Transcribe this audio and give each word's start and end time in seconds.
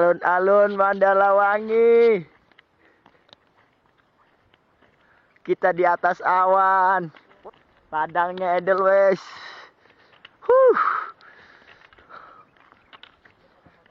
Alun-alun 0.00 0.80
Mandalawangi. 0.80 2.24
Kita 5.44 5.76
di 5.76 5.84
atas 5.84 6.24
awan. 6.24 7.12
Padangnya 7.92 8.56
Edelweiss. 8.56 9.20
Huh. 10.40 10.78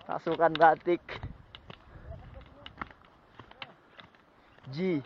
Pasukan 0.09 0.49
batik. 0.57 1.01
G. 4.73 5.05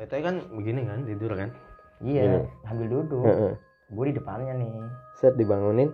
Itu 0.00 0.16
kan 0.16 0.40
begini 0.56 0.80
kan 0.88 1.04
tidur 1.04 1.32
kan? 1.36 1.52
Iya, 2.00 2.48
sambil 2.64 2.88
duduk. 2.88 3.20
Heeh. 3.20 3.52
Gue 3.92 4.04
di 4.08 4.16
depannya 4.16 4.56
nih. 4.56 4.72
Set 5.20 5.36
dibangunin 5.36 5.92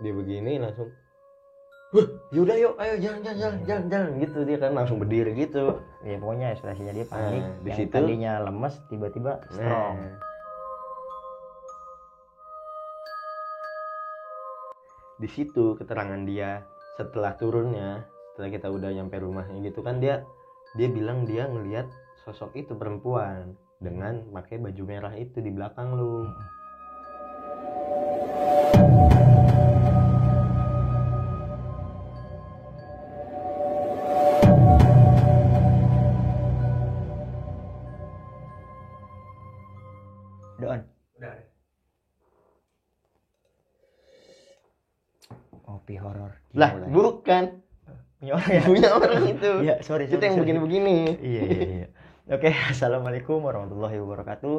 dia 0.00 0.12
begini 0.12 0.60
langsung 0.60 0.92
Wah, 1.94 2.02
yaudah 2.34 2.56
yuk, 2.58 2.74
ayo 2.82 2.94
jalan 2.98 3.20
jalan 3.22 3.38
jalan 3.38 3.58
jalan 3.62 3.84
jalan 3.86 4.10
gitu 4.18 4.38
dia 4.42 4.58
kan 4.58 4.74
langsung 4.74 4.98
berdiri 4.98 5.32
gitu. 5.38 5.78
Ya 6.02 6.18
pokoknya 6.18 6.58
ekspresinya 6.58 6.90
dia 6.90 7.06
panik. 7.06 7.46
Nah, 7.46 7.54
di 7.62 7.70
yang 7.70 7.78
situ- 7.78 7.94
tadinya 7.94 8.32
lemes 8.42 8.74
tiba-tiba 8.90 9.32
strong. 9.54 9.96
Nah. 10.02 10.18
Di 15.16 15.28
situ 15.30 15.78
keterangan 15.78 16.20
dia 16.26 16.66
setelah 16.98 17.38
turunnya, 17.38 18.02
setelah 18.34 18.50
kita 18.50 18.68
udah 18.68 18.90
nyampe 18.90 19.16
rumahnya 19.22 19.62
gitu 19.64 19.80
kan 19.86 20.02
dia 20.02 20.26
dia 20.74 20.90
bilang 20.90 21.22
dia 21.22 21.46
ngelihat 21.46 21.86
sosok 22.26 22.52
itu 22.58 22.74
perempuan 22.74 23.54
dengan 23.78 24.26
pakai 24.34 24.58
baju 24.58 24.82
merah 24.84 25.14
itu 25.14 25.38
di 25.38 25.54
belakang 25.54 25.94
lu. 25.94 26.26
Doan. 28.74 29.25
Ya. 48.56 48.62
Punya 48.64 48.88
orang 48.96 49.22
itu. 49.28 49.50
Iya, 49.62 49.74
sorry. 49.84 50.04
Kita 50.08 50.16
sorry, 50.16 50.28
yang 50.32 50.36
begini-begini. 50.40 50.96
Iya, 51.20 51.42
iya, 51.44 51.64
iya. 51.66 51.86
Oke, 52.32 52.50
assalamualaikum 52.72 53.38
warahmatullahi 53.44 54.00
wabarakatuh. 54.00 54.56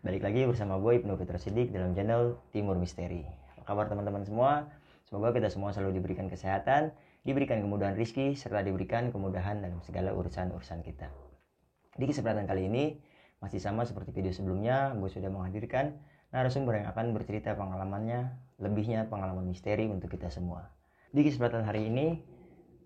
Balik 0.00 0.24
lagi 0.24 0.48
bersama 0.48 0.80
gue 0.80 0.96
Ibnu 1.04 1.12
Fitra 1.20 1.36
Sidik 1.36 1.74
dalam 1.74 1.92
channel 1.92 2.40
Timur 2.54 2.80
Misteri. 2.80 3.28
Apa 3.58 3.76
kabar 3.76 3.92
teman-teman 3.92 4.24
semua? 4.24 4.72
Semoga 5.04 5.34
kita 5.36 5.52
semua 5.52 5.74
selalu 5.74 6.00
diberikan 6.00 6.30
kesehatan, 6.30 6.94
diberikan 7.26 7.60
kemudahan 7.60 7.98
rizki, 7.98 8.32
serta 8.38 8.64
diberikan 8.64 9.12
kemudahan 9.12 9.60
dalam 9.60 9.82
segala 9.84 10.14
urusan-urusan 10.16 10.80
kita. 10.86 11.10
Di 11.98 12.08
kesempatan 12.08 12.48
kali 12.48 12.70
ini, 12.70 12.96
masih 13.42 13.60
sama 13.60 13.84
seperti 13.84 14.14
video 14.14 14.32
sebelumnya, 14.32 14.96
gue 14.96 15.10
sudah 15.12 15.28
menghadirkan 15.28 16.00
narasumber 16.30 16.80
yang 16.80 16.88
akan 16.94 17.12
bercerita 17.12 17.58
pengalamannya, 17.58 18.32
lebihnya 18.62 19.10
pengalaman 19.10 19.44
misteri 19.44 19.90
untuk 19.90 20.08
kita 20.14 20.30
semua. 20.32 20.70
Di 21.10 21.26
kesempatan 21.26 21.66
hari 21.66 21.90
ini, 21.90 22.22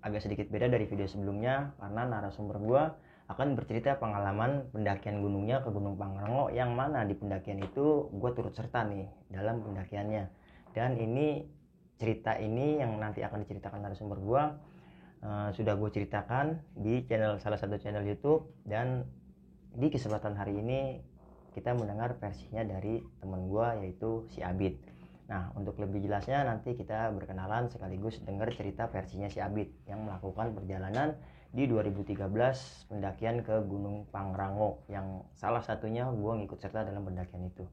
agak 0.05 0.20
sedikit 0.20 0.52
beda 0.52 0.69
dari 0.69 0.84
video 0.84 1.08
sebelumnya, 1.08 1.72
karena 1.80 2.05
narasumber 2.05 2.60
gue 2.60 2.83
akan 3.24 3.56
bercerita 3.56 3.97
pengalaman 3.97 4.69
pendakian 4.69 5.24
gunungnya 5.24 5.64
ke 5.64 5.72
Gunung 5.72 5.96
Pangrango 5.96 6.52
yang 6.52 6.77
mana 6.77 7.08
di 7.08 7.16
pendakian 7.16 7.56
itu 7.64 8.12
gue 8.12 8.30
turut 8.36 8.52
serta 8.52 8.84
nih 8.84 9.08
dalam 9.33 9.64
pendakiannya. 9.64 10.28
Dan 10.77 11.00
ini 11.00 11.48
cerita 11.96 12.36
ini 12.36 12.84
yang 12.84 13.00
nanti 13.00 13.24
akan 13.24 13.48
diceritakan 13.48 13.80
narasumber 13.80 14.20
gue 14.20 14.42
eh, 15.24 15.48
sudah 15.56 15.72
gue 15.72 15.88
ceritakan 15.88 16.61
di 16.77 17.00
channel 17.08 17.41
salah 17.41 17.56
satu 17.56 17.80
channel 17.80 18.05
YouTube 18.05 18.44
dan 18.68 19.08
di 19.73 19.89
kesempatan 19.89 20.36
hari 20.36 20.61
ini 20.61 21.01
kita 21.57 21.73
mendengar 21.73 22.18
versinya 22.20 22.61
dari 22.61 23.01
teman 23.24 23.48
gue 23.48 23.89
yaitu 23.89 24.28
si 24.28 24.45
Abid. 24.45 24.77
Nah 25.30 25.52
untuk 25.57 25.80
lebih 25.80 26.05
jelasnya 26.05 26.45
nanti 26.45 26.77
kita 26.77 27.08
berkenalan 27.17 27.73
sekaligus 27.73 28.20
dengar 28.20 28.52
cerita 28.52 28.89
versinya 28.92 29.29
si 29.33 29.40
Abid 29.40 29.73
yang 29.89 30.05
melakukan 30.05 30.52
perjalanan 30.52 31.17
di 31.55 31.70
2013 31.70 32.90
pendakian 32.90 33.46
ke 33.46 33.63
Gunung 33.64 34.11
Pangrango 34.11 34.83
yang 34.90 35.23
salah 35.39 35.63
satunya 35.63 36.11
gue 36.11 36.33
ngikut 36.45 36.58
serta 36.58 36.83
dalam 36.83 37.07
pendakian 37.07 37.46
itu. 37.46 37.64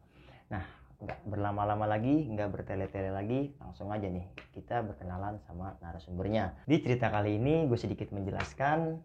Nah 0.54 0.64
nggak 1.02 1.26
berlama-lama 1.26 1.90
lagi, 1.90 2.30
nggak 2.30 2.54
bertele-tele 2.54 3.10
lagi, 3.10 3.58
langsung 3.58 3.90
aja 3.90 4.06
nih 4.06 4.22
kita 4.54 4.86
berkenalan 4.86 5.42
sama 5.50 5.74
narasumbernya. 5.82 6.54
Di 6.70 6.78
cerita 6.78 7.10
kali 7.10 7.42
ini 7.42 7.66
gue 7.66 7.80
sedikit 7.80 8.14
menjelaskan 8.14 9.02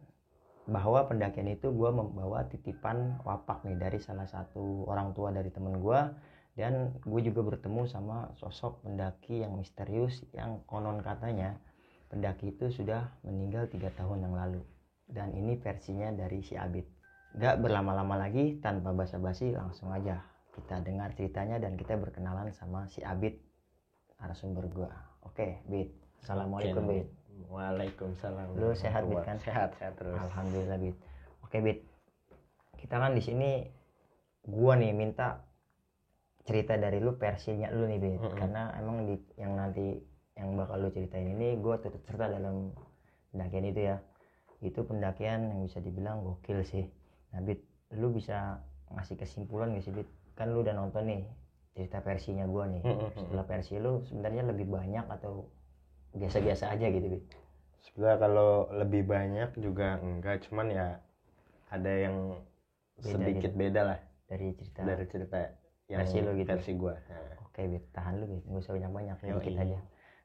bahwa 0.67 1.09
pendakian 1.09 1.49
itu 1.49 1.73
gue 1.73 1.91
membawa 1.95 2.45
titipan 2.45 3.17
wapak 3.25 3.65
nih 3.65 3.79
dari 3.81 3.99
salah 4.03 4.29
satu 4.29 4.85
orang 4.91 5.15
tua 5.17 5.33
dari 5.33 5.49
temen 5.49 5.79
gue 5.79 6.01
dan 6.56 6.97
gue 7.05 7.21
juga 7.21 7.44
bertemu 7.44 7.84
sama 7.84 8.33
sosok 8.41 8.81
pendaki 8.83 9.44
yang 9.44 9.61
misterius 9.61 10.25
yang 10.33 10.65
konon 10.65 11.05
katanya 11.05 11.61
pendaki 12.09 12.56
itu 12.56 12.72
sudah 12.72 13.12
meninggal 13.22 13.69
tiga 13.69 13.93
tahun 13.94 14.25
yang 14.25 14.34
lalu 14.34 14.62
dan 15.12 15.37
ini 15.37 15.61
versinya 15.61 16.09
dari 16.17 16.41
si 16.41 16.56
Abid 16.56 16.89
gak 17.37 17.61
berlama-lama 17.61 18.17
lagi 18.17 18.56
tanpa 18.65 18.97
basa-basi 18.97 19.53
langsung 19.53 19.93
aja 19.93 20.25
kita 20.56 20.81
dengar 20.81 21.12
ceritanya 21.12 21.61
dan 21.61 21.77
kita 21.77 22.00
berkenalan 22.00 22.49
sama 22.56 22.88
si 22.88 23.05
Abid 23.05 23.37
narasumber 24.17 24.65
gue 24.73 24.91
oke 25.28 25.47
Bid 25.69 25.93
Assalamualaikum 26.25 26.88
Bid 26.88 27.06
Waalaikumsalam. 27.53 28.56
Lu 28.56 28.73
sehat, 28.73 29.05
Bit, 29.06 29.23
kan? 29.23 29.37
Sehat, 29.44 29.77
sehat 29.77 29.94
terus. 30.00 30.17
Alhamdulillah 30.17 30.78
Bit. 30.81 30.97
Oke 31.44 31.59
Bit. 31.61 31.84
Kita 32.81 32.97
kan 32.97 33.12
di 33.12 33.23
sini 33.23 33.65
gua 34.47 34.78
nih 34.78 34.97
minta 34.97 35.46
cerita 36.47 36.79
dari 36.79 37.03
lu 37.03 37.19
versinya 37.19 37.69
lu 37.75 37.91
nih 37.91 37.99
Bit. 37.99 38.23
Mm-mm. 38.23 38.39
Karena 38.39 38.71
emang 38.79 39.05
di 39.05 39.19
yang 39.37 39.59
nanti 39.59 39.99
yang 40.39 40.55
bakal 40.55 40.79
lu 40.79 40.89
ceritain 40.95 41.27
ini 41.27 41.59
gua 41.59 41.83
turut 41.83 42.01
serta 42.07 42.31
dalam 42.31 42.71
pendakian 43.34 43.67
itu 43.67 43.81
ya. 43.93 43.97
Itu 44.62 44.87
pendakian 44.87 45.53
yang 45.53 45.61
bisa 45.67 45.83
dibilang 45.83 46.23
gokil 46.23 46.62
sih. 46.62 46.87
Nah 47.35 47.43
Bit, 47.43 47.61
lu 47.99 48.15
bisa 48.15 48.62
ngasih 48.95 49.19
kesimpulan 49.19 49.75
gak 49.75 49.85
sih 49.85 49.93
Bit? 49.93 50.09
Kan 50.39 50.55
lu 50.55 50.62
udah 50.62 50.73
nonton 50.73 51.11
nih 51.11 51.23
cerita 51.75 52.01
versinya 52.01 52.47
gua 52.47 52.71
nih. 52.71 52.81
Mm-mm. 52.87 53.11
Setelah 53.12 53.45
versi 53.45 53.75
lu 53.77 54.01
sebenarnya 54.06 54.47
lebih 54.47 54.71
banyak 54.71 55.05
atau 55.11 55.51
biasa-biasa 56.17 56.73
aja 56.73 56.87
gitu 56.89 57.19
Bit? 57.19 57.25
Sebenarnya 57.91 58.19
kalau 58.23 58.51
lebih 58.71 59.03
banyak 59.05 59.51
juga 59.59 59.99
enggak, 60.01 60.47
cuman 60.49 60.67
ya 60.71 60.89
ada 61.71 61.93
yang 61.93 62.39
Beda 62.97 63.12
sedikit 63.12 63.53
gitu. 63.53 63.61
beda 63.61 63.83
lah 63.85 64.01
Dari 64.27 64.56
cerita 64.56 64.81
dari 64.81 65.05
cerita 65.06 65.39
yang 65.87 66.03
Versi 66.03 66.19
lu 66.19 66.35
gitu. 66.35 66.51
versi 66.51 66.73
gua. 66.75 66.95
Nah, 67.07 67.39
Oke, 67.47 67.61
Bit, 67.71 67.85
tahan 67.95 68.15
lu, 68.21 68.25
Bit. 68.27 68.45
Nggak 68.51 68.63
usah 68.67 68.73
banyak-banyak, 68.75 69.17
Yoi. 69.23 69.33
dikit 69.41 69.55
aja. 69.63 69.79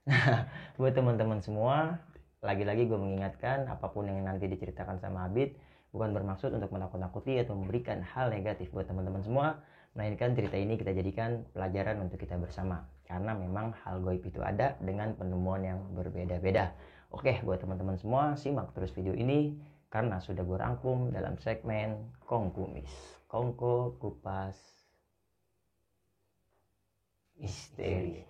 Nah, 0.10 0.38
buat 0.82 0.94
teman-teman 0.98 1.40
semua, 1.40 2.02
lagi-lagi 2.42 2.90
gue 2.90 2.98
mengingatkan 2.98 3.70
apa 3.70 3.94
pun 3.94 4.10
yang 4.10 4.18
nanti 4.26 4.50
diceritakan 4.50 4.98
sama 4.98 5.30
Abid 5.30 5.54
bukan 5.92 6.16
bermaksud 6.16 6.56
untuk 6.56 6.72
menakut-nakuti 6.72 7.38
atau 7.38 7.54
memberikan 7.54 8.02
hal 8.02 8.32
negatif 8.32 8.72
buat 8.72 8.88
teman-teman 8.88 9.22
semua, 9.22 9.60
melainkan 9.94 10.32
cerita 10.32 10.56
ini 10.56 10.80
kita 10.80 10.96
jadikan 10.96 11.44
pelajaran 11.52 12.00
untuk 12.00 12.18
kita 12.18 12.40
bersama. 12.40 12.88
Karena 13.04 13.36
memang 13.36 13.76
hal 13.84 14.00
goib 14.00 14.24
itu 14.24 14.40
ada 14.40 14.80
dengan 14.80 15.12
penemuan 15.20 15.62
yang 15.68 15.80
berbeda-beda. 15.92 16.72
Oke, 17.12 17.44
buat 17.44 17.60
teman-teman 17.60 18.00
semua, 18.00 18.40
simak 18.40 18.72
terus 18.72 18.96
video 18.96 19.12
ini 19.12 19.60
karena 19.92 20.24
sudah 20.24 20.48
gue 20.48 20.56
rangkum 20.56 21.12
dalam 21.12 21.36
segmen 21.44 22.08
Kongkumis. 22.24 22.88
Kongko 23.28 24.00
Kupas 24.00 24.81
Misteri. 27.42 28.26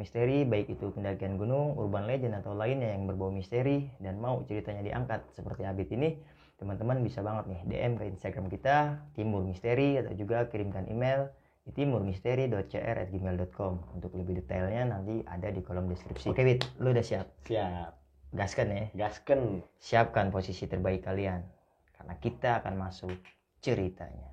Misteri, 0.00 0.48
baik 0.48 0.72
itu 0.72 0.88
pendakian 0.96 1.36
gunung, 1.36 1.76
urban 1.76 2.08
legend, 2.08 2.40
atau 2.40 2.56
lainnya 2.56 2.96
yang 2.96 3.04
berbau 3.04 3.28
misteri, 3.28 3.92
dan 4.00 4.16
mau 4.16 4.40
ceritanya 4.48 4.80
diangkat 4.80 5.28
seperti 5.36 5.68
Abid 5.68 5.92
ini, 5.92 6.16
teman-teman 6.56 7.04
bisa 7.04 7.20
banget 7.20 7.52
nih 7.52 7.60
DM 7.68 8.00
ke 8.00 8.08
Instagram 8.08 8.48
kita 8.52 9.00
Timur 9.16 9.40
Misteri 9.40 9.96
atau 9.96 10.12
juga 10.12 10.44
kirimkan 10.48 10.84
email 10.92 11.32
di 11.64 11.72
timurmisteri.cr@gmail.com 11.72 13.72
untuk 13.96 14.12
lebih 14.16 14.44
detailnya 14.44 14.96
nanti 14.96 15.24
ada 15.24 15.48
di 15.48 15.60
kolom 15.64 15.88
deskripsi. 15.88 16.28
Oke 16.32 16.44
Wit, 16.44 16.64
lu 16.80 16.92
udah 16.92 17.04
siap? 17.04 17.26
siap 17.48 17.96
Gaskan 18.30 18.70
ya. 18.70 18.84
gasken 18.94 19.64
Siapkan 19.80 20.30
posisi 20.30 20.68
terbaik 20.68 21.02
kalian 21.02 21.42
karena 21.96 22.14
kita 22.20 22.60
akan 22.62 22.76
masuk 22.78 23.10
ceritanya. 23.60 24.30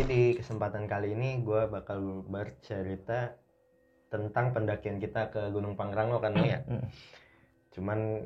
Jadi 0.00 0.08
di 0.08 0.22
kesempatan 0.32 0.88
kali 0.88 1.12
ini 1.12 1.44
gue 1.44 1.68
bakal 1.68 2.24
bercerita 2.24 3.36
tentang 4.08 4.56
pendakian 4.56 4.96
kita 4.96 5.28
ke 5.28 5.52
Gunung 5.52 5.76
Pangrango 5.76 6.16
kan 6.24 6.32
ya. 6.40 6.64
Cuman 7.76 8.24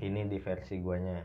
ini 0.00 0.24
di 0.24 0.40
versi 0.40 0.80
guanya. 0.80 1.20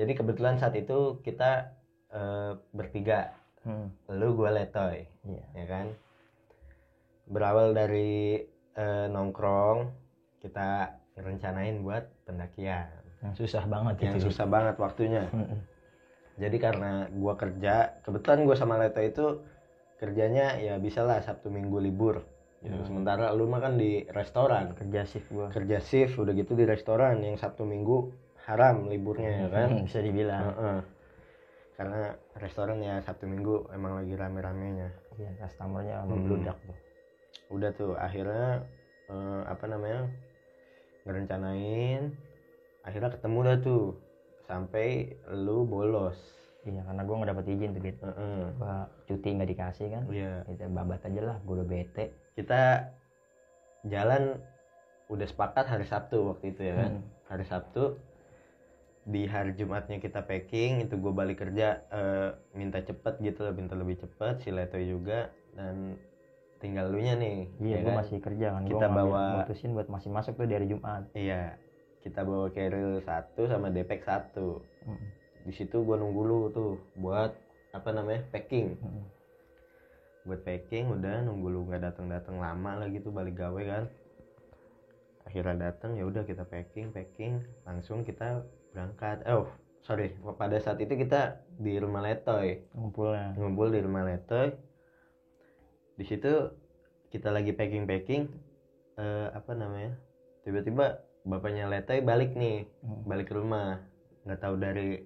Jadi 0.00 0.16
kebetulan 0.16 0.56
saat 0.56 0.72
itu 0.80 1.20
kita 1.20 1.76
eh, 2.08 2.56
bertiga, 2.72 3.36
Hmm. 3.68 3.92
lu 4.16 4.32
gue 4.32 4.48
letoy, 4.48 5.04
Iya. 5.28 5.44
ya 5.60 5.66
kan. 5.68 5.86
Berawal 7.28 7.76
dari 7.76 8.40
eh, 8.72 9.06
nongkrong, 9.12 9.92
kita 10.40 10.88
rencanain 11.20 11.84
buat 11.84 12.08
pendakian. 12.24 12.88
Yang 13.20 13.44
susah 13.44 13.68
banget 13.68 13.94
Yang 14.00 14.08
itu. 14.08 14.16
Wit. 14.16 14.26
susah 14.32 14.46
banget 14.48 14.76
waktunya. 14.80 15.28
Hmm. 15.28 15.60
Jadi 16.42 16.56
karena 16.58 17.06
gua 17.14 17.38
kerja, 17.38 18.02
kebetulan 18.02 18.42
gua 18.42 18.56
sama 18.58 18.74
Leto 18.82 18.98
itu 18.98 19.26
kerjanya 20.02 20.58
ya 20.58 20.74
bisa 20.82 21.06
lah 21.06 21.22
Sabtu 21.22 21.46
Minggu 21.48 21.78
libur. 21.78 22.26
Gitu. 22.58 22.74
Hmm. 22.74 22.86
Sementara 22.86 23.30
lu 23.30 23.46
mah 23.46 23.62
kan 23.62 23.78
di 23.78 24.02
restoran, 24.10 24.74
Kerja 24.74 25.06
shift 25.06 25.30
gua. 25.30 25.46
kerja 25.54 25.78
shift 25.78 26.18
udah 26.18 26.34
gitu 26.34 26.58
di 26.58 26.66
restoran 26.66 27.22
yang 27.22 27.38
Sabtu 27.38 27.62
Minggu 27.62 28.10
haram 28.42 28.90
liburnya 28.90 29.46
ya 29.46 29.48
kan. 29.54 29.68
Hmm, 29.70 29.86
bisa 29.86 30.02
dibilang. 30.02 30.42
Heeh. 30.50 30.78
Karena 31.78 32.00
restoran 32.38 32.78
ya 32.82 32.98
Sabtu 33.02 33.30
Minggu 33.30 33.70
emang 33.70 34.02
lagi 34.02 34.14
rame-ramenya. 34.18 34.90
Iya, 35.18 35.30
customernya 35.46 36.02
Hmm. 36.02 36.10
membludak 36.10 36.58
tuh. 36.66 36.78
Udah 37.54 37.70
tuh 37.74 37.94
akhirnya 37.94 38.66
eh, 39.10 39.42
apa 39.46 39.64
namanya 39.66 40.10
ngerencanain, 41.02 42.14
akhirnya 42.82 43.10
ketemu 43.10 43.38
dah 43.42 43.56
tuh 43.60 43.84
sampai 44.52 44.86
lu 45.32 45.64
bolos. 45.64 46.20
Iya, 46.62 46.84
karena 46.84 47.02
gua 47.02 47.14
nggak 47.16 47.30
dapet 47.32 47.46
izin 47.48 47.72
tuh, 47.72 47.82
Wit. 47.82 47.96
Heeh. 47.98 48.42
Gua 48.54 48.74
cuti 49.02 49.28
nggak 49.32 49.50
dikasih 49.50 49.86
kan. 49.90 50.04
Iya. 50.06 50.32
Kita 50.44 50.64
babat 50.68 51.00
aja 51.02 51.20
lah, 51.24 51.36
gua 51.42 51.54
udah 51.56 51.66
bete. 51.66 52.04
kita 52.32 52.88
jalan 53.84 54.40
udah 55.06 55.26
sepakat 55.26 55.66
hari 55.66 55.84
Sabtu 55.84 56.24
waktu 56.26 56.48
itu 56.50 56.64
ya 56.64 56.74
kan 56.74 56.92
Hmm. 56.94 57.04
hari 57.26 57.44
Sabtu 57.44 58.00
di 59.04 59.26
hari 59.26 59.52
Jumatnya 59.52 59.98
kita 59.98 60.22
packing 60.22 60.80
itu 60.80 60.94
gue 60.94 61.12
balik 61.12 61.42
kerja 61.42 61.84
eh, 61.90 62.30
minta 62.52 62.80
cepet 62.80 63.20
gitu 63.20 63.42
loh 63.42 63.52
minta 63.52 63.74
lebih 63.74 63.98
cepet 63.98 64.40
si 64.40 64.48
Leto 64.48 64.78
juga 64.78 65.28
dan 65.52 66.00
tinggal 66.56 66.88
lu 66.88 67.02
nya 67.02 67.18
nih 67.18 67.52
Iya, 67.58 67.68
ya 67.68 67.80
gua 67.82 67.90
kan? 67.90 67.98
masih 68.00 68.18
kerja 68.18 68.46
kan. 68.48 68.62
Kita 68.64 68.86
gua 68.86 68.96
bawa- 68.96 69.34
mutusin 69.36 69.70
buat 69.74 69.88
masih 69.90 70.08
masuk 70.08 70.32
tuh 70.32 70.46
dari 70.46 70.64
Jumat. 70.64 71.04
iya 71.12 71.60
kita 72.02 72.26
bawa 72.26 72.50
carrier 72.50 72.98
satu 73.06 73.46
sama 73.46 73.70
depek 73.70 74.02
satu. 74.02 74.60
Hmm. 74.82 74.98
di 75.42 75.50
situ 75.50 75.82
gue 75.82 75.98
nunggu 75.98 76.22
lu 76.22 76.40
tuh 76.54 76.78
buat 76.98 77.34
apa 77.74 77.88
namanya 77.94 78.22
packing. 78.30 78.78
Hmm. 78.78 79.06
buat 80.22 80.42
packing 80.46 80.86
udah 80.86 81.26
nunggu 81.26 81.46
lu 81.50 81.66
nggak 81.66 81.82
datang 81.82 82.06
datang 82.06 82.38
lama 82.38 82.86
lagi 82.86 83.02
tuh 83.02 83.10
balik 83.10 83.38
gawe 83.38 83.62
kan. 83.62 83.84
Akhirnya 85.26 85.70
datang 85.70 85.98
ya 85.98 86.06
udah 86.06 86.22
kita 86.26 86.46
packing 86.46 86.94
packing. 86.94 87.42
Langsung 87.66 88.02
kita 88.06 88.42
berangkat. 88.74 89.22
Oh 89.26 89.50
sorry. 89.82 90.14
Pada 90.38 90.58
saat 90.62 90.78
itu 90.78 90.94
kita 90.94 91.42
di 91.58 91.78
rumah 91.78 92.06
Letoy. 92.06 92.62
Ngumpulnya. 92.74 93.34
ngumpul 93.34 93.70
di 93.70 93.80
rumah 93.82 94.06
Letoy. 94.06 94.54
Di 95.98 96.04
situ 96.06 96.30
kita 97.10 97.34
lagi 97.34 97.50
packing 97.50 97.84
packing 97.86 98.24
eh, 98.96 99.28
apa 99.34 99.52
namanya 99.52 99.92
tiba-tiba 100.42 101.02
bapaknya 101.22 101.70
Letoy 101.70 102.02
balik 102.02 102.34
nih 102.34 102.66
Hmm. 102.82 103.02
balik 103.06 103.30
ke 103.30 103.34
rumah 103.34 103.78
nggak 104.26 104.40
tahu 104.40 104.54
dari 104.58 105.02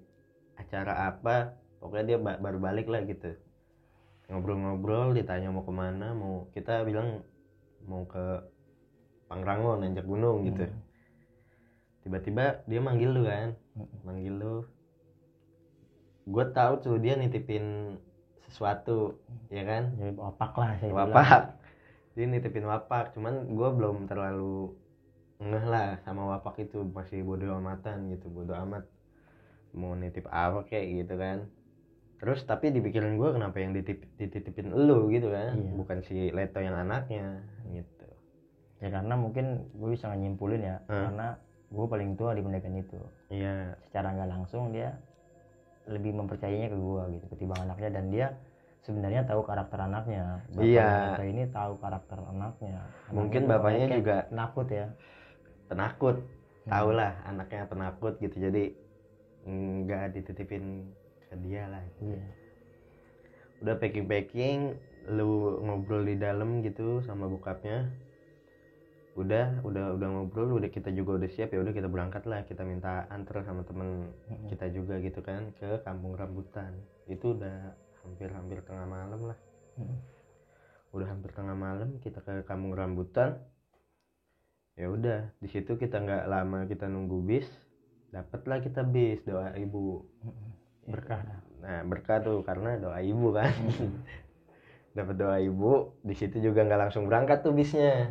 acara 0.56 1.12
apa 1.12 1.52
pokoknya 1.80 2.04
dia 2.04 2.18
ba- 2.20 2.40
baru 2.40 2.58
balik 2.58 2.88
lah 2.88 3.04
gitu 3.04 3.36
ngobrol-ngobrol 4.26 5.12
ditanya 5.12 5.52
mau 5.52 5.62
ke 5.62 5.72
mana 5.72 6.10
mau 6.12 6.48
kita 6.50 6.82
bilang 6.82 7.22
mau 7.84 8.02
ke 8.04 8.42
Pangrango 9.26 9.76
nanjak 9.76 10.06
gunung 10.06 10.46
gitu 10.46 10.64
Hmm. 10.66 10.80
tiba-tiba 12.02 12.64
dia 12.64 12.80
manggil 12.80 13.10
lu 13.12 13.22
kan 13.24 13.48
Hmm. 13.76 13.88
manggil 14.02 14.34
lu 14.34 14.54
gue 16.26 16.44
tahu 16.50 16.72
tuh 16.82 16.96
dia 16.98 17.14
nitipin 17.14 17.96
sesuatu 18.46 19.20
ya 19.46 19.62
kan 19.62 19.94
wapak 20.16 20.52
lah 20.54 20.70
saya 20.78 20.90
bilang. 20.90 21.10
wapak 21.12 21.42
dia 22.16 22.26
nitipin 22.26 22.66
wapak 22.66 23.14
cuman 23.14 23.46
gue 23.46 23.68
belum 23.70 23.96
terlalu 24.08 24.74
ngeh 25.36 25.64
lah 25.64 26.00
sama 26.00 26.22
wapak 26.32 26.64
itu 26.64 26.80
masih 26.86 27.20
bodoh 27.20 27.54
amatan 27.54 28.08
gitu 28.08 28.26
bodoh 28.28 28.56
amat 28.56 28.88
mau 29.76 29.92
nitip 29.92 30.24
apa 30.32 30.64
kayak 30.64 31.04
gitu 31.04 31.14
kan 31.16 31.38
terus 32.16 32.40
tapi 32.42 32.72
di 32.72 32.80
pikiran 32.80 33.20
gue 33.20 33.28
kenapa 33.36 33.60
yang 33.60 33.76
ditip, 33.76 34.00
dititipin 34.16 34.72
lu 34.72 35.12
gitu 35.12 35.28
kan 35.28 35.52
Iya. 35.52 35.72
bukan 35.76 35.98
si 36.00 36.32
Leto 36.32 36.60
yang 36.60 36.76
anaknya 36.76 37.44
gitu 37.70 37.92
Ya 38.76 38.92
karena 38.92 39.16
mungkin 39.16 39.72
gue 39.72 39.88
bisa 39.88 40.12
nyimpulin 40.12 40.60
ya, 40.60 40.76
Hmm. 40.84 41.08
karena 41.08 41.26
gue 41.72 41.86
paling 41.88 42.12
tua 42.12 42.36
di 42.36 42.44
pendakian 42.44 42.76
itu. 42.76 43.00
iya 43.32 43.72
Secara 43.88 44.12
nggak 44.12 44.28
langsung 44.28 44.68
dia 44.68 45.00
lebih 45.88 46.12
mempercayainya 46.12 46.68
ke 46.68 46.76
gue 46.76 47.02
gitu 47.16 47.24
ketimbang 47.32 47.64
anaknya 47.64 47.88
dan 47.88 48.04
dia 48.12 48.26
sebenarnya 48.84 49.24
tahu 49.24 49.48
karakter 49.48 49.80
anaknya. 49.80 50.44
Bapaknya 50.52 50.68
Iya. 50.68 51.24
Ini 51.24 51.42
tahu 51.48 51.72
karakter 51.80 52.18
anaknya. 52.20 52.76
Anaknya 52.84 53.16
Mungkin 53.16 53.42
bapaknya 53.48 53.86
juga 53.96 54.16
penakut 54.28 54.68
ya. 54.68 54.86
Penakut 55.66 56.16
Hmm. 56.66 56.72
tau 56.74 56.90
lah 56.90 57.14
anaknya 57.22 57.62
penakut 57.70 58.18
gitu 58.18 58.42
jadi 58.42 58.74
nggak 59.46 60.18
dititipin 60.18 60.90
ke 61.30 61.34
dia 61.46 61.70
lah 61.70 61.78
Iya. 62.02 62.22
udah 63.62 63.74
packing 63.78 64.10
packing 64.10 64.58
lu 65.06 65.62
ngobrol 65.62 66.02
di 66.02 66.18
dalam 66.18 66.66
gitu 66.66 66.98
sama 67.06 67.30
bokapnya 67.30 67.86
udah 69.16 69.62
udah 69.62 69.94
udah 69.96 70.08
ngobrol 70.10 70.58
udah 70.58 70.66
kita 70.68 70.90
juga 70.90 71.16
udah 71.22 71.30
siap 71.30 71.54
ya 71.54 71.62
udah 71.62 71.70
kita 71.72 71.86
berangkat 71.88 72.26
lah 72.26 72.42
kita 72.44 72.66
minta 72.66 73.06
antar 73.08 73.46
sama 73.46 73.62
temen 73.62 74.10
Mm-mm. 74.26 74.50
kita 74.50 74.66
juga 74.68 74.98
gitu 74.98 75.22
kan 75.22 75.54
ke 75.56 75.80
kampung 75.86 76.18
rambutan 76.18 76.74
itu 77.06 77.32
udah 77.32 77.72
hampir 78.02 78.28
hampir 78.28 78.58
tengah 78.66 78.84
malam 78.84 79.32
lah 79.32 79.38
Mm. 79.78 79.96
udah 80.90 81.06
hampir 81.06 81.30
tengah 81.30 81.54
malam 81.54 81.96
kita 82.02 82.18
ke 82.20 82.42
kampung 82.42 82.74
rambutan 82.74 83.38
ya 84.76 84.86
udah 84.92 85.20
di 85.40 85.48
situ 85.48 85.80
kita 85.80 86.04
nggak 86.04 86.24
lama 86.28 86.68
kita 86.68 86.84
nunggu 86.84 87.24
bis 87.24 87.48
dapatlah 88.12 88.60
kita 88.60 88.84
bis 88.84 89.24
doa 89.24 89.56
ibu. 89.56 90.04
Berkah. 90.86 91.18
nah 91.58 91.82
berkah 91.82 92.22
tuh 92.22 92.46
karena 92.46 92.78
doa 92.78 93.02
ibu 93.02 93.34
kan 93.34 93.50
dapat 94.96 95.16
doa 95.18 95.36
ibu 95.42 95.98
di 96.06 96.14
situ 96.14 96.38
juga 96.38 96.62
nggak 96.62 96.88
langsung 96.88 97.10
berangkat 97.10 97.42
tuh 97.42 97.50
bisnya 97.50 98.06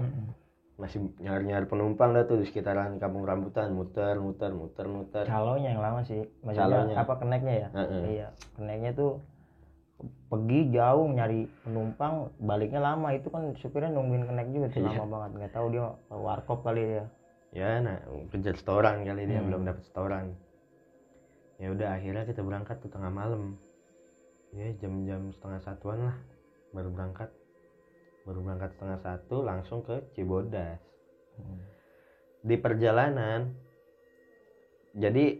masih 0.75 1.07
nyari 1.23 1.47
nyari 1.47 1.65
penumpang 1.71 2.11
dah 2.11 2.27
tuh 2.27 2.43
di 2.43 2.45
sekitaran 2.51 2.99
kampung 2.99 3.23
rambutan 3.23 3.71
muter 3.71 4.19
muter 4.19 4.51
muter 4.51 4.85
muter 4.91 5.23
Calonya 5.23 5.71
yang 5.71 5.79
lama 5.79 6.03
sih. 6.03 6.27
Maksudnya 6.43 6.83
Calonya. 6.83 6.95
apa 6.99 7.13
keneknya 7.15 7.53
ya? 7.55 7.67
Heeh. 7.71 8.03
Iya, 8.19 8.27
keneknya 8.59 8.91
tuh 8.91 9.23
pergi 10.27 10.75
jauh 10.75 11.07
nyari 11.07 11.47
penumpang 11.63 12.27
baliknya 12.37 12.83
lama 12.83 13.15
itu 13.15 13.31
kan 13.31 13.55
supirnya 13.55 13.95
nungguin 13.95 14.27
kenek 14.27 14.47
juga 14.51 14.67
tuh 14.69 14.79
Iya. 14.83 14.89
lama 14.99 15.05
banget 15.07 15.31
nggak 15.39 15.53
tahu 15.55 15.65
dia 15.71 15.85
warkop 16.11 16.59
kali 16.61 16.83
ya 16.99 17.05
ya 17.55 17.69
nah 17.79 17.97
kejar 18.29 18.59
setoran 18.59 19.07
kali 19.07 19.23
dia 19.23 19.39
Hmm. 19.39 19.47
belum 19.47 19.61
dapat 19.63 19.83
setoran 19.87 20.35
ya 21.55 21.71
udah 21.71 21.87
akhirnya 21.95 22.27
kita 22.27 22.43
berangkat 22.43 22.83
tuh 22.83 22.91
tengah 22.91 23.07
malam 23.07 23.55
ya 24.51 24.67
jam-jam 24.75 25.31
setengah 25.31 25.63
satuan 25.63 25.99
lah 26.03 26.17
baru 26.75 26.91
berangkat 26.91 27.31
baru 28.27 28.39
berangkat 28.43 28.69
setengah 28.75 28.99
satu 28.99 29.35
langsung 29.41 29.79
ke 29.81 29.95
Cibodas 30.11 30.79
Hmm. 31.35 31.63
di 32.43 32.55
perjalanan 32.55 33.55
jadi 34.91 35.39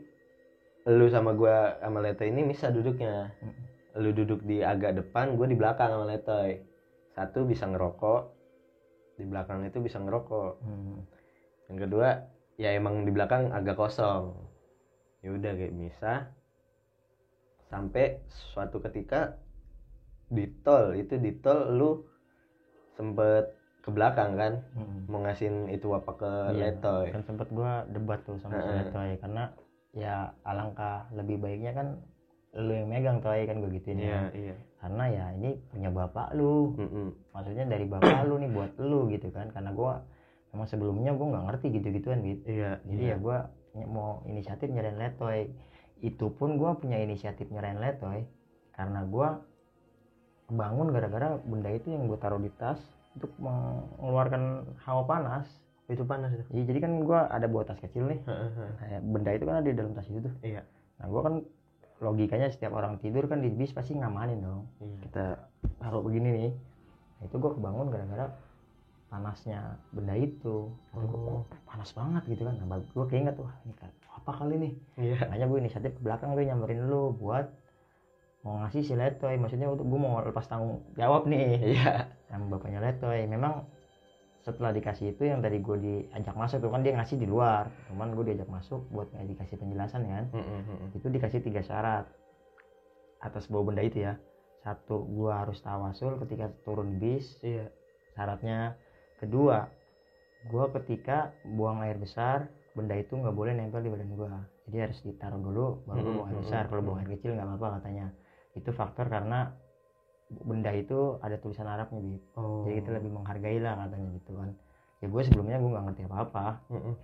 lu 0.85 1.07
sama 1.07 1.31
gua 1.31 1.79
sama 1.79 2.00
Leto 2.00 2.24
ini 2.24 2.43
bisa 2.45 2.67
duduknya 2.69 3.31
Mm. 3.39 3.55
Lu 3.95 4.11
duduk 4.11 4.43
di 4.43 4.59
agak 4.59 4.99
depan 4.99 5.39
gue 5.39 5.47
di 5.47 5.57
belakang 5.57 5.89
sama 5.91 6.05
Letoy 6.11 6.59
satu 7.15 7.47
bisa 7.47 7.63
ngerokok 7.71 8.21
di 9.15 9.23
belakang 9.23 9.63
itu 9.63 9.79
bisa 9.79 9.97
ngerokok 10.03 10.51
Hmm. 10.59 10.99
yang 11.71 11.79
kedua 11.87 12.09
ya 12.59 12.69
emang 12.75 13.07
di 13.07 13.11
belakang 13.15 13.51
agak 13.51 13.75
kosong 13.79 14.35
ya 15.23 15.31
udah 15.31 15.51
kayak 15.55 15.75
bisa 15.75 16.13
sampai 17.71 18.21
suatu 18.29 18.77
ketika 18.79 19.35
di 20.29 20.45
tol 20.65 20.93
itu 20.95 21.15
di 21.17 21.31
tol 21.43 21.59
lu 21.73 21.91
sempet 22.97 23.51
ke 23.85 23.89
belakang 23.93 24.33
kan 24.39 24.53
Mm-mm. 24.73 25.05
mau 25.05 25.21
ngasihin 25.21 25.69
itu 25.69 25.93
apa 25.93 26.11
ke 26.17 26.31
Iya, 26.57 26.73
Letoy 26.73 27.05
kan 27.13 27.21
sempet 27.21 27.47
gua 27.53 27.85
debat 27.91 28.19
tuh 28.25 28.37
sama 28.41 28.57
si 28.57 28.65
Heeh. 28.65 28.77
Letoy 28.81 29.09
karena 29.21 29.43
ya 29.95 30.15
alangkah 30.43 31.05
lebih 31.13 31.37
baiknya 31.39 31.71
kan 31.77 31.87
lu 32.55 32.71
yang 32.71 32.88
megang 32.88 33.19
toy 33.19 33.43
kan 33.43 33.59
gue 33.59 33.71
gituin 33.75 34.00
iya 34.00 34.07
ya. 34.07 34.21
iya. 34.31 34.55
Karena 34.79 35.03
ya 35.12 35.25
ini 35.35 35.59
punya 35.69 35.89
bapak 35.91 36.31
lu. 36.38 36.71
Mm-mm. 36.79 37.07
maksudnya 37.35 37.65
dari 37.67 37.83
bapak 37.83 38.24
lu 38.25 38.39
nih 38.39 38.50
buat 38.53 38.71
lu 38.79 39.12
gitu 39.12 39.27
kan. 39.35 39.51
Karena 39.51 39.75
gua 39.75 40.03
memang 40.55 40.67
sebelumnya 40.71 41.12
gua 41.12 41.27
nggak 41.35 41.45
ngerti 41.51 41.67
gitu 41.75 41.88
gituan 42.00 42.24
gitu 42.24 42.47
iya 42.47 42.79
jadi 42.88 43.03
ya 43.12 43.15
gua 43.19 43.51
ny- 43.75 43.91
mau 43.91 44.24
inisiatif 44.24 44.71
nyerain 44.71 44.95
letoy 44.95 45.51
itu 46.00 46.31
pun 46.31 46.55
gua 46.55 46.79
punya 46.79 46.95
inisiatif 46.95 47.51
nyerain 47.51 47.75
letoy 47.75 48.24
karena 48.71 49.03
gua 49.03 49.43
bangun 50.47 50.93
gara-gara 50.93 51.41
benda 51.41 51.74
itu 51.74 51.89
yang 51.89 52.05
gue 52.05 52.19
taruh 52.21 52.38
di 52.38 52.53
tas 52.53 52.77
untuk 53.17 53.33
mengeluarkan 53.41 54.67
hawa 54.85 55.03
panas. 55.09 55.47
Itu 55.89 56.05
panas 56.05 56.33
itu? 56.33 56.43
Iya, 56.53 56.63
jadi 56.69 56.79
kan 56.85 56.91
gua 57.01 57.29
ada 57.29 57.50
bawa 57.50 57.65
tas 57.65 57.81
kecil 57.81 58.09
nih. 58.09 58.21
Nah, 58.25 59.01
benda 59.01 59.31
itu 59.33 59.43
kan 59.45 59.55
ada 59.62 59.67
di 59.69 59.77
dalam 59.77 59.93
tas 59.97 60.05
itu 60.09 60.21
tuh. 60.21 60.33
Iya. 60.45 60.62
Nah 61.01 61.05
gua 61.09 61.21
kan 61.25 61.35
logikanya 62.03 62.51
setiap 62.51 62.75
orang 62.75 62.99
tidur 62.99 63.25
kan 63.31 63.39
di 63.39 63.47
bis 63.47 63.71
pasti 63.71 63.95
ngamanin 63.95 64.43
dong. 64.43 64.67
Iya. 64.83 64.97
Kita 65.07 65.25
taruh 65.79 66.03
begini 66.03 66.29
nih. 66.31 66.51
Nah, 67.15 67.23
itu 67.27 67.35
gua 67.39 67.51
kebangun 67.55 67.87
gara-gara 67.87 68.27
panasnya 69.07 69.79
benda 69.95 70.15
itu. 70.19 70.71
Kata 70.91 71.05
gua, 71.07 71.15
Oh. 71.15 71.31
"Oh, 71.39 71.41
panas 71.63 71.89
banget 71.95 72.23
gitu 72.27 72.43
kan. 72.43 72.55
Nah 72.59 72.79
gue 72.79 73.05
keinget 73.07 73.35
wah 73.39 73.53
ini 73.63 73.73
kan 73.79 73.91
apa 74.15 74.31
kali 74.31 74.55
nih? 74.59 74.73
Iya. 74.99 75.17
Makanya 75.27 75.45
gue 75.47 75.59
inisiatif 75.63 75.91
ke 75.95 76.01
belakang 76.03 76.35
gue 76.35 76.43
nyamperin 76.47 76.87
lu 76.87 77.15
buat 77.15 77.47
mau 78.43 78.59
ngasih 78.63 78.81
si 78.83 78.93
letoy. 78.95 79.35
Maksudnya 79.39 79.71
untuk 79.71 79.87
gue 79.87 79.99
mau 79.99 80.19
lepas 80.19 80.47
tanggung 80.47 80.83
jawab 80.99 81.27
nih. 81.31 81.75
Iya. 81.75 82.11
Sama 82.27 82.51
bapaknya 82.51 82.83
letoy. 82.83 83.23
Memang 83.29 83.67
setelah 84.45 84.69
dikasih 84.69 85.17
itu 85.17 85.25
yang 85.25 85.41
tadi 85.41 85.57
gue 85.57 85.77
diajak 85.81 86.37
masuk 86.37 86.61
tuh 86.61 86.69
kan 86.69 86.85
dia 86.85 86.93
ngasih 86.93 87.17
di 87.17 87.25
luar. 87.25 87.65
Cuman 87.89 88.13
gue 88.13 88.29
diajak 88.29 88.45
masuk 88.45 88.85
buat 88.93 89.09
nggak 89.09 89.25
dikasih 89.33 89.57
penjelasan 89.57 90.05
kan? 90.05 90.23
Mm-mm, 90.29 90.59
mm-mm. 90.69 90.89
itu 90.93 91.07
dikasih 91.09 91.41
tiga 91.41 91.65
syarat 91.65 92.05
atas 93.25 93.49
bawa 93.49 93.73
benda 93.73 93.81
itu 93.81 94.05
ya. 94.05 94.21
Satu 94.61 95.01
gue 95.09 95.33
harus 95.33 95.57
tawasul 95.65 96.21
ketika 96.21 96.53
turun 96.61 97.01
bis. 97.01 97.41
Iya. 97.41 97.73
Syaratnya. 98.13 98.77
Kedua 99.17 99.65
gue 100.45 100.65
ketika 100.77 101.33
buang 101.41 101.81
air 101.81 101.97
besar 101.97 102.45
benda 102.77 102.93
itu 102.93 103.17
nggak 103.17 103.33
boleh 103.33 103.57
nempel 103.57 103.81
di 103.81 103.89
badan 103.89 104.13
gue 104.13 104.29
jadi 104.69 104.77
harus 104.85 104.99
ditaruh 105.01 105.41
dulu 105.41 105.81
baru 105.89 105.97
lu 105.97 106.05
Mm-mm, 106.05 106.15
buang 106.21 106.27
air 106.29 106.37
mm-mm, 106.37 106.45
besar. 106.45 106.63
kalau 106.69 106.81
buang 106.85 106.99
air 107.01 107.09
kecil 107.17 107.33
nggak 107.33 107.47
apa-apa 107.49 107.67
katanya. 107.81 108.13
Itu 108.53 108.69
faktor 108.77 109.09
karena 109.09 109.57
benda 110.27 110.74
itu 110.74 111.22
ada 111.22 111.38
tulisan 111.38 111.65
Arabnya 111.65 112.01
Bib. 112.01 112.22
oh 112.36 112.65
jadi 112.65 112.82
kita 112.82 112.89
lebih 112.98 113.12
menghargai 113.13 113.60
lah 113.60 113.77
katanya 113.77 114.10
gitu 114.17 114.32
kan 114.36 114.50
ya 114.98 115.08
gue 115.08 115.22
sebelumnya 115.22 115.58
gue 115.58 115.70
nggak 115.70 115.86
ngerti 115.86 116.03
apa-apa 116.05 116.46
Mm-mm. 116.72 116.96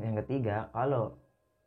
yang 0.00 0.14
ketiga 0.24 0.56
kalau 0.70 1.14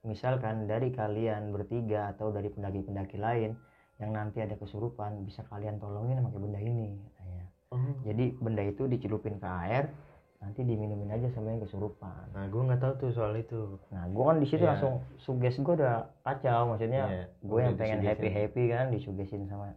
misalkan 0.02 0.68
dari 0.68 0.92
kalian 0.92 1.50
bertiga 1.50 2.12
atau 2.12 2.30
dari 2.30 2.50
pendaki-pendaki 2.50 3.18
lain 3.18 3.56
yang 3.96 4.12
nanti 4.12 4.44
ada 4.44 4.54
kesurupan 4.54 5.24
bisa 5.24 5.48
kalian 5.48 5.80
tolongin 5.80 6.20
pakai 6.20 6.40
benda 6.40 6.60
ini 6.60 7.00
katanya. 7.00 7.46
oh 7.72 7.80
jadi 8.04 8.26
benda 8.36 8.64
itu 8.64 8.84
dicelupin 8.86 9.40
ke 9.40 9.48
air 9.48 9.88
nanti 10.36 10.62
diminumin 10.62 11.10
aja 11.10 11.32
sama 11.32 11.56
yang 11.56 11.64
kesurupan 11.64 12.28
nah 12.36 12.46
gue 12.46 12.62
nggak 12.62 12.78
tahu 12.78 12.94
tuh 13.00 13.12
soal 13.16 13.34
itu 13.34 13.80
nah 13.90 14.04
gue 14.06 14.22
kan 14.22 14.38
di 14.38 14.46
situ 14.46 14.62
Iya. 14.62 14.76
langsung 14.76 14.94
suges 15.18 15.56
gue 15.56 15.74
udah 15.74 16.12
kacau 16.22 16.76
maksudnya 16.76 17.04
Iya, 17.08 17.24
gue 17.42 17.60
yang 17.64 17.76
pengen 17.80 18.00
happy 18.04 18.28
happy 18.28 18.64
kan 18.68 18.92
disugesin 18.92 19.48
sama 19.48 19.72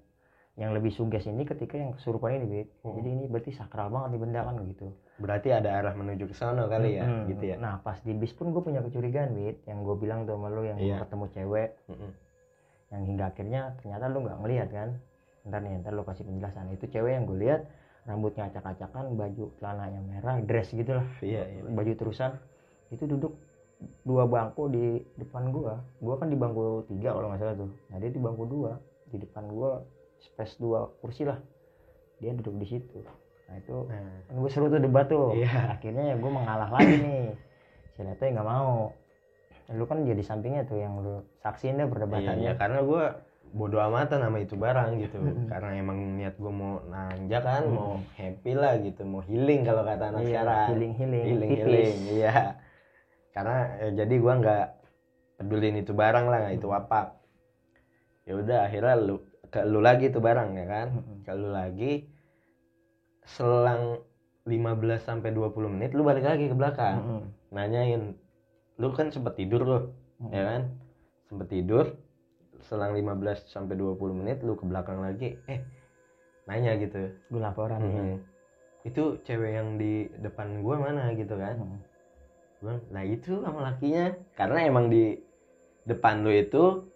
yang 0.58 0.74
lebih 0.74 0.90
suges 0.90 1.22
ini 1.24 1.46
ketika 1.46 1.78
yang 1.78 1.94
kesurupan 1.94 2.34
ini 2.34 2.46
Bib. 2.50 2.68
Oh. 2.82 2.98
jadi 2.98 3.08
ini 3.14 3.24
berarti 3.30 3.54
sakral 3.54 3.88
banget 3.88 4.18
nih 4.18 4.20
benda 4.26 4.40
kan 4.42 4.54
gitu 4.66 4.86
berarti 5.16 5.48
ada 5.54 5.70
arah 5.70 5.94
menuju 5.94 6.26
ke 6.26 6.34
sana 6.34 6.66
kali 6.66 6.98
ya 6.98 7.06
Mm-mm. 7.06 7.30
gitu 7.30 7.44
ya 7.46 7.56
nah 7.56 7.78
pas 7.78 7.98
di 8.02 8.10
bis 8.10 8.34
pun 8.34 8.50
gue 8.50 8.58
punya 8.58 8.82
kecurigaan 8.82 9.32
Bib. 9.32 9.56
yang 9.64 9.86
gue 9.86 9.96
bilang 9.96 10.26
tuh 10.26 10.34
sama 10.34 10.50
lu 10.50 10.66
yang 10.66 10.76
Iya. 10.76 10.98
ketemu 11.06 11.24
cewek 11.30 11.70
Mm-mm. 11.86 12.10
yang 12.90 13.02
hingga 13.06 13.24
akhirnya 13.30 13.60
ternyata 13.78 14.04
lu 14.10 14.18
nggak 14.26 14.38
ngelihat 14.42 14.68
kan 14.68 14.88
ntar 15.46 15.60
nih 15.62 15.78
ntar 15.80 15.92
lu 15.94 16.02
kasih 16.02 16.26
penjelasan 16.26 16.66
itu 16.74 16.84
cewek 16.90 17.12
yang 17.14 17.24
gue 17.24 17.38
lihat 17.38 17.62
rambutnya 18.02 18.48
acak-acakan 18.48 19.14
baju 19.14 19.44
celananya 19.60 20.00
merah 20.02 20.36
dress 20.42 20.72
gitu 20.72 20.96
lah 20.96 21.06
iya 21.22 21.46
iya 21.46 21.60
baju 21.62 21.92
terusan 21.94 22.34
itu 22.88 23.04
duduk 23.04 23.36
dua 24.02 24.26
bangku 24.26 24.66
di 24.66 24.98
depan 25.14 25.54
gua 25.54 25.78
gua 26.00 26.18
kan 26.18 26.26
di 26.26 26.34
bangku 26.34 26.82
tiga 26.88 27.14
kalau 27.14 27.30
nggak 27.30 27.38
salah 27.38 27.54
tuh 27.54 27.70
nah 27.86 27.96
dia 28.00 28.10
di 28.10 28.18
bangku 28.18 28.42
dua 28.42 28.72
di 29.06 29.16
depan 29.20 29.44
gua 29.46 29.84
space 30.20 30.58
dua 30.58 30.90
kursi 31.00 31.25
lah. 31.26 31.38
Dia 32.18 32.34
duduk 32.34 32.58
di 32.58 32.66
situ. 32.66 32.98
Nah 33.48 33.56
itu 33.56 33.76
nah 33.88 34.04
kan 34.28 34.34
gue 34.38 34.50
seru 34.50 34.66
tuh 34.68 34.80
debat 34.82 35.06
tuh. 35.08 35.32
Iya. 35.32 35.78
akhirnya 35.78 36.04
ya 36.12 36.16
gue 36.18 36.30
mengalah 36.30 36.68
lagi 36.68 36.94
nih. 37.00 37.25
Si 37.96 38.00
Leto 38.04 38.22
nggak 38.26 38.48
mau. 38.48 38.92
Lu 39.72 39.84
kan 39.84 40.00
jadi 40.04 40.22
sampingnya 40.25 40.64
tuh 40.64 40.80
yang 40.80 40.96
lu 41.00 41.22
saksiin 41.44 41.76
deh 41.76 41.87
iya, 41.87 41.92
perdebatannya. 41.92 42.42
Iya 42.44 42.52
karena 42.56 42.80
gue 42.84 43.04
bodo 43.48 43.80
amatan 43.80 44.20
sama 44.20 44.38
itu 44.44 44.54
barang 44.60 45.00
gitu. 45.00 45.16
Karena 45.52 45.70
emang 45.80 46.20
niat 46.20 46.37
gue 46.37 46.52
mau 46.52 46.84
nanjak 46.84 47.42
kan 47.44 47.64
mau 47.72 47.96
happy 48.16 48.52
lah 48.52 48.76
gitu 48.84 49.08
mau 49.08 49.25
healing 49.25 49.64
kalau 49.64 49.82
kata 49.88 50.12
anak 50.12 50.20
Iya, 50.28 50.44
sekarang. 50.44 50.66
healing 50.68 50.92
healing 51.00 51.25
healing 51.25 51.50
tipis. 51.50 51.64
healing 51.64 51.96
iya. 52.12 52.32
Karena 53.32 53.56
eh, 53.80 53.92
jadi 53.94 54.14
gua 54.18 54.34
nggak 54.42 54.66
pedulin 55.38 55.76
itu 55.80 55.92
barang 55.94 56.26
lah 56.26 56.50
itu 56.52 56.68
apa. 56.75 57.16
Ya 58.28 58.37
udah 58.37 58.68
akhirnya 58.68 58.94
lu 58.98 59.16
ke 59.49 59.61
lu 59.64 59.81
lagi 59.81 60.09
tuh 60.09 60.21
barang 60.21 60.50
ya 60.55 60.67
kan 60.67 60.88
Mm-mm. 60.93 61.17
ke 61.25 61.33
lu 61.33 61.49
lagi 61.50 61.93
selang 63.25 64.00
15 64.45 65.05
sampai 65.05 65.31
20 65.33 65.69
menit 65.69 65.93
lu 65.93 66.02
balik 66.02 66.25
lagi 66.25 66.49
ke 66.49 66.57
belakang 66.57 66.97
Mm-mm. 67.00 67.23
nanyain 67.52 68.17
lu 68.78 68.88
kan 68.93 69.12
sempet 69.12 69.37
tidur 69.37 69.62
loh 69.64 69.83
Mm-mm. 70.21 70.33
ya 70.33 70.43
kan 70.45 70.62
sempet 71.28 71.49
tidur 71.49 71.85
selang 72.64 72.97
15 72.97 73.45
sampai 73.47 73.76
20 73.76 74.17
menit 74.17 74.40
lu 74.40 74.57
ke 74.57 74.64
belakang 74.64 74.99
lagi 74.99 75.37
eh 75.47 75.61
nanya 76.49 76.81
gitu 76.81 77.12
gue 77.28 77.40
laporan 77.40 77.81
nih 77.85 77.93
Mhm. 77.93 78.19
itu 78.88 79.05
cewek 79.21 79.52
yang 79.52 79.76
di 79.76 80.09
depan 80.17 80.64
gua 80.64 80.81
mana 80.81 81.12
gitu 81.12 81.37
kan 81.37 81.61
Mm. 81.61 81.78
Gua 82.59 82.75
bilang, 82.75 82.81
nah 82.90 83.05
itu 83.07 83.33
sama 83.45 83.61
lakinya 83.71 84.17
karena 84.35 84.59
emang 84.67 84.90
di 84.90 85.14
depan 85.85 86.25
lu 86.25 86.33
itu 86.33 86.88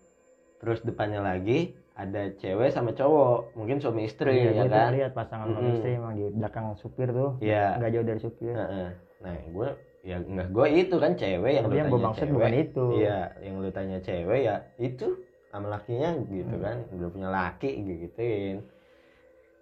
terus 0.59 0.83
depannya 0.83 1.23
lagi 1.23 1.77
ada 2.03 2.23
cewek 2.35 2.69
sama 2.69 2.91
cowok 2.91 3.55
mungkin 3.55 3.79
suami 3.79 4.03
istri 4.05 4.35
Iya, 4.43 4.51
ya 4.55 4.65
kan 4.67 4.91
lihat 4.91 5.13
pasangan 5.13 5.47
suami 5.49 5.63
Mm-mm. 5.63 5.77
istri 5.77 5.91
emang 5.95 6.13
di 6.13 6.25
belakang 6.31 6.67
supir 6.75 7.09
tuh 7.09 7.31
Iya. 7.39 7.79
nggak 7.79 7.91
jauh 7.91 8.07
dari 8.07 8.21
supir 8.21 8.55
Heeh. 8.55 8.89
nah 9.21 9.35
gue 9.39 9.69
ya 10.03 10.17
enggak 10.19 10.49
gue 10.51 10.67
itu 10.73 10.97
kan 10.99 11.13
cewek 11.15 11.53
yang 11.53 11.65
tapi 11.65 11.71
lu 11.71 11.79
yang 11.79 11.87
tanya 11.87 11.95
gue 11.95 12.01
maksud 12.03 12.21
cewek 12.21 12.35
bukan 12.35 12.53
itu 12.59 12.85
iya 12.99 13.19
yang 13.39 13.55
lu 13.57 13.69
tanya 13.71 13.99
cewek 13.99 14.41
ya 14.43 14.57
itu 14.77 15.07
sama 15.49 15.67
lakinya 15.71 16.11
gitu 16.27 16.55
Hmm. 16.55 16.65
kan 16.65 16.77
udah 16.91 17.09
punya 17.09 17.29
laki 17.31 17.71
gituin 18.03 18.59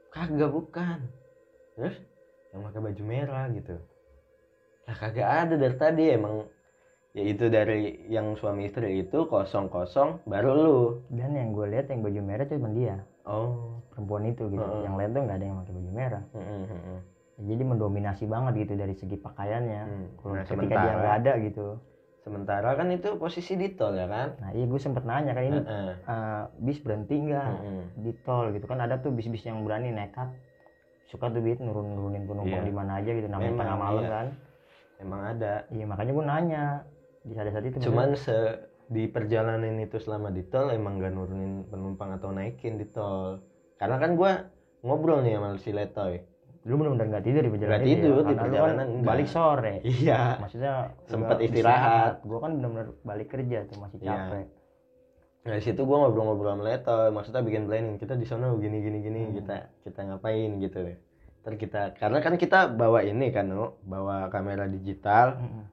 kagak 0.09 0.51
bukan 0.51 0.99
terus 1.77 1.97
yang 2.51 2.61
pakai 2.65 2.81
baju 2.83 3.03
merah 3.05 3.47
gitu 3.51 3.77
lah 4.85 4.97
kagak 4.97 5.29
ada 5.29 5.55
dari 5.55 5.77
tadi 5.77 6.05
emang 6.11 6.49
ya 7.11 7.23
itu 7.27 7.45
dari 7.47 7.79
yang 8.07 8.39
suami 8.39 8.67
istri 8.67 9.03
itu 9.03 9.27
kosong 9.27 9.67
kosong 9.67 10.23
baru 10.25 10.51
lu. 10.55 10.79
Dan 11.11 11.35
yang 11.35 11.51
gue 11.51 11.67
lihat 11.69 11.91
yang 11.91 12.01
baju 12.01 12.21
merah 12.21 12.47
cuma 12.47 12.71
dia. 12.71 12.97
Oh. 13.27 13.83
Perempuan 13.91 14.25
itu 14.25 14.47
gitu. 14.49 14.63
Heeh. 14.63 14.83
yang 14.85 14.95
lain 14.95 15.11
tuh 15.11 15.23
nggak 15.23 15.37
ada 15.37 15.45
yang 15.45 15.57
pakai 15.59 15.75
baju 15.75 15.91
merah. 15.91 16.23
Heeh, 16.33 16.63
heeh. 16.67 16.99
jadi 17.41 17.63
mendominasi 17.65 18.25
banget 18.27 18.53
gitu 18.59 18.75
dari 18.77 18.95
segi 18.95 19.17
pakaiannya. 19.17 19.83
Hmm. 19.83 20.07
Kalau 20.19 20.35
Nah, 20.35 20.45
ketika 20.45 20.55
sementara- 20.55 20.85
dia 20.85 20.93
nggak 20.95 21.17
ada 21.19 21.33
gitu. 21.41 21.67
sementara 22.21 22.77
kan 22.77 22.89
itu 22.93 23.09
posisi 23.17 23.57
di 23.57 23.73
tol 23.73 23.97
ya 23.97 24.05
kan? 24.05 24.37
Nah 24.39 24.53
iya 24.53 24.69
gue 24.69 24.77
sempet 24.77 25.03
nanya 25.03 25.33
kan 25.33 25.41
ini 25.43 25.57
Heeh, 25.57 25.93
eh, 26.05 26.43
bis 26.61 26.77
berhenti 26.79 27.17
nggak 27.19 27.49
heeh. 27.57 27.85
di 27.97 28.13
tol 28.23 28.53
gitu? 28.53 28.69
Kan 28.69 28.77
ada 28.79 29.01
tuh 29.01 29.09
bis-bis 29.09 29.41
yang 29.43 29.65
berani 29.65 29.89
nekat 29.89 30.29
suka 31.09 31.27
tuh 31.27 31.41
bis 31.41 31.57
nurun 31.59 31.91
nurunin 31.91 32.29
penumpang 32.29 32.61
Iya. 32.61 32.69
di 32.69 32.75
mana 32.77 33.01
aja 33.01 33.11
gitu 33.11 33.25
namanya 33.25 33.57
tengah 33.57 33.79
malam 33.81 34.05
iya. 34.05 34.11
kan. 34.13 34.27
Emang 35.01 35.21
ada. 35.27 35.53
Iya 35.67 35.85
makanya 35.89 36.13
gue 36.13 36.25
nanya 36.29 36.65
di 37.21 37.33
saat 37.33 37.49
saat 37.49 37.65
itu 37.65 37.77
cuman 37.81 38.17
se 38.17 38.37
di 38.91 39.07
perjalanan 39.07 39.79
itu 39.79 39.97
selama 39.97 40.29
di 40.29 40.43
tol 40.43 40.69
emang 40.69 40.99
gak 40.99 41.15
nurunin 41.15 41.63
penumpang 41.67 42.17
atau 42.17 42.31
naikin 42.31 42.75
di 42.75 42.87
tol. 42.87 43.39
Karena 43.77 43.97
kan 43.97 44.19
gua 44.19 44.51
ngobrol 44.83 45.23
nih 45.23 45.37
sama 45.37 45.57
si 45.57 45.71
Letoy 45.71 46.25
lu 46.61 46.77
bener-bener 46.77 47.09
nggak 47.09 47.25
tidur 47.25 47.41
di 47.41 47.51
perjalanan 47.57 47.73
Nggak 47.73 47.89
itu 47.89 47.97
tidur, 47.97 48.13
di 48.13 48.21
Karena 48.21 48.21
lu 48.21 48.37
kan 48.37 48.45
perjalanan 48.45 48.87
enggak. 48.93 49.09
balik 49.09 49.29
sore. 49.29 49.75
Iya. 49.81 50.21
Maksudnya 50.45 50.73
Sempet 51.09 51.37
istirahat. 51.41 52.15
gue 52.21 52.37
kan 52.37 52.51
bener-bener 52.53 52.87
balik 53.01 53.29
kerja 53.33 53.59
tuh 53.65 53.77
masih 53.81 53.97
Iya. 53.97 54.13
capek. 54.13 54.47
Nah 55.41 55.55
di 55.57 55.63
situ 55.65 55.81
gua 55.83 55.97
ngobrol-ngobrol 56.05 56.53
sama 56.53 56.65
Letoy 56.69 57.09
maksudnya 57.09 57.41
bikin 57.41 57.65
planning. 57.65 57.97
Kita 57.97 58.13
di 58.13 58.27
sana 58.29 58.53
gini 58.55 58.77
gini 58.79 58.99
gini 59.01 59.21
Hmm. 59.25 59.35
kita 59.41 59.57
kita 59.89 60.01
ngapain 60.05 60.51
gitu. 60.61 60.79
Ntar 61.41 61.55
kita 61.57 61.83
karena 61.97 62.19
kan 62.21 62.35
kita 62.37 62.59
bawa 62.69 63.01
ini 63.03 63.33
kan 63.33 63.49
Nu, 63.49 63.81
bawa 63.81 64.29
kamera 64.29 64.69
digital. 64.69 65.41
Mm-mm. 65.41 65.65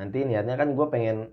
Nanti 0.00 0.24
niatnya 0.24 0.56
kan 0.56 0.72
gue 0.72 0.86
pengen 0.88 1.28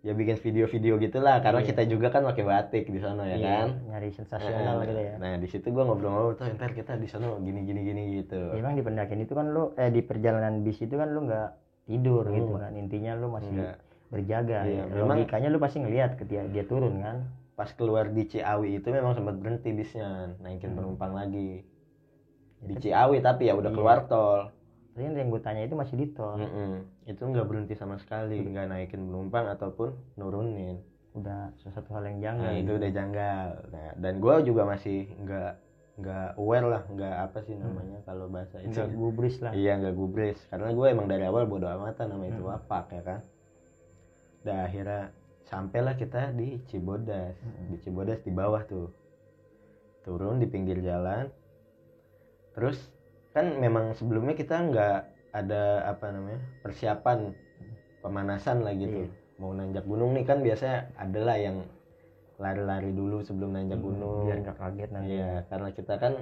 ya 0.00 0.10
bikin 0.10 0.34
video-video 0.34 0.96
gitulah 0.98 1.38
karena 1.38 1.60
Iya. 1.60 1.68
kita 1.70 1.82
juga 1.86 2.08
kan 2.08 2.24
pakai 2.24 2.42
batik 2.42 2.84
di 2.86 2.98
sana 2.98 3.22
ya 3.22 3.36
Iya, 3.36 3.46
kan 3.46 3.68
nyari 3.86 4.08
sensasional 4.10 4.74
Nah, 4.74 4.82
gitu 4.82 4.96
ya 4.98 5.14
nah 5.14 5.32
di 5.36 5.46
situ 5.46 5.66
gua 5.68 5.84
ngobrol-ngobrol 5.84 6.34
tuh 6.34 6.48
ntar 6.50 6.72
kita 6.72 6.96
di 6.96 7.04
sana 7.04 7.36
gini 7.38 7.62
gini 7.62 7.80
gini 7.82 8.02
gitu 8.18 8.40
Ya, 8.50 8.58
emang 8.58 8.74
di 8.74 8.82
pendakian 8.82 9.20
itu 9.20 9.30
kan 9.30 9.46
lu 9.46 9.76
eh 9.76 9.88
di 9.88 10.00
perjalanan 10.00 10.60
bis 10.60 10.80
itu 10.80 10.96
kan 10.96 11.06
lu 11.06 11.22
nggak 11.22 11.48
tidur 11.86 12.24
Hmm. 12.24 12.34
gitu 12.34 12.52
kan 12.56 12.72
intinya 12.74 13.12
lu 13.14 13.28
masih 13.28 13.52
Enggak. 13.52 13.76
berjaga 14.08 14.58
Iya, 14.64 14.74
ya. 14.74 14.84
memang- 14.90 15.08
logikanya 15.16 15.48
lu 15.48 15.58
pasti 15.58 15.78
ngelihat 15.78 16.10
ketika 16.16 16.42
dia 16.48 16.64
turun 16.64 16.94
kan 16.98 17.16
pas 17.52 17.70
keluar 17.70 18.08
di 18.08 18.24
Ciawi 18.24 18.74
itu 18.74 18.88
memang 18.88 19.12
sempat 19.12 19.36
berhenti 19.36 19.70
bisnya 19.70 20.08
naikin 20.40 20.72
Hmm. 20.72 20.78
penumpang 20.80 21.12
lagi 21.12 21.60
di 22.58 22.74
Ciawi 22.74 23.20
tapi 23.20 23.46
ya 23.46 23.54
udah 23.54 23.68
Iya. 23.68 23.76
keluar 23.76 23.98
tol 24.06 24.48
tapi 24.90 25.06
yang 25.06 25.28
gue 25.28 25.40
tanya 25.40 25.62
itu 25.62 25.72
masih 25.72 25.94
di 25.94 26.06
tol 26.10 26.36
Mm-mm. 26.36 26.82
itu 27.04 27.22
nggak 27.22 27.46
berhenti 27.46 27.74
sama 27.74 27.96
sekali 27.96 28.38
Hmm. 28.38 28.50
nggak 28.50 28.66
naikin 28.68 29.00
penumpang 29.02 29.46
ataupun 29.48 29.88
nurunin. 30.14 30.82
Udah 31.10 31.50
sesuatu 31.56 31.90
hal 31.90 32.06
yang 32.06 32.18
janggal 32.20 32.44
nah 32.44 32.54
itu 32.54 32.72
udah 32.72 32.90
janggal. 32.90 33.46
Nah, 33.70 33.90
dan 33.96 34.14
gue 34.16 34.34
juga 34.44 34.62
masih 34.64 34.98
nggak 35.16 35.52
nggak 35.96 36.28
aware 36.36 36.64
lah 36.64 36.82
nggak 36.86 37.14
apa 37.20 37.38
sih 37.42 37.54
namanya 37.54 37.98
kalau 38.02 38.26
bahasa 38.26 38.56
itu 38.58 38.68
Hmm. 38.68 38.76
nggak 38.76 38.90
gubris 38.94 39.36
lah. 39.38 39.52
Iya 39.52 39.72
nggak 39.76 39.94
gubris. 39.94 40.38
Karena 40.46 40.68
gue 40.70 40.86
emang 40.86 41.06
dari 41.06 41.24
awal 41.24 41.44
bodo 41.44 41.66
amatan 41.66 42.06
nama 42.08 42.24
itu 42.24 42.40
Hmm. 42.40 42.50
wapak 42.50 42.86
ya 42.90 43.02
kan? 43.02 43.20
Dan 44.40 44.56
akhirnya 44.60 45.02
sampailah 45.44 45.94
kita 45.94 46.30
di 46.32 46.58
Cibodas. 46.64 47.34
Hmm. 47.38 47.68
di 47.68 47.76
Cibodas 47.78 48.20
di 48.20 48.30
bawah 48.30 48.62
tuh. 48.64 48.88
Turun 50.00 50.36
di 50.36 50.46
pinggir 50.46 50.80
jalan. 50.80 51.28
Terus 52.52 52.78
kan 53.40 53.46
memang 53.64 53.96
sebelumnya 53.98 54.34
kita 54.36 54.54
nggak 54.68 54.96
ada 55.32 55.62
apa 55.88 56.06
namanya 56.12 56.40
persiapan 56.60 57.18
pemanasan 58.04 58.58
lah 58.66 58.74
gitu 58.76 59.08
Iya. 59.08 59.40
mau 59.40 59.52
nanjak 59.56 59.84
gunung 59.88 60.12
nih 60.16 60.24
kan 60.28 60.38
biasanya 60.44 60.92
adalah 61.00 61.36
yang 61.40 61.64
lari-lari 62.40 62.90
dulu 62.96 63.20
sebelum 63.24 63.52
nanjak 63.56 63.80
Hmm, 63.80 63.86
gunung 63.88 64.12
biar 64.28 64.38
nggak 64.44 64.58
kaget 64.60 64.90
nanti 64.92 65.12
Iya, 65.16 65.30
karena 65.50 65.68
kita 65.76 65.94
kan 66.00 66.12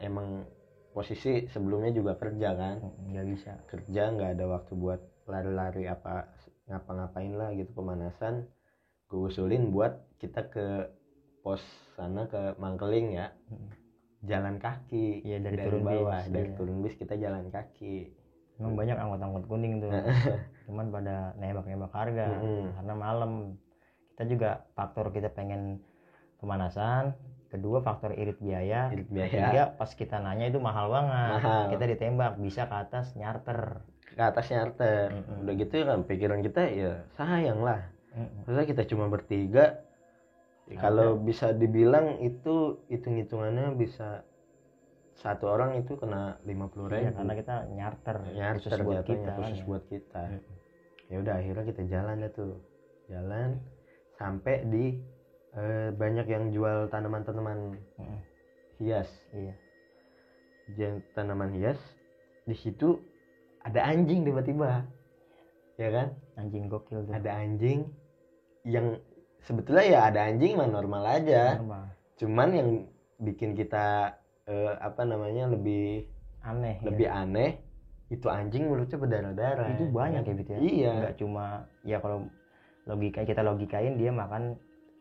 emang 0.00 0.28
posisi 0.96 1.46
sebelumnya 1.52 1.90
juga 1.94 2.12
kerja 2.16 2.48
kan. 2.56 2.76
Mm, 2.80 3.12
nggak 3.12 3.26
bisa 3.32 3.50
Kerja 3.68 4.02
nggak 4.14 4.30
ada 4.36 4.44
waktu 4.48 4.72
buat 4.74 5.00
lari-lari 5.28 5.84
apa 5.86 6.28
ngapa-ngapain 6.68 7.32
lah 7.36 7.50
gitu 7.56 7.70
pemanasan. 7.76 8.48
Gue 9.08 9.28
usulin 9.30 9.70
buat 9.74 9.92
kita 10.20 10.48
ke 10.54 10.66
pos 11.44 11.62
sana 11.96 12.28
ke 12.32 12.56
Mangkeling 12.60 13.08
ya. 13.20 13.26
Mm. 13.52 13.79
Jalan 14.20 14.60
kaki. 14.60 15.24
Iya, 15.24 15.38
dari 15.40 15.56
turun 15.56 15.82
bawah, 15.82 16.20
bis, 16.20 16.28
dari 16.28 16.48
iya. 16.52 16.56
turun 16.56 16.76
bis 16.84 16.94
kita 16.94 17.14
jalan 17.16 17.48
kaki. 17.48 18.12
emang 18.60 18.76
banyak 18.76 18.92
angkot-angkot 18.92 19.44
kuning 19.48 19.80
tuh 19.80 19.88
cuman 20.68 20.92
pada 20.92 21.32
nembak-nembak 21.40 21.92
harga 21.96 22.28
Mm-mm. 22.28 22.76
karena 22.76 22.92
malam 22.94 23.32
kita 24.12 24.24
juga 24.28 24.50
faktor 24.76 25.08
kita 25.16 25.32
pengen 25.32 25.80
pemanasan 26.38 27.16
kedua 27.48 27.80
faktor 27.80 28.12
irit 28.12 28.36
biaya 28.36 28.92
Irit 28.92 29.08
biaya. 29.08 29.32
ketiga 29.32 29.62
pas 29.74 29.90
kita 29.96 30.20
nanya 30.20 30.52
itu 30.52 30.60
mahal 30.60 30.92
banget 30.92 31.40
Mahal. 31.40 31.62
kita 31.72 31.84
ditembak 31.88 32.32
bisa 32.36 32.68
ke 32.68 32.76
atas 32.76 33.16
nyarter 33.16 33.80
Ke 34.10 34.22
atas 34.28 34.50
nyarter. 34.50 35.08
Mm-mm. 35.08 35.40
Udah 35.46 35.54
gitu 35.56 35.72
ya 35.80 35.84
kan 35.86 35.98
pikiran 36.04 36.40
kita 36.42 36.62
ya 36.68 36.92
sayang 37.14 37.62
lah. 37.62 37.80
Masa 38.42 38.66
kita 38.66 38.82
cuma 38.84 39.06
bertiga 39.06 39.78
ya. 39.78 39.89
Kalau 40.78 41.18
bisa 41.18 41.50
dibilang 41.50 42.20
itu 42.22 42.78
hitung-hitungannya 42.86 43.74
bisa 43.74 44.22
satu 45.18 45.50
orang 45.50 45.76
itu 45.82 45.98
kena 45.98 46.38
lima 46.46 46.70
puluh 46.70 46.88
Iya, 46.88 47.10
ribu 47.10 47.16
karena 47.20 47.34
kita 47.36 47.56
nyarter, 47.74 48.16
ya 48.32 48.46
khusus 48.56 48.72
buat 48.80 49.04
kita 49.04 49.30
khusus 49.36 49.50
kan. 49.52 49.60
ya. 49.60 49.64
buat 49.66 49.84
kita. 49.90 50.22
Mm. 50.30 50.40
ya 51.10 51.16
udah 51.20 51.34
akhirnya 51.36 51.64
kita 51.66 51.82
jalan 51.90 52.14
deh 52.22 52.32
tuh. 52.32 52.52
Jalan 53.10 53.48
sampai 54.14 54.62
di 54.70 54.84
eh, 55.52 55.90
banyak 55.90 56.26
yang 56.30 56.44
jual 56.54 56.86
tanaman-tanaman 56.88 57.74
hias. 58.78 59.10
Iya. 59.34 59.54
Jan- 60.78 61.02
tanaman 61.12 61.50
hias 61.52 61.80
di 62.46 62.54
situ 62.54 63.02
ada 63.60 63.82
anjing 63.84 64.22
tiba-tiba. 64.22 64.86
Ya 65.76 65.88
kan? 65.90 66.08
Anjing 66.38 66.70
gokil 66.70 67.04
tuh. 67.04 67.12
Ada 67.12 67.44
anjing 67.44 67.90
yang 68.64 68.96
sebetulnya 69.42 69.84
ya 69.84 70.00
ada 70.06 70.20
anjing 70.24 70.52
mah 70.54 70.68
normal 70.68 71.02
aja 71.06 71.56
Normal. 71.56 71.84
cuman 72.16 72.48
yang 72.50 72.68
bikin 73.18 73.52
kita 73.52 74.16
eh, 74.44 74.74
apa 74.78 75.02
namanya 75.02 75.48
lebih 75.48 76.08
aneh 76.40 76.76
ya. 76.78 76.86
lebih 76.86 77.08
aneh 77.08 77.50
itu 78.08 78.26
anjing 78.26 78.66
mulutnya 78.66 78.96
berdarah-darah 78.96 79.66
itu 79.72 79.84
banyak 79.86 80.22
kan? 80.22 80.28
ya 80.28 80.34
gitu 80.36 80.50
ya 80.50 80.58
iya 80.60 80.90
nggak 80.98 81.14
cuma 81.16 81.44
ya 81.82 81.96
kalau 81.98 82.26
logika 82.84 83.22
kita 83.22 83.40
logikain 83.40 83.94
dia 83.94 84.10
makan 84.10 84.56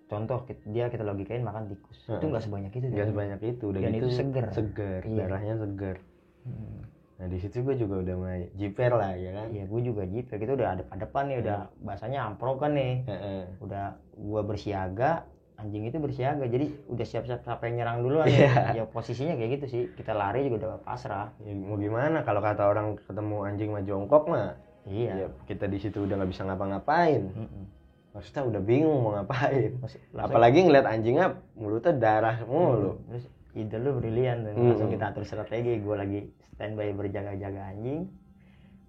contoh 0.06 0.41
dia 0.67 0.89
kita 0.89 1.02
logikain 1.02 1.41
makan 1.41 1.69
tikus 1.69 1.97
itu 2.02 2.12
Heeh. 2.12 2.28
nggak 2.28 2.43
sebanyak 2.43 2.71
itu 2.71 2.86
nggak 2.88 3.08
sebanyak 3.08 3.39
itu 3.41 3.63
udah 3.65 3.82
Dan 3.82 3.91
gitu 3.91 3.97
itu 3.99 4.10
seger. 4.15 4.45
seger 4.52 5.02
Iya. 5.04 5.17
darahnya 5.19 5.56
seger 5.58 5.97
Hmm. 6.39 6.82
Nah 7.19 7.27
di 7.27 7.36
situ 7.36 7.60
gue 7.60 7.75
juga 7.75 7.99
udah 7.99 8.15
mulai 8.15 8.47
jiper 8.53 8.91
lah 8.91 9.12
ya 9.12 9.32
kan 9.34 9.51
Iya, 9.51 9.67
gue 9.67 9.82
juga 9.84 10.03
jiper 10.03 10.36
kita 10.36 10.55
udah 10.55 10.67
ada 10.71 10.84
depan 10.95 11.27
nih, 11.27 11.38
udah 11.39 11.58
bahasanya 11.77 12.19
amprokan 12.25 12.71
nih. 12.71 12.93
Heeh. 13.03 13.41
Udah 13.60 13.86
gua 14.15 14.39
bersiaga, 14.41 15.27
anjing 15.55 15.84
itu 15.84 15.97
bersiaga. 15.97 16.45
Jadi 16.45 16.71
udah 16.88 17.03
siap-siap 17.03 17.43
siapa 17.43 17.67
yang 17.67 17.75
nyerang 17.77 17.97
duluan 17.99 18.23
Iya. 18.25 18.71
ya. 18.71 18.79
Ya 18.79 18.84
posisinya 18.86 19.36
kayak 19.36 19.51
gitu 19.53 19.65
sih. 19.67 19.84
Kita 19.91 20.12
lari 20.13 20.47
juga 20.47 20.55
udah 20.63 20.82
pasrah. 20.82 21.36
ya, 21.39 21.51
mau 21.51 21.75
gimana 21.75 22.23
kalau 22.23 22.39
kata 22.39 22.63
orang 22.63 22.95
ketemu 22.97 23.38
anjing 23.43 23.69
mah 23.69 23.84
jongkok 23.84 24.23
mah 24.25 24.55
Iya. 24.88 25.12
ya 25.13 25.27
kita 25.45 25.67
di 25.67 25.77
situ 25.77 26.01
udah 26.01 26.15
nggak 26.15 26.32
bisa 26.32 26.41
ngapa-ngapain 26.43 27.29
Mm-mm. 27.29 27.63
maksudnya 28.10 28.41
udah 28.47 28.62
bingung 28.63 28.95
mau 28.97 29.12
ngapain 29.13 29.75
langsung- 29.77 30.01
apalagi 30.17 30.65
ngeliat 30.65 30.88
anjingnya 30.88 31.27
mulutnya 31.53 31.93
darah 31.93 32.41
mulu 32.41 32.97
Terus 33.05 33.27
ide 33.62 33.78
lu 33.78 33.95
brilian 33.95 34.43
tuh. 34.43 34.54
Hmm. 34.54 34.67
Langsung 34.72 34.89
kita 34.89 35.06
atur 35.10 35.24
strategi. 35.24 35.80
Gue 35.80 35.95
lagi 35.95 36.19
standby 36.52 36.91
berjaga-jaga 36.91 37.72
anjing 37.72 38.08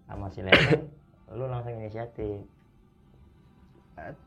sama 0.06 0.26
si 0.28 0.40
Lempeng. 0.40 0.87
lu 1.38 1.46
langsung 1.46 1.74
inisiatif. 1.74 2.42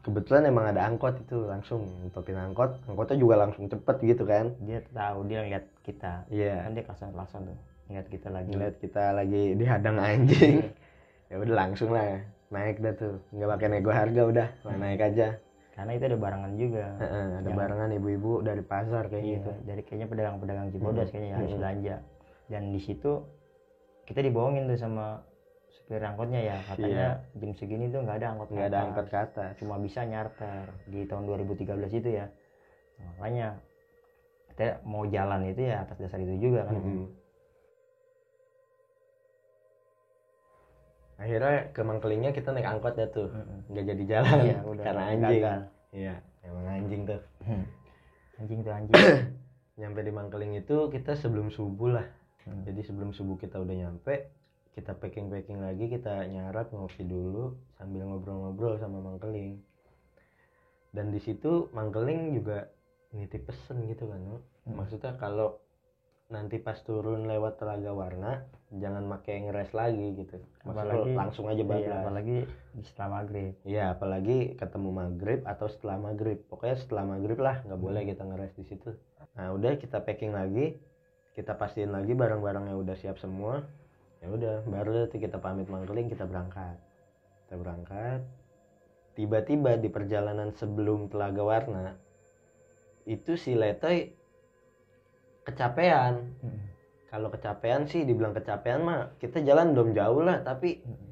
kebetulan 0.06 0.46
emang 0.46 0.70
ada 0.70 0.86
angkot 0.86 1.18
itu 1.18 1.50
langsung 1.50 1.90
nutupin 2.00 2.38
angkot 2.38 2.78
angkotnya 2.86 3.18
juga 3.18 3.36
langsung 3.42 3.66
cepet 3.66 3.98
gitu 4.06 4.22
kan 4.22 4.54
Dia 4.62 4.86
tahu 4.94 5.26
dia 5.26 5.42
lihat 5.42 5.66
kita. 5.82 6.30
iya 6.30 6.62
Kan 6.62 6.78
dia 6.78 6.86
langsung 6.86 7.10
langsung 7.18 7.42
tuh 7.50 7.58
lihat 7.90 8.06
kita 8.06 8.30
lagi. 8.30 8.54
ngeliat 8.54 8.76
kita 8.78 9.04
lagi 9.12 9.44
dihadang 9.58 9.98
anjing 9.98 10.70
ya 11.30 11.36
udah 11.42 11.56
langsung 11.58 11.90
lah 11.90 12.22
naik 12.48 12.78
dah 12.80 12.94
tuh 12.94 13.18
nggak 13.34 13.50
pakai 13.50 13.68
nego 13.68 13.90
harga 13.90 14.22
udah 14.24 14.48
lah 14.62 14.76
naik 14.78 15.02
aja 15.02 15.28
Karena 15.74 15.92
itu 15.92 16.06
ada 16.06 16.18
barangan 16.18 16.54
juga. 16.54 16.86
Heeh, 16.96 17.26
ada 17.34 17.50
Yang- 17.50 17.58
barengan 17.58 17.90
ibu-ibu 17.94 18.32
dari 18.40 18.62
pasar 18.62 19.04
kayak 19.08 19.24
Iya, 19.24 19.34
gitu 19.36 19.52
dari 19.66 19.82
kayaknya 19.82 20.08
pedagang-pedagang 20.08 20.68
Cibodas 20.70 21.06
Hmm. 21.06 21.12
kayaknya 21.12 21.30
ya, 21.30 21.36
habis 21.36 21.50
Hmm. 21.50 21.60
belanja. 21.60 21.96
Dan 22.46 22.64
di 22.70 22.80
situ 22.80 23.12
kita 24.04 24.20
dibohongin 24.20 24.64
tuh 24.66 24.78
sama 24.78 25.06
supir 25.68 25.98
angkotnya 26.00 26.40
ya, 26.40 26.58
katanya 26.64 27.08
jam 27.34 27.52
segini 27.52 27.90
tuh 27.90 28.06
nggak 28.06 28.18
ada 28.20 28.28
angkot 28.30 28.48
Iya. 28.48 28.54
nggak 28.54 28.68
ada 28.68 28.80
angkot 28.86 29.06
ke 29.08 29.18
atas 29.18 29.52
cuma 29.58 29.76
bisa 29.78 30.00
nyarter 30.04 30.64
di 30.86 31.00
tahun 31.04 31.24
2013 31.26 31.90
itu 31.92 32.10
ya. 32.14 32.26
Makanya 33.18 33.58
kita 34.48 34.86
mau 34.86 35.04
jalan 35.04 35.50
itu 35.50 35.66
ya 35.66 35.82
atas 35.82 35.98
dasar 35.98 36.22
itu 36.22 36.38
juga 36.40 36.70
kan. 36.70 36.78
Mm-mm. 36.78 37.10
Akhirnya 41.24 41.72
ke 41.72 41.82
Mangkelingnya 41.82 42.32
kita 42.32 42.52
naik 42.52 42.68
angkot 42.68 42.94
dah 42.94 43.08
tuh 43.08 43.32
nggak 43.66 43.86
jadi 43.88 44.04
jalan 44.06 44.38
Iya, 44.44 44.58
udah 44.62 44.84
karena 44.84 45.04
anjing 45.08 45.24
gagal. 45.40 45.60
iya 45.92 46.16
emang 46.42 46.66
anjing 46.68 47.02
tuh 47.06 47.22
Anjing 48.36 48.60
tuh 48.60 48.74
anjing. 48.74 48.96
nyampe 49.80 50.00
di 50.02 50.12
Mangkeling 50.12 50.54
itu 50.56 50.78
kita 50.90 51.16
sebelum 51.16 51.48
subuh 51.50 51.92
lah 51.94 52.08
Hmm. 52.44 52.68
jadi 52.68 52.84
sebelum 52.84 53.16
subuh 53.16 53.40
kita 53.40 53.56
udah 53.56 53.72
nyampe 53.74 54.28
kita 54.76 54.92
packing 54.94 55.32
packing 55.32 55.64
lagi 55.64 55.88
kita 55.88 56.28
nyarat 56.28 56.68
ngopi 56.70 57.00
dulu 57.02 57.56
sambil 57.74 58.04
ngobrol-ngobrol 58.04 58.76
sama 58.76 59.00
Mangkeling 59.00 59.64
dan 60.92 61.08
di 61.08 61.18
situ 61.18 61.72
Mangkeling 61.72 62.36
juga 62.36 62.68
nitip 63.10 63.48
pesen 63.48 63.88
gitu 63.88 64.12
kan? 64.12 64.20
Hmm. 64.20 64.76
maksudnya 64.76 65.16
kalau 65.16 65.63
nanti 66.34 66.58
pas 66.58 66.76
turun 66.82 67.30
lewat 67.30 67.62
telaga 67.62 67.94
warna 67.94 68.42
jangan 68.74 69.06
pakai 69.06 69.46
ngeres 69.46 69.70
lagi 69.72 70.18
gitu 70.18 70.42
Apalagi- 70.66 71.14
langsung 71.14 71.46
aja 71.46 71.62
Iya, 71.62 71.70
bablas 71.70 72.02
apalagi 72.02 72.38
di 72.74 72.82
setelah 72.82 73.10
maghrib. 73.22 73.54
Iya, 73.62 73.84
apalagi 73.94 74.38
ketemu 74.58 74.90
maghrib 74.90 75.40
atau 75.46 75.68
setelah 75.70 75.98
maghrib. 76.02 76.42
Pokoknya 76.50 76.78
setelah 76.82 77.06
maghrib 77.06 77.38
lah, 77.38 77.62
nggak 77.62 77.78
boleh 77.78 78.02
kita 78.02 78.24
ngeres 78.26 78.54
di 78.58 78.66
situ. 78.66 78.90
Nah, 79.38 79.54
udah 79.54 79.78
kita 79.78 80.02
packing 80.02 80.34
lagi, 80.34 80.82
kita 81.38 81.54
pastiin 81.54 81.94
lagi 81.94 82.18
barang-barangnya 82.18 82.74
udah 82.74 82.96
siap 82.98 83.22
semua. 83.22 83.62
Ya 84.26 84.34
udah, 84.34 84.66
baru 84.66 85.06
nanti 85.06 85.22
kita 85.22 85.38
pamit 85.38 85.70
mangkeling, 85.70 86.10
kita 86.10 86.26
berangkat. 86.26 86.82
Kita 87.46 87.62
berangkat. 87.62 88.26
Tiba-tiba 89.14 89.78
di 89.78 89.94
perjalanan 89.94 90.50
sebelum 90.58 91.14
Telaga 91.14 91.46
Warna, 91.46 91.94
itu 93.06 93.38
si 93.38 93.54
Letoy 93.54 94.16
kecapean. 95.44 96.14
Hmm. 96.40 96.60
Kalau 97.08 97.30
kecapean 97.30 97.86
sih, 97.86 98.02
dibilang 98.02 98.34
kecapean 98.34 98.82
mah, 98.82 99.14
kita 99.18 99.40
jalan 99.40 99.72
belum 99.72 99.94
jauh 99.94 100.22
lah, 100.22 100.42
tapi 100.42 100.82
Hmm. 100.82 101.12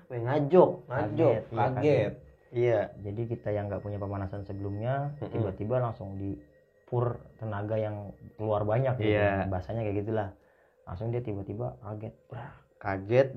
apa 0.00 0.10
ya, 0.10 0.20
ngajok, 0.22 0.70
ngajok, 0.86 1.34
Kaget, 1.38 1.42
iya, 1.46 1.70
kaget. 1.70 2.12
iya 2.50 2.80
jadi 2.98 3.22
kita 3.26 3.48
yang 3.48 3.64
nggak 3.66 3.78
punya 3.78 3.94
pemanasan 3.96 4.42
sebelumnya 4.42 5.14
Mm-mm. 5.16 5.30
tiba-tiba 5.30 5.78
langsung 5.78 6.18
di 6.18 6.34
pur 6.82 7.14
tenaga 7.38 7.78
yang 7.78 8.10
keluar 8.34 8.66
banyak 8.66 8.98
gitu 8.98 9.06
Iya. 9.06 9.46
bahasanya 9.46 9.86
kayak 9.86 10.02
gitulah 10.02 10.28
langsung 10.82 11.14
dia 11.14 11.22
tiba-tiba 11.22 11.78
kaget 11.78 12.10
Wah, 12.26 12.50
kaget 12.80 13.28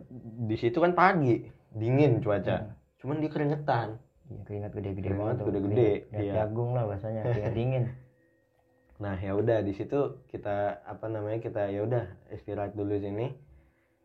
di 0.49 0.55
situ 0.57 0.81
kan 0.81 0.97
pagi 0.97 1.45
dingin 1.69 2.17
cuaca 2.17 2.57
Hmm. 2.57 2.73
cuman 2.97 3.21
dia 3.21 3.29
keringetan 3.29 3.87
iya, 4.25 4.41
keringat 4.41 4.71
gede-gede 4.73 5.09
banget 5.13 5.35
gede-gede, 5.45 5.89
iya. 6.09 6.33
jagung 6.41 6.73
lah 6.73 6.89
bahasanya 6.89 7.21
keringat 7.21 7.53
dingin 7.53 7.83
nah 9.01 9.17
ya 9.17 9.33
udah 9.33 9.65
di 9.65 9.73
situ 9.73 10.21
kita 10.29 10.85
apa 10.85 11.05
namanya 11.09 11.41
kita 11.41 11.69
ya 11.73 11.81
udah 11.85 12.05
istirahat 12.29 12.77
dulu 12.77 12.93
sini 13.01 13.33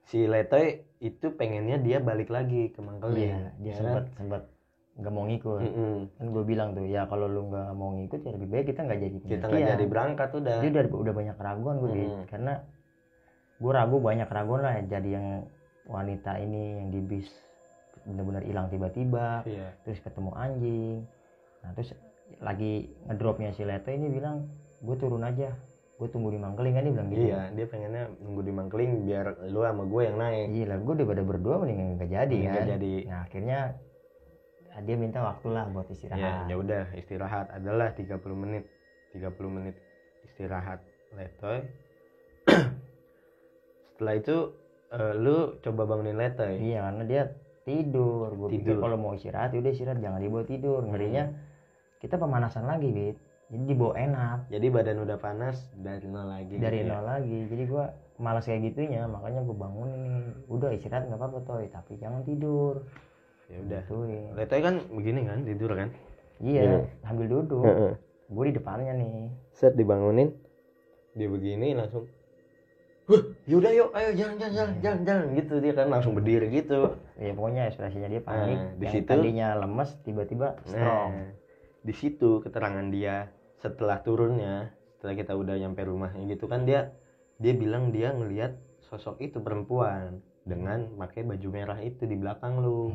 si 0.08 0.24
Letoy 0.24 0.80
itu 1.04 1.36
pengennya 1.36 1.76
dia 1.78 2.00
balik 2.00 2.32
lagi 2.32 2.72
ke 2.72 2.80
Mangkeling 2.80 3.28
iya 3.28 3.52
dia 3.60 3.72
ya 3.72 3.74
sempat 3.76 4.04
kan? 4.08 4.16
sempat 4.16 4.42
nggak 4.98 5.12
mau 5.14 5.24
ngikut 5.30 5.62
Mm-mm. 5.62 5.96
kan 6.18 6.26
gue 6.26 6.44
bilang 6.48 6.68
tuh 6.74 6.82
ya 6.88 7.06
kalau 7.06 7.30
lu 7.30 7.46
nggak 7.52 7.70
mau 7.78 7.94
ngikut 7.94 8.18
ya 8.18 8.30
lebih 8.34 8.48
baik 8.50 8.66
kita 8.74 8.80
nggak 8.82 8.98
jadi 8.98 9.16
kita 9.22 9.44
nggak 9.46 9.70
jadi 9.78 9.84
berangkat 9.86 10.28
udah 10.34 10.56
dia 10.58 10.70
udah 10.74 10.84
udah 10.90 11.14
banyak 11.14 11.36
keraguan 11.38 11.76
gue 11.78 11.90
Dit. 11.94 12.02
Mm-mm. 12.08 12.24
karena 12.26 12.52
gue 13.58 13.72
ragu 13.74 13.96
banyak 14.02 14.26
keraguan 14.26 14.60
lah 14.66 14.74
jadi 14.82 15.08
yang 15.20 15.26
wanita 15.86 16.32
ini 16.42 16.62
yang 16.82 16.88
di 16.90 17.00
bis 17.04 17.28
benar-benar 18.08 18.42
hilang 18.42 18.66
tiba-tiba 18.72 19.46
iya 19.46 19.70
terus 19.86 20.02
ketemu 20.02 20.30
anjing 20.34 21.06
nah 21.62 21.70
terus 21.78 21.94
lagi 22.42 22.90
ngedropnya 23.06 23.54
si 23.54 23.62
Leto 23.62 23.94
ini 23.94 24.08
bilang 24.10 24.50
gue 24.78 24.96
turun 24.98 25.22
aja 25.26 25.54
gue 25.98 26.08
tunggu 26.14 26.30
di 26.30 26.38
Mangkeling 26.38 26.74
kan 26.78 26.82
dia 26.86 26.94
bilang 26.94 27.08
gitu. 27.10 27.22
Iya 27.26 27.40
dia 27.58 27.66
pengennya 27.66 28.04
nunggu 28.22 28.42
di 28.46 28.52
Mangkeling 28.54 28.92
biar 29.02 29.26
lu 29.50 29.66
sama 29.66 29.82
gue 29.82 30.02
yang 30.06 30.16
naik. 30.16 30.46
Gila, 30.54 30.74
gue 30.78 30.94
udah 30.94 31.06
pada 31.10 31.22
berdua 31.26 31.54
mendingan 31.58 31.86
nggak 31.98 32.10
jadi 32.14 32.38
kan. 32.46 32.66
jadi. 32.78 32.92
Nah 33.10 33.18
akhirnya 33.26 33.58
ah, 34.70 34.80
dia 34.86 34.94
minta 34.94 35.18
waktu 35.26 35.48
lah 35.50 35.64
buat 35.74 35.90
ya 35.90 35.94
istirahat 35.98 36.46
ya 36.46 36.54
udah 36.54 36.84
istirahat. 36.94 37.46
Adalah 37.50 37.88
30 37.98 38.14
menit 38.38 38.64
30 39.10 39.26
menit 39.50 39.74
istirahat. 40.22 40.78
Letoy 41.18 41.66
setelah 43.96 44.14
itu 44.14 44.36
eh, 44.94 45.14
lu 45.18 45.58
coba 45.66 45.82
bangunin 45.82 46.14
Letoy 46.14 46.62
iya 46.62 46.86
karena 46.86 47.02
dia 47.10 47.22
tidur. 47.66 48.38
Gue 48.38 48.48
pikir 48.54 48.78
Tidur. 48.78 48.86
kalau 48.86 48.96
mau 49.02 49.18
istirahat 49.18 49.50
udah 49.50 49.72
istirahat. 49.74 49.98
Jangan 49.98 50.22
dibawa 50.22 50.46
tidur. 50.46 50.86
Ngerinya 50.86 51.26
kita 51.98 52.14
pemanasan 52.22 52.70
lagi 52.70 52.86
bit 52.94 53.18
jadi 53.48 53.64
dibawa 53.64 53.94
enak. 53.96 54.38
Jadi 54.48 54.66
badan 54.68 54.98
udah 55.02 55.16
panas 55.16 55.56
dari 55.74 56.04
nol 56.04 56.26
lagi 56.26 56.54
dari 56.54 56.78
gitu 56.78 56.86
ya. 56.86 56.92
nol 56.92 57.02
lagi. 57.02 57.38
Jadi 57.48 57.62
gua 57.64 57.84
malas 58.16 58.44
kayak 58.44 58.60
gitunya 58.66 59.02
makanya 59.04 59.40
gue 59.40 59.56
bangun 59.56 59.88
ini. 59.88 60.12
Udah 60.46 60.70
istirahat 60.70 61.08
nggak 61.08 61.16
apa-apa 61.16 61.38
toy. 61.42 61.64
Tapi 61.66 61.96
jangan 61.96 62.20
tidur. 62.22 62.84
Ya 63.48 63.56
udah. 63.58 63.80
Gituin. 63.82 64.28
Letoy 64.36 64.60
kan 64.60 64.74
begini 64.90 65.20
kan 65.24 65.38
tidur 65.42 65.70
kan? 65.72 65.88
Iya 66.38 66.60
Iya. 66.62 66.78
sambil 67.00 67.26
duduk. 67.26 67.64
Gue 68.28 68.44
di 68.46 68.54
depannya 68.54 68.92
nih. 68.92 69.32
Set 69.50 69.72
dibangunin. 69.72 70.28
Dia 71.12 71.26
begini 71.26 71.72
langsung 71.72 72.04
Wah, 73.08 73.24
yaudah 73.48 73.72
yuk, 73.72 73.88
ayo 73.96 74.12
jalan 74.12 74.36
jalan 74.36 74.52
jalan 74.52 74.72
jalan 74.84 75.00
jalan. 75.00 75.26
Gitu 75.32 75.54
dia 75.64 75.72
kan 75.72 75.88
langsung 75.88 76.12
berdiri 76.12 76.52
gitu. 76.52 76.92
ya 77.16 77.32
pokoknya 77.32 77.72
ekspresinya 77.72 78.04
dia 78.04 78.20
panik. 78.20 78.52
Nah, 78.52 78.68
di 78.76 78.84
yang 78.84 78.92
situ- 78.92 79.08
tadinya 79.08 79.48
lemes 79.56 79.90
tiba-tiba 80.04 80.60
strong. 80.68 81.10
Nah, 81.16 81.32
di 81.80 81.94
situ 81.96 82.44
keterangan 82.44 82.84
dia 82.92 83.32
setelah 83.58 83.98
turunnya, 84.00 84.70
setelah 84.96 85.14
kita 85.14 85.32
udah 85.34 85.54
nyampe 85.56 85.82
rumahnya 85.82 86.24
gitu 86.28 86.46
kan 86.46 86.62
dia 86.62 86.94
dia 87.38 87.54
bilang 87.54 87.90
dia 87.90 88.10
ngelihat 88.10 88.54
sosok 88.82 89.20
itu 89.20 89.38
perempuan 89.38 90.18
dengan 90.42 90.90
pakai 90.96 91.22
baju 91.22 91.48
merah 91.50 91.78
itu 91.78 92.02
di 92.02 92.16
belakang 92.16 92.58
lu. 92.58 92.94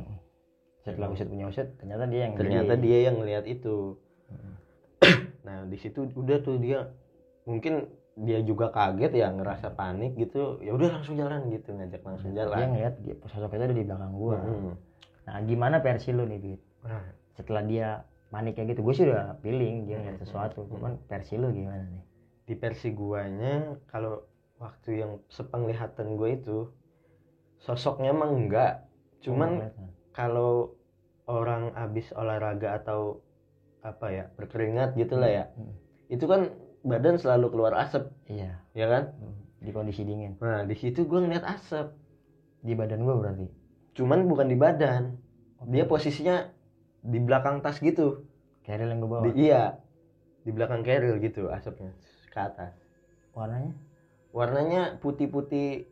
setelah 0.83 1.07
usut 1.07 1.31
punya 1.31 1.47
usut 1.47 1.63
ternyata 1.79 2.03
dia 2.05 2.27
yang 2.27 2.35
Ternyata 2.35 2.75
jadi- 2.75 2.83
dia 2.83 2.97
yang 3.07 3.15
ngelihat 3.23 3.45
itu. 3.47 3.95
nah, 5.47 5.63
di 5.63 5.77
situ 5.79 6.11
udah 6.11 6.43
tuh 6.43 6.59
dia 6.59 6.91
mungkin 7.43 7.87
dia 8.13 8.43
juga 8.43 8.67
kaget 8.67 9.15
ya 9.15 9.31
ngerasa 9.31 9.73
panik 9.73 10.19
gitu. 10.19 10.59
Ya 10.59 10.75
udah 10.75 10.99
langsung 10.99 11.15
jalan 11.15 11.47
gitu, 11.49 11.71
ngajak 11.71 12.03
langsung 12.03 12.31
dia 12.31 12.43
jalan. 12.43 12.67
ngeliat 12.69 12.95
dia 12.99 13.15
sosok 13.25 13.55
itu 13.55 13.63
ada 13.63 13.71
di 13.71 13.83
belakang 13.83 14.11
gua 14.11 14.37
Mm-mm. 14.39 14.75
nah 15.23 15.39
gimana 15.39 15.79
versi 15.79 16.11
lu 16.11 16.27
nih 16.27 16.39
Bit? 16.41 16.61
Nah, 16.83 17.03
setelah 17.31 17.63
dia 17.63 17.87
panik 18.33 18.57
kayak 18.57 18.73
gitu. 18.73 18.81
Gue 18.81 18.93
sih 18.97 19.05
udah 19.05 19.37
feeling 19.39 19.85
dia 19.85 20.01
ngeliat 20.01 20.17
Hmm. 20.17 20.23
sesuatu. 20.25 20.65
cuman 20.65 20.97
versi 21.05 21.37
lu 21.37 21.53
gimana 21.53 21.85
nih? 21.85 22.03
Di 22.43 22.53
versi 22.57 22.89
guanya 22.91 23.77
kalau 23.85 24.25
waktu 24.57 24.89
yang 24.97 25.21
sepenglihatan 25.29 26.17
gue 26.17 26.29
itu 26.33 26.57
sosoknya 27.61 28.09
emang 28.09 28.33
enggak. 28.35 28.89
Cuman 29.21 29.69
kalau 30.11 30.73
orang 31.29 31.71
habis 31.73 32.11
olahraga 32.11 32.81
atau 32.81 33.21
apa 33.79 34.07
ya 34.09 34.25
berkeringat 34.33 34.95
gitu 34.95 35.15
lah 35.15 35.27
ya 35.29 35.45
Hmm. 35.53 35.75
itu 36.07 36.23
kan 36.23 36.51
badan 36.83 37.15
selalu 37.15 37.51
keluar 37.51 37.77
asap. 37.79 38.09
Iya. 38.27 38.59
Ya 38.73 38.87
kan? 38.89 39.03
Hmm. 39.21 39.39
di 39.63 39.71
kondisi 39.71 40.03
dingin. 40.03 40.35
Nah 40.43 40.67
di 40.67 40.75
situ 40.75 41.07
gue 41.07 41.19
ngeliat 41.23 41.47
asap. 41.47 41.95
Di 42.59 42.75
badan 42.75 43.03
gua 43.03 43.15
berarti? 43.15 43.47
Cuman 43.95 44.27
bukan 44.27 44.47
di 44.47 44.55
badan. 44.55 45.15
Dia 45.67 45.83
posisinya 45.83 46.51
di 47.03 47.19
belakang 47.19 47.59
tas 47.59 47.77
gitu. 47.77 48.23
Carrier 48.63 48.87
yang 48.87 49.03
gua 49.03 49.19
bawa 49.19 49.23
di, 49.27 49.43
iya. 49.43 49.75
Di 50.41 50.51
belakang 50.51 50.81
carrier 50.81 51.19
gitu 51.19 51.51
asapnya 51.51 51.91
ke 52.27 52.39
atas. 52.39 52.73
Warnanya? 53.31 53.75
Warnanya 54.31 54.81
putih-putih 54.97 55.85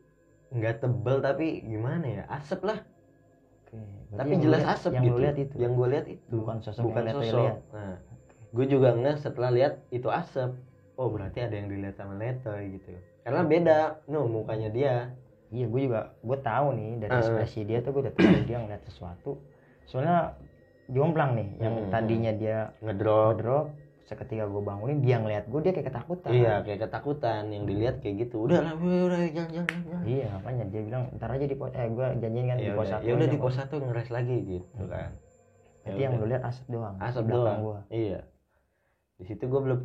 nggak 0.52 0.82
tebel 0.82 1.20
tapi 1.20 1.62
gimana 1.62 2.06
ya 2.08 2.24
asap 2.28 2.64
lah. 2.64 2.80
Oke, 3.64 3.80
tapi 4.12 4.34
jelas 4.40 4.64
lihat- 4.64 4.76
asap 4.76 4.92
yang 4.92 5.06
gitu. 5.06 5.20
lihat 5.20 5.38
itu? 5.38 5.56
Yang 5.56 5.72
gue 5.72 5.88
lihat 5.88 6.06
itu. 6.10 6.34
Bukan 6.34 6.58
sosok 6.60 6.84
bukan 6.84 7.04
yang 7.06 7.16
sosok 7.18 7.40
lihat. 7.40 7.58
nah 7.72 7.96
gue 8.52 8.66
juga 8.68 8.90
nggak 8.92 9.16
setelah 9.18 9.52
lihat 9.52 9.74
itu 9.90 10.08
asap. 10.08 10.52
Oh 11.00 11.08
berarti 11.08 11.40
ada 11.40 11.56
yang 11.56 11.68
dilihat 11.68 11.96
sama 11.96 12.14
Letoy 12.16 12.76
gitu. 12.76 12.92
Karena 13.24 13.42
beda 13.44 13.78
no 14.08 14.28
mukanya 14.28 14.68
dia. 14.68 14.96
Iya 15.52 15.68
gue 15.68 15.82
juga 15.84 16.16
gue 16.18 16.38
tahu 16.38 16.68
nih 16.74 16.92
dari 17.00 17.12
Ah. 17.12 17.20
ekspresi 17.20 17.60
dia 17.64 17.80
tuh 17.80 17.92
gue 17.92 18.02
udah 18.08 18.16
tahu 18.16 18.36
dia 18.44 18.58
ngeliat 18.60 18.84
sesuatu. 18.84 19.40
Soalnya 19.88 20.36
jomplang 20.92 21.32
nih 21.34 21.50
yang 21.58 21.74
Hmm, 21.80 21.90
tadinya 21.90 22.32
dia 22.32 22.58
ngedrop. 22.80 23.40
drop 23.40 23.66
seketika 24.04 24.44
gue 24.44 24.60
bangunin 24.60 25.00
dia 25.00 25.24
ngeliat 25.24 25.48
gue 25.48 25.60
dia 25.64 25.72
kayak 25.72 25.88
ketakutan. 25.88 26.32
Iya 26.36 26.54
kayak 26.68 26.80
ketakutan 26.84 27.48
yang 27.48 27.64
dilihat 27.64 27.96
kayak 28.04 28.28
gitu. 28.28 28.44
Udah 28.44 28.60
lah 28.60 28.76
udah 28.76 29.20
jangan 29.32 29.50
jangan 29.64 30.04
iya 30.04 30.28
makanya 30.36 30.66
dia 30.68 30.82
bilang 30.84 31.04
ntar 31.16 31.32
aja 31.32 31.46
di 31.48 31.56
pos 31.56 31.72
eh 31.72 31.88
gue 31.88 32.08
janjiin 32.20 32.46
kan 32.46 32.58
di 32.60 32.68
ya 32.68 32.76
pos 32.76 32.88
satu 32.92 33.04
ya 33.08 33.12
udah 33.16 33.28
di 33.28 33.38
kok." 33.40 33.44
pos 33.48 33.56
satu 33.56 33.76
ngeres 33.80 34.10
lagi 34.12 34.38
gitu 34.44 34.84
kan. 34.86 35.10
Berarti 35.82 35.96
Ya 35.96 36.04
yang 36.04 36.20
lu 36.20 36.26
lihat 36.28 36.44
asap 36.44 36.66
doang 36.68 36.96
asap 37.00 37.24
doang 37.26 37.60
gua. 37.64 37.80
iya. 37.88 38.20
Di 39.16 39.24
situ 39.24 39.48
gue 39.48 39.62
belum 39.64 39.80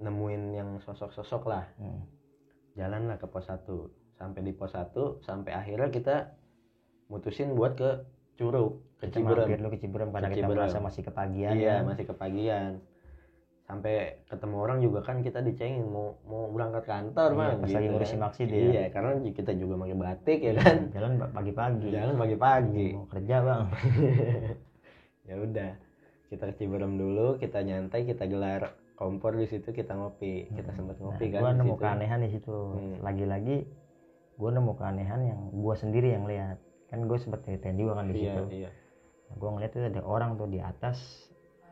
nemuin 0.00 0.42
yang 0.52 0.68
sosok-sosok 0.82 1.42
lah. 1.46 1.64
Hmm. 1.78 2.02
jalan 2.72 3.04
lah 3.04 3.20
ke 3.20 3.28
pos 3.28 3.46
1 3.46 3.68
sampai 4.16 4.40
di 4.40 4.50
pos 4.50 4.72
1 4.72 5.20
sampai 5.20 5.52
akhirnya 5.52 5.92
kita 5.92 6.16
mutusin 7.06 7.52
buat 7.52 7.76
ke 7.76 7.90
Curug 8.34 8.70
ke 8.96 9.06
kita 9.06 9.18
Ciberem 9.18 9.44
mampir 9.44 9.58
lu 9.58 9.68
ke 9.68 9.78
Ciberem 9.78 10.08
karena 10.10 10.28
Ke 10.28 10.34
kita 10.36 10.46
merasa 10.48 10.78
masih 10.78 11.02
kepagian 11.02 11.52
iya 11.54 11.74
kan. 11.78 11.90
masih 11.90 12.04
kepagian. 12.06 12.70
Sampai 13.62 13.94
ketemu 14.26 14.56
orang 14.58 14.78
juga 14.80 15.00
kan 15.00 15.22
kita 15.22 15.40
dicengin 15.40 15.86
mau 15.86 16.18
mau 16.24 16.50
berangkat 16.50 16.84
kantor 16.84 17.28
Iya, 17.30 17.38
bang 17.38 17.56
pas 17.56 17.70
lagi 17.70 17.80
gitu 17.80 17.92
ngurusin 17.94 18.12
kan. 18.12 18.24
maksi 18.26 18.42
dia. 18.44 18.62
iya 18.68 18.84
karena 18.88 19.10
kita 19.24 19.52
juga 19.54 19.74
pakai 19.78 19.96
batik 19.96 20.38
ya 20.40 20.52
kan. 20.54 20.76
Jalan 20.92 21.12
pagi-pagi. 21.30 21.88
Jalan 21.88 22.16
pagi-pagi. 22.16 22.86
Mau 22.94 23.06
kerja 23.08 23.36
bang. 23.40 23.64
Ya 25.22 25.38
udah 25.38 25.70
kita 26.26 26.50
ke 26.50 26.54
Ciberem 26.58 26.98
dulu 26.98 27.38
kita 27.38 27.62
nyantai 27.62 28.02
kita 28.02 28.26
gelar 28.26 28.74
kompor 28.96 29.38
di 29.38 29.46
situ 29.46 29.70
kita 29.70 29.94
ngopi. 29.94 30.50
Kita 30.50 30.74
sempat 30.74 30.98
ngopi 30.98 31.30
nah, 31.30 31.32
kan 31.32 31.40
gua 31.40 31.50
di 31.50 31.58
nemu 31.62 31.74
situ. 31.74 31.82
keanehan 31.82 32.18
di 32.18 32.30
situ. 32.30 32.56
Hmm. 32.74 32.94
lagi-lagi 33.00 33.56
gua 34.34 34.50
nemu 34.50 34.72
keanehan 34.74 35.20
yang 35.22 35.40
gua 35.54 35.74
sendiri 35.74 36.10
yang 36.10 36.26
lihat 36.26 36.58
kan 36.92 37.00
gue 37.02 37.16
sempet 37.16 37.40
ceritain 37.42 37.72
juga 37.74 37.96
kan 37.96 38.06
di 38.06 38.20
iya 38.20 38.36
situ. 38.36 38.44
iya. 38.52 38.70
Nah, 39.32 39.34
gua 39.40 39.48
ngeliat 39.56 39.72
tuh 39.72 39.80
ada 39.88 40.02
orang 40.04 40.36
tuh 40.36 40.44
di 40.44 40.60
atas 40.60 41.00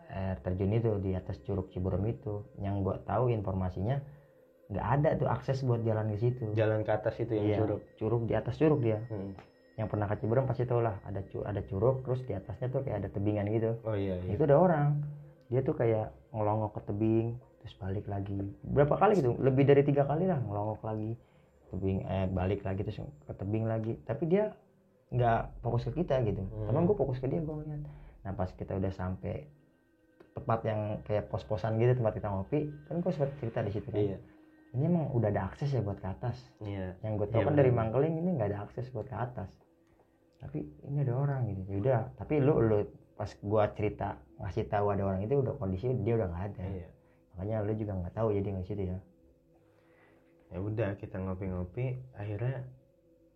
air 0.08 0.40
terjun 0.40 0.72
itu 0.72 0.90
di 0.98 1.12
atas 1.12 1.36
curug 1.44 1.68
Ciberem 1.70 2.08
itu. 2.08 2.40
Yang 2.56 2.74
gua 2.80 2.96
tahu 3.04 3.28
informasinya 3.28 4.00
nggak 4.70 4.86
ada 4.86 5.08
tuh 5.18 5.28
akses 5.28 5.60
buat 5.60 5.84
jalan 5.84 6.08
ke 6.14 6.18
situ. 6.18 6.56
Jalan 6.56 6.80
ke 6.82 6.90
atas 6.90 7.14
itu 7.20 7.36
yang 7.36 7.46
Iya, 7.46 7.58
curug? 7.60 7.80
curug 7.94 8.22
di 8.24 8.34
atas 8.34 8.56
curug 8.56 8.80
dia. 8.80 8.98
Hmm. 9.12 9.36
yang 9.78 9.88
pernah 9.88 10.04
ke 10.08 10.20
Ciberem 10.20 10.44
pasti 10.44 10.68
tau 10.68 10.84
lah 10.84 11.00
ada 11.08 11.24
cu 11.24 11.40
ada 11.40 11.64
curug 11.64 12.04
terus 12.04 12.20
di 12.28 12.36
atasnya 12.36 12.68
tuh 12.68 12.84
kayak 12.84 13.00
ada 13.00 13.08
tebingan 13.08 13.48
gitu. 13.48 13.80
Oh 13.84 13.96
iya 13.96 14.20
iya. 14.20 14.36
Itu 14.36 14.44
ada 14.44 14.60
orang. 14.60 15.00
Dia 15.48 15.64
tuh 15.64 15.72
kayak 15.72 16.12
ngelongok 16.36 16.76
ke 16.76 16.80
tebing 16.84 17.26
terus 17.60 17.74
balik 17.80 18.04
lagi. 18.04 18.40
Berapa 18.60 19.00
kali 19.00 19.20
gitu? 19.20 19.40
Lebih 19.40 19.64
dari 19.64 19.80
tiga 19.80 20.04
kali 20.04 20.28
lah 20.28 20.36
ngelongok 20.36 20.84
lagi. 20.84 21.16
Tebing 21.72 21.98
eh 22.04 22.26
balik 22.28 22.60
lagi 22.60 22.80
terus 22.84 22.98
ke 23.00 23.32
tebing 23.32 23.64
lagi. 23.64 23.96
Tapi 24.04 24.24
dia 24.28 24.52
nggak 25.10 25.40
fokus 25.62 25.82
ke 25.90 26.02
kita 26.02 26.22
gitu. 26.22 26.42
Hmm. 26.42 26.70
teman 26.70 26.86
gue 26.86 26.96
fokus 26.96 27.18
ke 27.18 27.26
dia 27.26 27.42
gue 27.42 27.54
ngeliat. 27.54 27.82
Nah 28.22 28.32
pas 28.38 28.50
kita 28.54 28.78
udah 28.78 28.92
sampai 28.94 29.50
tempat 30.30 30.60
yang 30.62 30.80
kayak 31.02 31.26
pos-posan 31.26 31.76
gitu 31.82 31.98
tempat 31.98 32.14
kita 32.14 32.30
ngopi 32.30 32.70
kan 32.86 33.02
gue 33.02 33.10
sempat 33.10 33.34
cerita 33.42 33.58
di 33.66 33.70
situ 33.74 33.88
kan. 33.90 33.98
Iya. 33.98 34.18
Ini 34.70 34.86
emang 34.86 35.10
udah 35.10 35.34
ada 35.34 35.50
akses 35.50 35.74
ya 35.74 35.82
buat 35.82 35.98
ke 35.98 36.06
atas. 36.06 36.38
Iya. 36.62 36.94
Yang 37.02 37.12
gue 37.18 37.26
tau 37.34 37.38
Iya, 37.42 37.46
kan 37.50 37.54
dari. 37.58 37.70
Mangkeling 37.74 38.14
ini 38.22 38.30
nggak 38.38 38.48
ada 38.54 38.58
akses 38.70 38.86
buat 38.94 39.10
ke 39.10 39.16
atas. 39.18 39.50
Tapi 40.38 40.62
ini 40.86 41.02
ada 41.02 41.14
orang 41.18 41.50
gitu. 41.50 41.60
Ya 41.66 41.76
udah 41.82 42.00
tapi 42.14 42.38
lu 42.38 42.54
lu 42.62 42.78
pas 43.18 43.28
gua 43.44 43.68
cerita 43.76 44.16
ngasih 44.40 44.64
tahu 44.72 44.96
ada 44.96 45.04
orang 45.04 45.20
itu 45.20 45.36
udah 45.36 45.52
kondisi 45.60 45.92
dia 46.06 46.16
udah 46.16 46.28
nggak 46.30 46.44
ada. 46.54 46.62
Iya. 46.64 46.88
Makanya 47.36 47.56
lu 47.66 47.72
juga 47.76 47.92
nggak 47.98 48.14
tahu 48.16 48.28
jadi 48.32 48.48
nggak 48.56 48.66
situ 48.70 48.82
ya. 48.94 48.98
Ya 50.50 50.58
udah 50.58 50.90
kita 50.96 51.16
ngopi-ngopi 51.20 52.00
akhirnya 52.16 52.64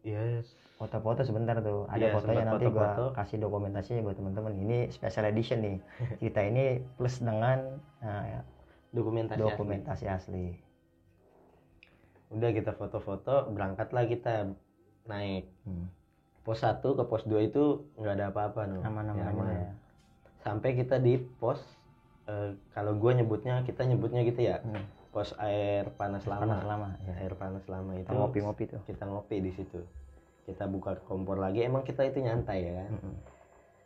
ya 0.00 0.40
foto-foto 0.85 1.20
sebentar 1.23 1.57
tuh 1.59 1.88
ada 1.88 1.97
Iya, 1.99 2.12
fotonya 2.12 2.44
nanti 2.47 2.64
gua 2.66 2.92
foto-foto. 2.92 3.05
kasih 3.16 3.38
dokumentasinya 3.38 4.01
buat 4.03 4.14
teman-teman 4.14 4.53
ini 4.55 4.79
special 4.88 5.25
edition 5.25 5.59
nih 5.59 5.77
cerita 6.20 6.40
ini 6.42 6.64
plus 6.94 7.16
dengan 7.18 7.81
nah, 7.99 8.44
dokumentasi, 8.90 9.40
asli. 9.40 9.49
dokumentasi 9.49 10.05
asli. 10.07 10.47
udah 12.31 12.51
kita 12.51 12.73
foto-foto 12.73 13.49
berangkatlah 13.49 14.05
kita 14.05 14.53
naik 15.05 15.49
Hmm. 15.62 15.88
pos 16.42 16.61
1 16.61 16.83
ke 16.83 17.03
pos 17.03 17.23
2 17.23 17.40
itu 17.42 17.64
nggak 17.94 18.14
ada 18.14 18.27
apa-apa 18.29 18.66
no 18.66 18.83
aman-aman 18.83 19.16
Ya, 19.16 19.31
aman. 19.31 19.47
ya 19.49 19.70
sampai 20.38 20.75
kita 20.75 20.99
di 20.99 21.16
pos 21.16 21.57
eh, 22.25 22.53
kalau 22.70 22.92
gue 22.94 23.12
nyebutnya 23.14 23.62
kita 23.62 23.83
nyebutnya 23.83 24.20
gitu 24.23 24.40
ya 24.42 24.61
Hmm. 24.61 24.85
pos 25.09 25.31
air 25.38 25.88
panas 25.92 26.27
lama 26.27 26.42
panas 26.42 26.64
lama 26.66 26.88
ya. 27.01 27.12
air 27.16 27.33
panas 27.33 27.64
lama 27.64 27.92
itu 27.94 28.05
Kita 28.05 28.12
ngopi-ngopi 28.14 28.64
tuh 28.66 28.81
kita 28.83 29.05
ngopi 29.05 29.37
di 29.38 29.53
situ 29.53 29.81
kita 30.44 30.64
buka 30.68 31.00
kompor 31.09 31.40
lagi. 31.40 31.64
Emang 31.64 31.83
kita 31.83 32.04
itu 32.04 32.20
nyantai 32.20 32.59
ya? 32.68 32.72
Kan 32.85 32.92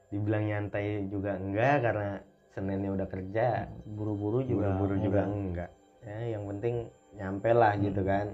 dibilang 0.09 0.45
nyantai 0.49 1.05
juga 1.13 1.37
enggak 1.37 1.85
karena 1.85 2.11
seninnya 2.57 2.91
udah 2.97 3.07
kerja 3.13 3.69
buru-buru 3.85 4.41
juga 4.43 4.73
buru-buru 4.75 4.95
juga. 5.05 5.23
Enggak. 5.29 5.71
Ya 6.03 6.39
yang 6.39 6.45
penting 6.49 6.75
nyampe 7.15 7.51
lah 7.53 7.73
gitu 7.77 8.01
Hmm. 8.03 8.09
kan. 8.09 8.27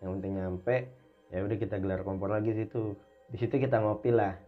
Yang 0.00 0.10
penting 0.18 0.32
nyampe 0.38 0.74
ya 1.34 1.38
udah 1.42 1.56
kita 1.58 1.76
gelar 1.82 2.00
kompor 2.06 2.30
lagi 2.30 2.54
situ. 2.54 2.94
Di 3.26 3.36
situ 3.42 3.58
kita 3.58 3.82
ngopi 3.82 4.14
lah. 4.14 4.38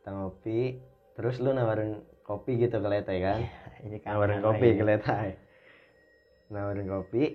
Kita 0.00 0.10
ngopi 0.12 0.76
terus 1.16 1.40
lu 1.40 1.56
nawarin 1.56 2.04
kopi 2.22 2.60
gitu 2.60 2.78
ke 2.78 2.88
Letai 2.90 3.18
kan? 3.24 3.40
Ini 3.86 4.04
nawarin 4.04 4.40
kopi 4.44 4.68
ke 4.76 4.84
Letai 4.84 5.30
nawarin 6.50 6.86
kopi. 6.86 7.34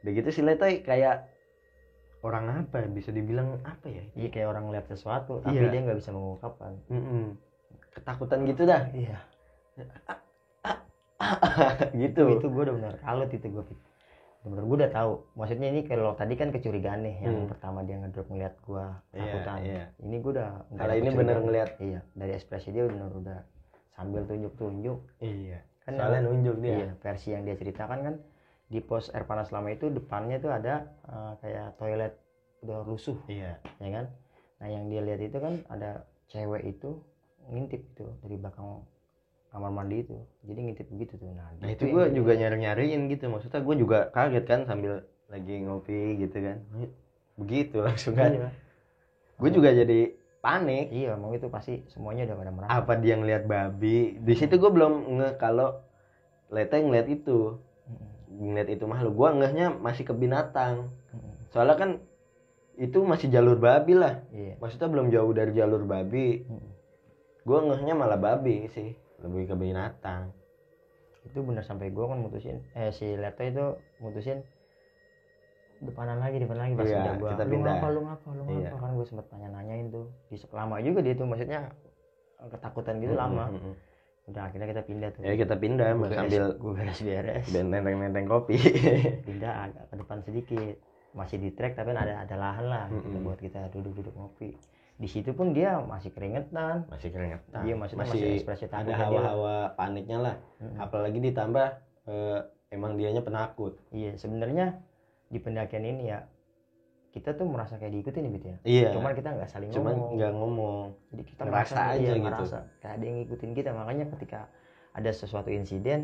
Begitu 0.00 0.28
si 0.32 0.40
Letai 0.40 0.80
kayak 0.80 1.28
orang 2.20 2.62
apa 2.62 2.80
ya? 2.80 2.88
bisa 2.88 3.10
dibilang 3.10 3.58
apa 3.62 3.86
ya? 3.86 4.02
Iya 4.14 4.28
kayak 4.30 4.48
orang 4.48 4.70
lihat 4.70 4.86
sesuatu 4.86 5.40
tapi 5.40 5.56
Iya. 5.56 5.68
dia 5.68 5.80
nggak 5.82 5.98
bisa 5.98 6.10
mengungkapkan 6.10 6.72
Mm-mm. 6.88 7.36
ketakutan 7.90 8.44
gitu 8.44 8.62
dah. 8.64 8.82
Iya. 8.90 9.16
Gitu. 11.96 12.22
Itu 12.38 12.46
gue 12.46 12.62
udah 12.62 12.74
benar 12.76 12.94
kalut 13.00 13.30
itu 13.30 13.46
gue 13.48 13.62
bener. 14.44 14.62
Gue 14.62 14.76
udah 14.78 14.92
tahu. 14.92 15.12
Maksudnya 15.34 15.68
ini 15.68 15.80
kalau 15.82 16.14
tadi 16.14 16.34
kan 16.34 16.50
kecurigaan 16.50 17.02
nih 17.02 17.14
yang 17.20 17.34
Hmm. 17.36 17.48
pertama 17.48 17.82
dia 17.82 17.96
ngedrop 17.96 18.28
ngeliat 18.28 18.54
gue 18.60 18.84
Iya, 19.10 19.24
takutan 19.24 19.58
iya. 19.60 19.84
ini 19.98 20.14
gue 20.20 20.30
udah 20.32 20.48
Kalau 20.70 20.94
ini 20.94 21.08
bener 21.10 21.36
ngeliat 21.40 21.70
iya 21.80 22.00
dari 22.12 22.32
ekspresi 22.32 22.70
dia 22.70 22.84
bener 22.86 23.10
udah 23.10 23.38
sambil 23.90 24.22
tunjuk-tunjuk. 24.22 24.98
Iya. 25.18 25.58
Kan 25.82 25.92
soalnya 25.96 26.20
nunjuk 26.22 26.56
dia. 26.60 26.74
Iya, 26.76 26.90
versi 26.96 27.28
yang 27.32 27.42
dia 27.42 27.54
ceritakan 27.54 27.98
kan 28.02 28.14
di 28.66 28.82
pos 28.82 29.08
air 29.14 29.22
panas 29.24 29.54
lama 29.54 29.70
itu 29.70 29.86
depannya 29.88 30.42
tuh 30.42 30.50
ada 30.50 30.90
eh, 31.06 31.32
kayak 31.42 31.78
toilet 31.78 32.12
udah 32.66 32.82
rusuh, 32.82 33.14
iya 33.30 33.62
ya 33.78 33.88
kan? 33.94 34.06
Nah, 34.58 34.68
yang 34.72 34.88
dia 34.88 35.04
lihat 35.04 35.20
itu 35.22 35.38
kan 35.38 35.62
ada 35.70 36.02
cewek 36.32 36.64
itu 36.66 36.98
ngintip 37.46 37.78
itu 37.94 38.06
dari 38.24 38.34
belakang 38.40 38.82
kamar 39.54 39.70
mandi 39.70 40.02
itu. 40.02 40.18
Jadi 40.42 40.60
ngintip 40.66 40.86
begitu 40.90 41.14
tuh. 41.16 41.30
Nah, 41.30 41.46
Nah 41.62 41.68
gitu 41.70 41.86
itu 41.86 41.94
gue 41.94 42.04
juga 42.12 42.32
nyari-nyariin 42.36 43.00
gitu 43.08 43.24
Maksudnya 43.30 43.60
gue 43.62 43.76
juga 43.78 43.98
kaget 44.10 44.44
kan 44.44 44.60
sambil 44.66 45.06
lagi 45.30 45.54
ngopi 45.62 46.20
gitu 46.20 46.36
kan 46.42 46.58
Begitu 47.38 47.76
langsung 47.80 48.14
kan 48.18 48.34
Iya. 48.34 48.48
Gue 49.40 49.50
juga 49.52 49.70
jadi 49.72 50.12
panik 50.44 50.92
Iya, 50.92 51.14
mau 51.16 51.32
itu 51.32 51.46
pasti 51.48 51.86
semuanya 51.88 52.28
udah 52.28 52.36
pada 52.36 52.52
merasa. 52.52 52.70
Apa 52.76 52.92
dia 52.98 53.14
ngeliat 53.16 53.44
babi 53.48 54.18
Di 54.20 54.34
situ 54.36 54.58
gue 54.58 54.70
belum 54.72 54.92
nge 55.22 55.28
kalau 55.38 55.80
Lete 56.50 56.76
ngeliat 56.82 57.08
itu 57.10 57.56
Ngeliat 58.28 58.68
itu 58.68 58.84
makhluk 58.84 59.14
Gue 59.14 59.30
ngehnya 59.34 59.66
masih 59.72 60.02
ke 60.02 60.12
binatang 60.12 60.90
Soalnya 61.50 61.76
kan 61.76 61.90
itu 62.76 63.00
masih 63.02 63.30
jalur 63.30 63.56
babi 63.56 63.94
lah 63.94 64.20
Iya. 64.28 64.60
Maksudnya 64.60 64.88
belum 64.88 65.08
jauh 65.08 65.32
dari 65.32 65.52
jalur 65.52 65.82
babi 65.82 66.44
Mm. 66.44 66.68
Gue 67.42 67.58
ngehnya 67.62 67.94
malah 67.94 68.18
babi 68.18 68.66
sih 68.68 68.92
Lebih 69.22 69.48
ke 69.48 69.54
binatang 69.54 70.34
Itu 71.24 71.42
bener 71.42 71.62
sampai 71.62 71.90
gua 71.90 72.14
kan 72.14 72.22
mutusin 72.22 72.62
eh 72.72 72.90
si 72.90 73.14
Leto 73.14 73.42
itu 73.42 73.64
mutusin 73.98 74.46
depanan 75.76 76.16
lagi 76.16 76.38
depan 76.38 76.56
lagi 76.56 76.72
pas 76.72 76.86
Iya, 76.86 77.18
gua 77.18 77.30
kita 77.34 77.44
lu 77.44 77.52
pindah." 77.52 77.76
ngapa 77.76 77.86
lu 77.90 78.00
ngapa 78.06 78.28
lu 78.30 78.42
Iya. 78.46 78.68
ngapa 78.70 78.76
kan 78.78 78.90
gue 78.94 79.06
sempet 79.06 79.26
tanya 79.28 79.48
nanyain 79.50 79.86
tuh 79.90 80.06
di 80.30 80.36
lama 80.48 80.76
juga 80.80 80.98
dia 81.02 81.14
tuh 81.14 81.26
maksudnya 81.26 81.60
ketakutan 82.48 82.94
gitu 82.96 83.12
lama 83.12 83.44
Mm, 83.50 83.58
mm, 83.58 83.64
mm. 83.66 83.74
Udah 84.26 84.42
akhirnya 84.50 84.66
kita 84.66 84.82
pindah 84.82 85.08
tuh. 85.14 85.22
Ya 85.22 85.34
kita 85.38 85.54
pindah 85.54 85.88
Gua 85.94 86.02
beres- 86.02 86.18
sambil 86.18 86.44
gua 86.58 86.72
beres 86.74 87.00
beres. 87.00 87.46
Dan 87.46 87.64
nenteng-nenteng 87.70 88.26
kopi. 88.26 88.58
Pindah 89.28 89.70
agak 89.70 89.84
ke 89.86 89.94
depan 89.94 90.18
sedikit. 90.22 90.74
Masih 91.14 91.38
di 91.38 91.50
trek 91.54 91.78
tapi 91.78 91.94
ada 91.94 92.26
ada 92.26 92.36
lahan 92.36 92.66
lah 92.68 92.84
gitu, 92.92 93.08
Mm-mm. 93.08 93.24
buat 93.24 93.40
kita 93.40 93.70
duduk-duduk 93.72 94.12
ngopi. 94.12 94.52
Di 94.98 95.08
situ 95.08 95.32
pun 95.32 95.54
dia 95.54 95.78
masih 95.78 96.10
keringetan. 96.10 96.84
Masih 96.90 97.08
keringetan. 97.08 97.62
Iya, 97.64 97.74
maksudnya 97.78 98.04
masih 98.04 98.20
ekspresi 98.36 98.64
ada 98.66 98.72
takutnya 98.82 98.92
dia. 98.92 99.00
hawa-hawa 99.06 99.56
paniknya 99.72 100.18
lah. 100.20 100.34
Mm-mm. 100.60 100.76
apalagi 100.76 101.18
ditambah 101.22 101.66
eh, 102.04 102.40
emang 102.68 102.98
dianya 102.98 103.22
penakut. 103.22 103.78
Iya 103.94 104.18
sebenarnya 104.18 104.82
di 105.30 105.38
pendakian 105.38 105.86
ini 105.86 106.10
ya 106.10 106.26
kita 107.16 107.32
tuh 107.32 107.48
merasa 107.48 107.80
kayak 107.80 107.96
diikutin 107.96 108.28
gitu 108.36 108.46
ya? 108.52 108.58
Iya. 108.68 108.88
Cuman 108.92 109.16
kita 109.16 109.32
nggak 109.32 109.48
saling 109.48 109.72
cuman 109.72 109.96
ngomong. 109.96 110.12
nggak 110.20 110.32
ngomong. 110.36 110.84
Jadi 111.16 111.22
kita 111.24 111.42
ngerasa 111.48 111.72
merasa 111.72 111.80
aja 111.80 111.96
iya, 111.96 112.12
gitu. 112.12 112.24
ngerasa 112.28 112.58
kayak 112.84 112.92
ada 112.92 113.04
yang 113.08 113.16
ngikutin 113.24 113.50
kita. 113.56 113.70
Makanya 113.72 114.04
ketika 114.12 114.40
ada 114.92 115.10
sesuatu 115.16 115.48
insiden 115.48 116.00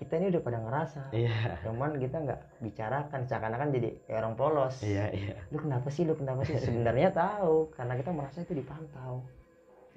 kita 0.00 0.12
ini 0.16 0.26
udah 0.32 0.42
pada 0.42 0.58
ngerasa. 0.64 1.02
Iya. 1.12 1.60
Cuman 1.68 2.00
kita 2.00 2.16
nggak 2.24 2.40
bicarakan 2.64 3.20
seakan-akan 3.28 3.68
jadi 3.76 3.88
kayak 4.08 4.18
orang 4.24 4.34
polos. 4.40 4.74
Iya 4.80 5.12
iya. 5.12 5.36
Lu 5.52 5.60
kenapa 5.60 5.88
sih 5.92 6.02
lu 6.08 6.16
kenapa 6.16 6.40
sih? 6.48 6.56
Sebenarnya 6.56 7.12
tahu 7.12 7.68
karena 7.76 7.94
kita 8.00 8.10
merasa 8.16 8.40
itu 8.40 8.56
dipantau. 8.56 9.20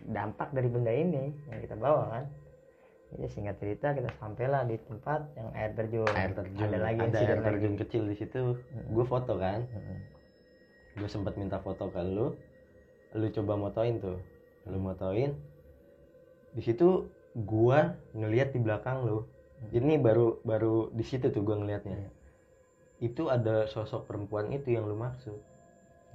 Dampak 0.04 0.52
dari 0.52 0.68
benda 0.68 0.92
ini 0.92 1.32
yang 1.48 1.60
kita 1.64 1.80
bawa 1.80 2.12
kan? 2.12 2.26
Jadi 3.08 3.28
singkat 3.32 3.56
cerita 3.64 3.96
kita 3.96 4.12
sampailah 4.20 4.68
di 4.68 4.76
tempat 4.84 5.32
yang 5.40 5.48
air 5.56 5.72
terjun. 5.80 6.12
Air 6.12 6.36
terjun. 6.36 6.68
Ada 6.68 6.80
lagi 6.84 7.00
ada 7.08 7.20
air 7.24 7.40
terjun 7.40 7.74
kecil 7.80 8.04
di 8.04 8.16
situ. 8.20 8.60
Gue 8.92 9.06
foto 9.08 9.40
kan? 9.40 9.64
Mm-mm. 9.64 10.17
Gue 10.98 11.08
sempat 11.08 11.38
minta 11.38 11.58
foto 11.58 11.88
ke 11.88 12.02
lu 12.02 12.34
lu 13.14 13.28
coba 13.32 13.54
motoin 13.56 13.98
tuh 13.98 14.18
lu 14.66 14.78
motoin 14.78 15.32
di 16.52 16.60
situ 16.60 17.06
gua 17.38 17.94
ngelihat 18.12 18.50
di 18.50 18.60
belakang 18.60 19.06
lu 19.06 19.24
ini 19.70 19.96
baru 19.96 20.42
baru 20.42 20.90
di 20.92 21.02
situ 21.02 21.30
tuh 21.30 21.42
gua 21.42 21.56
ngelihatnya 21.56 21.96
Iya. 21.96 22.10
itu 23.00 23.30
ada 23.30 23.66
sosok 23.66 24.10
perempuan 24.10 24.50
itu 24.50 24.74
yang 24.74 24.84
lu 24.84 24.94
maksud 24.94 25.38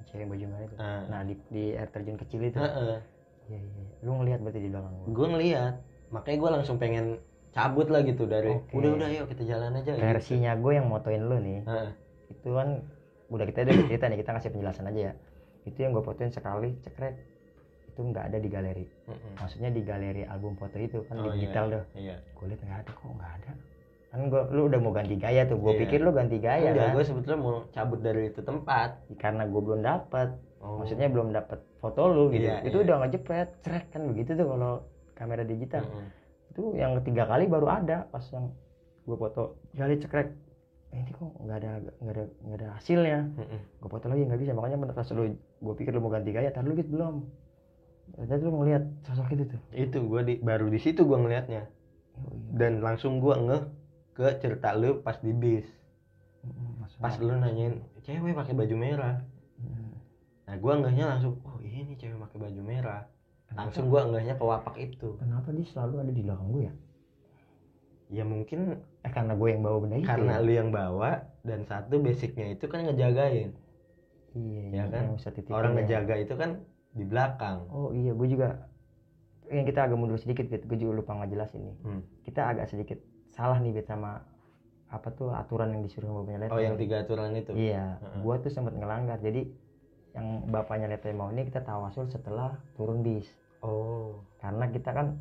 cewek 0.03 0.27
baju 0.27 0.45
merah 0.45 0.65
itu 0.65 0.75
Ah. 0.75 1.03
nah 1.07 1.21
di, 1.23 1.33
di 1.47 1.71
air 1.71 1.87
terjun 1.87 2.19
kecil 2.19 2.43
itu 2.43 2.59
Heeh. 2.59 2.99
iya 3.47 3.57
iya 3.57 3.71
iya. 3.79 3.87
lu 4.03 4.11
ngelihat 4.13 4.39
berarti 4.43 4.59
di 4.59 4.69
belakang 4.69 4.93
gua 4.93 5.07
gue 5.09 5.27
ngeliat 5.29 5.73
makanya 6.11 6.37
gue 6.37 6.49
langsung 6.51 6.75
pengen 6.77 7.05
cabut 7.49 7.87
lah 7.87 8.03
gitu 8.03 8.27
dari 8.27 8.51
Oke. 8.51 8.75
udah 8.75 8.91
udah 8.93 9.09
yuk 9.09 9.25
kita 9.31 9.43
jalan 9.47 9.71
aja 9.73 9.91
gitu. 9.91 10.03
versinya 10.03 10.51
gue 10.53 10.71
yang 10.73 10.87
motoin 10.87 11.23
lu 11.23 11.37
nih 11.39 11.59
Heeh. 11.63 11.89
itu 12.29 12.49
kan 12.51 12.69
udah 13.33 13.45
kita 13.49 13.65
udah 13.65 13.75
cerita 13.89 14.05
nih 14.05 14.17
kita 14.21 14.29
ngasih 14.37 14.51
penjelasan 14.53 14.85
aja 14.93 15.01
ya. 15.09 15.13
Itu 15.65 15.77
yang 15.81 15.91
gue 15.97 16.03
fotoin 16.05 16.29
sekali 16.29 16.77
cekrek. 16.85 17.17
Itu 17.89 17.99
nggak 18.05 18.25
ada 18.29 18.37
di 18.37 18.49
galeri. 18.49 18.85
Maksudnya 19.41 19.69
di 19.73 19.81
galeri 19.81 20.21
album 20.29 20.53
foto 20.53 20.77
itu 20.77 21.01
kan 21.09 21.17
Oh, 21.17 21.33
digital 21.33 21.65
iya. 21.65 21.73
tuh. 21.73 21.83
Iya. 21.97 22.15
Gue 22.37 22.45
nggak 22.53 22.79
ada 22.85 22.91
kok 22.93 23.09
nggak 23.09 23.33
ada? 23.41 23.51
Kan 24.13 24.19
gue 24.29 24.41
lu 24.53 24.61
udah 24.69 24.79
mau 24.81 24.93
ganti 24.93 25.15
gaya 25.17 25.41
tuh 25.49 25.57
gue 25.57 25.73
Iya. 25.73 25.81
pikir 25.85 25.99
lu 26.05 26.13
ganti 26.13 26.37
gaya 26.37 26.69
Enggak, 26.69 26.85
kan? 26.85 26.93
gue 26.93 27.03
sebetulnya 27.09 27.39
mau 27.41 27.53
cabut 27.73 27.99
dari 28.05 28.29
itu 28.29 28.41
tempat. 28.45 28.89
Karena 29.17 29.43
gue 29.49 29.61
belum 29.61 29.81
dapat 29.81 30.29
oh. 30.61 30.85
maksudnya 30.85 31.09
belum 31.09 31.33
dapat 31.33 31.59
foto 31.81 32.01
lu 32.13 32.29
gitu. 32.29 32.45
Iya, 32.45 32.61
itu 32.69 32.77
iya. 32.77 32.85
udah 32.85 32.95
ngejepret 33.01 33.49
cerek 33.65 33.85
kan 33.89 34.01
begitu 34.13 34.37
tuh 34.37 34.45
kalau 34.45 34.73
kamera 35.17 35.41
digital. 35.41 35.81
Mm-mm. 35.89 36.21
itu 36.53 36.61
yang 36.77 36.93
ketiga 37.01 37.25
kali 37.25 37.49
baru 37.49 37.65
ada 37.65 38.05
pas 38.13 38.21
yang 38.29 38.53
gue 39.09 39.17
foto. 39.17 39.57
Kali 39.73 39.97
cekrek 39.97 40.29
eh, 40.93 41.01
ini 41.01 41.11
kok 41.11 41.33
nggak 41.41 41.57
ada 41.57 41.71
nggak 41.97 42.13
ada 42.13 42.23
nggak 42.45 42.57
ada 42.61 42.67
hasilnya. 42.77 43.19
Mm-mm. 43.33 43.59
gue 43.81 43.89
foto 43.89 44.05
lagi 44.05 44.21
nggak 44.29 44.39
bisa 44.45 44.51
makanya 44.53 44.77
pas 44.93 45.09
lu 45.17 45.33
gue 45.33 45.73
pikir 45.73 45.91
lu 45.97 46.05
mau 46.05 46.13
ganti 46.13 46.29
gaya 46.29 46.53
tar 46.53 46.61
lu 46.61 46.77
gitu 46.77 46.93
belum. 46.93 47.25
Ternyata 48.13 48.43
lu 48.45 48.51
ngeliat 48.61 48.83
sosok 49.09 49.33
itu 49.33 49.43
tuh. 49.49 49.61
Itu 49.73 49.97
gue 50.05 50.21
di 50.21 50.33
baru 50.37 50.69
di 50.69 50.77
situ 50.77 51.01
gue 51.01 51.17
ngelihatnya. 51.17 51.65
Oh, 52.13 52.29
iya. 52.29 52.61
dan 52.61 52.85
langsung 52.85 53.17
gue 53.17 53.33
ngeh 53.33 53.63
ke 54.13 54.37
cerita 54.37 54.77
lu 54.77 55.01
pas 55.01 55.17
di 55.17 55.33
bis. 55.33 55.65
Langsung 56.77 57.01
pas 57.01 57.15
lu 57.17 57.33
nanyain 57.33 57.81
cewek 58.05 58.37
pakai 58.37 58.53
baju 58.53 58.75
merah. 58.77 59.17
Mm. 59.57 59.91
nah 60.43 60.55
gue 60.59 60.73
ngehnya 60.85 61.05
langsung 61.09 61.39
oh 61.41 61.57
ini 61.63 61.97
cewek 61.97 62.21
pakai 62.21 62.37
baju 62.37 62.61
merah. 62.61 63.01
Kenapa? 63.49 63.57
langsung 63.65 63.85
gue 63.89 64.01
ngehnya 64.13 64.35
ke 64.37 64.45
wapak 64.45 64.75
itu. 64.77 65.17
Kenapa 65.17 65.49
dia 65.49 65.65
selalu 65.73 65.93
ada 66.05 66.11
di 66.13 66.21
belakang 66.21 66.49
gue 66.53 66.63
ya? 66.69 66.73
Ya 68.13 68.23
mungkin 68.29 68.77
eh 69.03 69.11
karena 69.11 69.33
gue 69.33 69.47
yang 69.49 69.61
bawa 69.61 69.77
benda 69.79 69.95
itu 69.97 70.07
karena 70.07 70.33
ya? 70.33 70.39
lu 70.39 70.51
yang 70.53 70.69
bawa 70.69 71.11
dan 71.41 71.59
satu 71.63 71.99
basicnya 71.99 72.47
itu 72.49 72.65
kan 72.65 72.79
ngejagain 72.83 73.51
iya 74.33 74.63
ya 74.71 74.83
kan? 74.87 75.03
bisa 75.13 75.29
titipin 75.29 75.53
orang 75.53 75.71
ya. 75.71 75.77
ngejaga 75.77 76.15
itu 76.17 76.33
kan 76.33 76.49
di 76.91 77.03
belakang 77.03 77.57
oh 77.67 77.91
iya 77.91 78.11
gue 78.11 78.27
juga 78.27 78.47
yang 79.47 79.65
kita 79.65 79.85
agak 79.85 79.97
mundur 79.97 80.15
sedikit 80.15 80.47
gitu 80.47 80.63
gue 80.63 80.77
juga 80.79 80.93
lupa 80.95 81.11
ngejelasin 81.15 81.61
nih 81.61 81.75
Hmm. 81.83 82.01
kita 82.23 82.41
agak 82.47 82.65
sedikit 82.65 82.97
salah 83.29 83.59
nih 83.59 83.73
Bet 83.73 83.85
sama 83.85 84.23
apa 84.87 85.09
tuh 85.09 85.33
aturan 85.33 85.73
yang 85.73 85.81
disuruh 85.81 86.05
sama 86.07 86.21
bapaknya 86.21 86.39
Leto 86.39 86.53
Oh 86.53 86.61
yang 86.61 86.77
tiga 86.77 87.01
aturan 87.01 87.33
itu. 87.33 87.51
iya 87.51 87.97
Heeh. 87.97 88.21
gua 88.21 88.37
tuh 88.37 88.53
sempat 88.53 88.71
ngelanggar 88.71 89.17
jadi 89.17 89.49
yang 90.13 90.25
bapaknya 90.47 90.85
Leto 90.87 91.09
mau 91.11 91.27
ini 91.27 91.43
kita 91.43 91.59
tawasul 91.59 92.07
setelah 92.07 92.55
turun 92.73 93.01
bis 93.01 93.25
Oh. 93.59 94.21
karena 94.37 94.69
kita 94.69 94.91
kan 94.91 95.17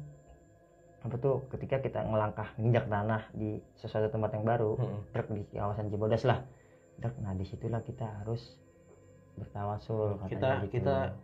apa 1.03 1.15
tuh 1.17 1.43
ketika 1.51 1.79
kita 1.79 2.01
ngelangkah 2.01 2.55
nginjak 2.55 2.87
tanah 2.87 3.27
di 3.33 3.59
sesuatu 3.75 4.07
tempat 4.09 4.31
yang 4.33 4.45
baru 4.45 4.75
Mm-mm. 4.75 5.01
truk 5.11 5.29
di 5.29 5.43
kawasan 5.51 5.87
Cibodas 5.87 6.23
lah 6.23 6.47
truk 6.97 7.15
nah 7.19 7.33
di 7.33 7.43
situlah 7.43 7.83
kita 7.83 8.07
harus 8.21 8.59
bertawasul 9.35 10.21
Kita 10.25 10.63
gitu. 10.63 10.79
kita 10.79 11.17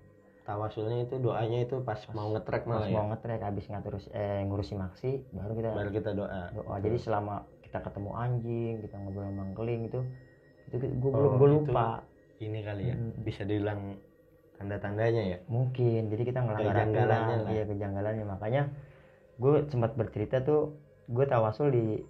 tawasulnya 0.42 1.04
itu 1.04 1.20
doanya 1.20 1.58
itu 1.62 1.76
pas, 1.78 2.00
mau 2.10 2.32
ngetrek 2.32 2.64
Pas 2.64 2.70
malah 2.70 2.88
mau 2.88 3.04
ya. 3.04 3.08
ngetrek 3.12 3.40
habis 3.40 3.64
ngatur 3.68 4.00
eh, 4.10 4.40
ngurusi 4.42 4.74
maksi 4.74 5.10
baru 5.30 5.52
kita 5.54 5.68
Baru 5.70 5.90
kita 5.92 6.10
doa. 6.12 6.42
doa 6.50 6.74
jadi 6.80 6.96
selama 6.96 7.34
kita 7.60 7.78
ketemu 7.78 8.10
anjing 8.16 8.74
kita 8.80 8.94
ngobrol 8.96 9.28
sama 9.28 9.44
keling 9.52 9.82
itu 9.86 10.00
itu 10.68 10.74
gue 10.80 11.10
Oh, 11.10 11.12
belum 11.12 11.32
gue 11.36 11.48
lupa 11.54 12.02
Ini 12.38 12.58
kali 12.62 12.82
ya. 12.86 12.94
Mm. 12.94 13.10
Bisa 13.20 13.42
dibilang 13.42 13.98
tanda-tandanya 14.54 15.22
ya. 15.28 15.38
mungkin 15.46 16.08
jadi 16.08 16.22
kita 16.24 16.40
ngelanggar 16.40 16.74
Kejanggalannya 16.74 17.34
aturan 17.36 17.52
iya 17.52 17.62
kejanggalannya 17.64 18.24
makanya 18.26 18.62
gue 19.38 19.66
sempat 19.66 19.94
bercerita 19.94 20.42
tuh 20.42 20.74
gue 21.06 21.24
tawasul 21.24 21.70
di 21.70 22.02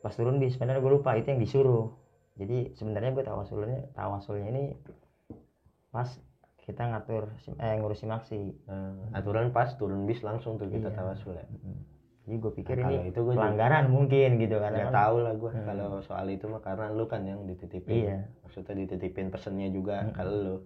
pas 0.00 0.12
turun 0.12 0.36
bis 0.36 0.54
sebenarnya 0.54 0.80
gue 0.80 0.92
lupa 0.92 1.16
itu 1.16 1.28
yang 1.28 1.40
disuruh 1.40 1.92
jadi 2.36 2.72
sebenarnya 2.72 3.10
gue 3.12 3.24
tawasulnya 3.26 3.78
tawasulnya 3.92 4.46
ini 4.48 4.64
pas 5.90 6.08
kita 6.60 6.86
ngatur 6.86 7.26
eh 7.58 7.74
ngurusi 7.76 8.04
maksi 8.06 8.40
Nah, 8.64 9.10
aturan 9.12 9.50
pas 9.50 9.74
turun 9.74 10.06
bis 10.06 10.22
langsung 10.22 10.56
tuh 10.56 10.68
kita 10.68 10.88
Iya. 10.88 10.96
tawasul 10.96 11.34
ya. 11.34 11.46
jadi 12.22 12.36
gue 12.38 12.52
pikir 12.54 12.74
Nah, 12.76 12.82
ini 12.82 12.94
kalau 12.94 13.08
itu 13.08 13.18
gue 13.18 13.32
juga 13.32 13.40
pelanggaran 13.42 13.84
mungkin 13.90 14.28
gitu 14.38 14.56
kan 14.56 14.70
nggak 14.70 14.94
tahu 14.94 15.16
lah 15.18 15.34
gue 15.34 15.50
Hmm. 15.50 15.66
kalau 15.66 15.88
soal 16.00 16.26
itu 16.28 16.44
mah 16.46 16.62
karena 16.62 16.86
lu 16.88 17.04
kan 17.04 17.24
yang 17.24 17.42
dititipin. 17.42 17.96
iya 17.98 18.18
Maksudnya 18.40 18.74
dititipin 18.78 19.26
pesennya 19.28 19.68
juga 19.68 19.96
Hmm. 20.00 20.12
ke 20.14 20.22
lu. 20.22 20.56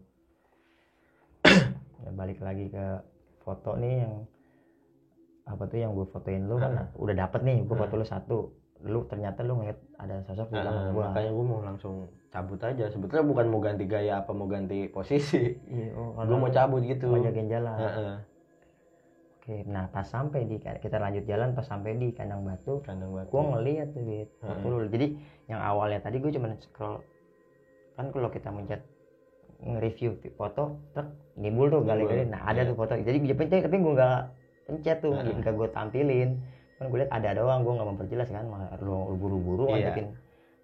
Ya, 2.05 2.11
balik 2.13 2.39
lagi 2.39 2.69
ke 2.69 3.01
foto 3.41 3.75
nih 3.75 4.05
yang 4.05 4.15
apa 5.45 5.63
tuh 5.69 5.77
yang 5.77 5.93
gue 5.93 6.07
fotoin 6.09 6.49
lu 6.49 6.57
kan 6.57 6.89
udah 6.97 7.15
dapet 7.15 7.41
nih 7.45 7.63
gue 7.63 7.77
foto 7.77 7.95
lu 7.95 8.07
satu 8.07 8.39
lu 8.85 9.01
ternyata 9.09 9.41
lu 9.41 9.61
ngeliat 9.61 9.79
ada 9.97 10.21
sosok 10.25 10.49
di 10.49 10.57
belakang 10.61 10.93
gua 10.93 11.05
makanya 11.09 11.31
gue 11.33 11.45
mau 11.45 11.61
langsung 11.61 11.95
cabut 12.29 12.59
aja. 12.61 12.91
Sebetulnya 12.91 13.23
bukan 13.23 13.47
mau 13.47 13.63
ganti 13.63 13.87
gaya 13.87 14.19
apa 14.19 14.35
mau 14.35 14.51
ganti 14.51 14.91
posisi. 14.91 15.55
iya 15.71 15.95
oh, 15.95 16.19
gue 16.19 16.35
mau 16.35 16.51
cabut 16.51 16.83
gitu. 16.83 17.07
mau 17.07 17.23
jagain 17.23 17.47
jalan 17.47 17.79
oke 19.39 19.55
nah 19.69 19.85
pas 19.89 20.03
sampai 20.03 20.49
di 20.49 20.57
kita 20.59 20.97
lanjut 20.97 21.25
jalan 21.25 21.53
pas 21.53 21.63
sampai 21.63 21.95
di 21.95 22.11
kandang 22.11 22.43
batu 22.43 22.81
Kandang 22.81 23.13
batu. 23.13 23.29
gue 23.31 23.43
ngeliat 23.45 23.89
tuh 23.93 24.03
Heeh. 24.03 24.25
foto 24.41 24.67
lu. 24.67 24.89
jadi 24.89 25.07
yang 25.47 25.61
awalnya 25.61 26.01
tadi 26.01 26.17
gue 26.19 26.33
cuma 26.33 26.49
scroll 26.59 27.05
kan 27.95 28.09
kalau 28.11 28.33
kita 28.33 28.49
mencet 28.49 28.81
nge-review 29.61 30.17
foto 30.35 30.81
truk 30.93 31.09
nimbul 31.37 31.69
tuh 31.71 31.85
gali-gali 31.85 32.25
nah 32.27 32.41
ada 32.43 32.65
Iya. 32.65 32.73
tuh 32.73 32.77
foto 32.77 32.97
jadi 32.97 33.17
gue 33.21 33.37
pencet 33.37 33.69
tapi 33.69 33.77
gue 33.79 33.93
nggak 33.95 34.19
pencet 34.65 34.99
tuh 34.99 35.13
nggak 35.13 35.53
gue 35.53 35.69
tampilin 35.71 36.31
kan 36.75 36.85
gue 36.89 36.99
lihat 36.99 37.13
ada 37.13 37.31
doang 37.35 37.61
gue 37.63 37.73
nggak 37.73 37.89
memperjelas 37.89 38.29
kan 38.29 38.45
lu 38.81 39.15
buru-buru 39.15 39.69
Iya. 39.69 39.93
ngajakin 39.93 40.07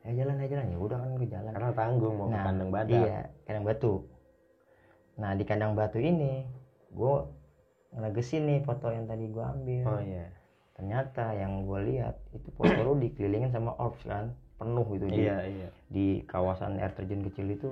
ya 0.00 0.10
jalan 0.16 0.36
aja 0.36 0.48
jalan 0.50 0.66
ya 0.66 0.78
udah 0.80 0.98
kan 0.98 1.08
gue 1.14 1.28
jalan 1.28 1.50
Karena 1.52 1.70
tanggung 1.72 2.14
mau 2.16 2.26
ke 2.26 2.32
Nah, 2.32 2.44
kandang 2.44 2.70
badak. 2.70 2.96
iya 2.98 3.20
kandang 3.44 3.64
batu 3.64 3.92
nah 5.14 5.30
di 5.32 5.44
kandang 5.44 5.72
batu 5.74 5.98
ini 5.98 6.48
gue 6.90 7.14
ngegesin 7.92 8.42
nih 8.46 8.58
foto 8.60 8.88
yang 8.88 9.04
tadi 9.04 9.28
gue 9.28 9.44
ambil 9.44 9.84
Oh 9.86 10.00
iya. 10.00 10.26
ternyata 10.72 11.34
yang 11.34 11.62
gue 11.62 11.80
lihat 11.86 12.16
itu 12.30 12.48
foto 12.50 12.80
lu 12.80 12.96
dikelilingin 12.96 13.50
sama 13.50 13.76
orbs 13.76 14.00
kan 14.02 14.32
penuh 14.56 14.86
gitu 14.90 15.06
di, 15.06 15.20
Iya 15.20 15.36
iya. 15.44 15.68
di 15.86 16.06
kawasan 16.24 16.76
air 16.76 16.92
terjun 16.92 17.20
kecil 17.22 17.46
itu 17.48 17.68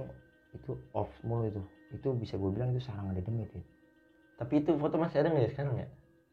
itu 0.50 0.70
orbs 0.92 1.16
mulu 1.22 1.46
itu 1.46 1.60
itu 1.90 2.08
bisa 2.12 2.36
gue 2.36 2.50
bilang 2.50 2.68
itu 2.70 2.82
sarang 2.82 3.08
ada 3.08 3.18
demit 3.18 3.48
ya. 3.48 3.64
Tapi 4.36 4.60
itu 4.60 4.76
foto 4.76 4.96
masih 4.96 5.18
ada 5.18 5.32
nggak 5.32 5.40
ya 5.42 5.50
sekarang 5.50 5.74
ya? 5.78 5.88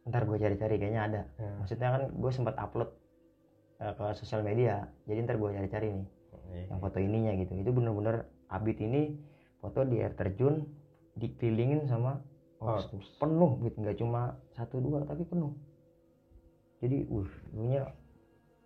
Ntar 0.05 0.21
gue 0.23 0.37
cari-cari 0.37 0.75
kayaknya 0.77 1.01
ada 1.03 1.21
Hmm. 1.35 1.59
maksudnya 1.59 1.89
kan 1.91 2.03
gue 2.09 2.31
sempat 2.31 2.55
upload 2.55 2.89
eh, 3.77 3.91
ke 3.91 4.05
sosial 4.15 4.41
media 4.41 4.85
jadi 5.03 5.19
ntar 5.23 5.35
gue 5.35 5.49
cari-cari 5.51 5.89
nih 5.91 6.07
Iya. 6.45 6.69
yang 6.69 6.79
foto 6.79 6.97
ininya 6.99 7.31
gitu 7.35 7.57
itu 7.57 7.71
bener-bener 7.73 8.15
abit 8.47 8.77
ini 8.77 9.17
foto 9.57 9.81
di 9.81 9.97
air 9.97 10.13
terjun 10.13 10.61
dikelilingin 11.13 11.89
sama 11.89 12.21
tuh. 12.61 13.01
penuh 13.17 13.57
gitu 13.61 13.77
nggak 13.81 13.97
cuma 13.97 14.21
satu 14.51 14.77
dua 14.77 15.01
tapi 15.03 15.25
penuh 15.25 15.51
jadi 16.79 17.07
uh 17.07 17.27
punya 17.49 17.81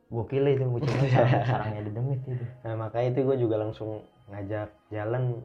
gokil 0.10 0.44
itu 0.44 0.66
muncul 0.66 0.90
sarang, 1.14 1.46
sarangnya 1.46 1.80
ada 1.80 1.92
demit 1.94 2.20
itu 2.26 2.46
Nah 2.66 2.74
makanya 2.76 3.08
itu 3.14 3.20
gue 3.24 3.38
juga 3.40 3.56
langsung 3.58 3.90
ngajak 4.28 4.70
jalan 4.90 5.40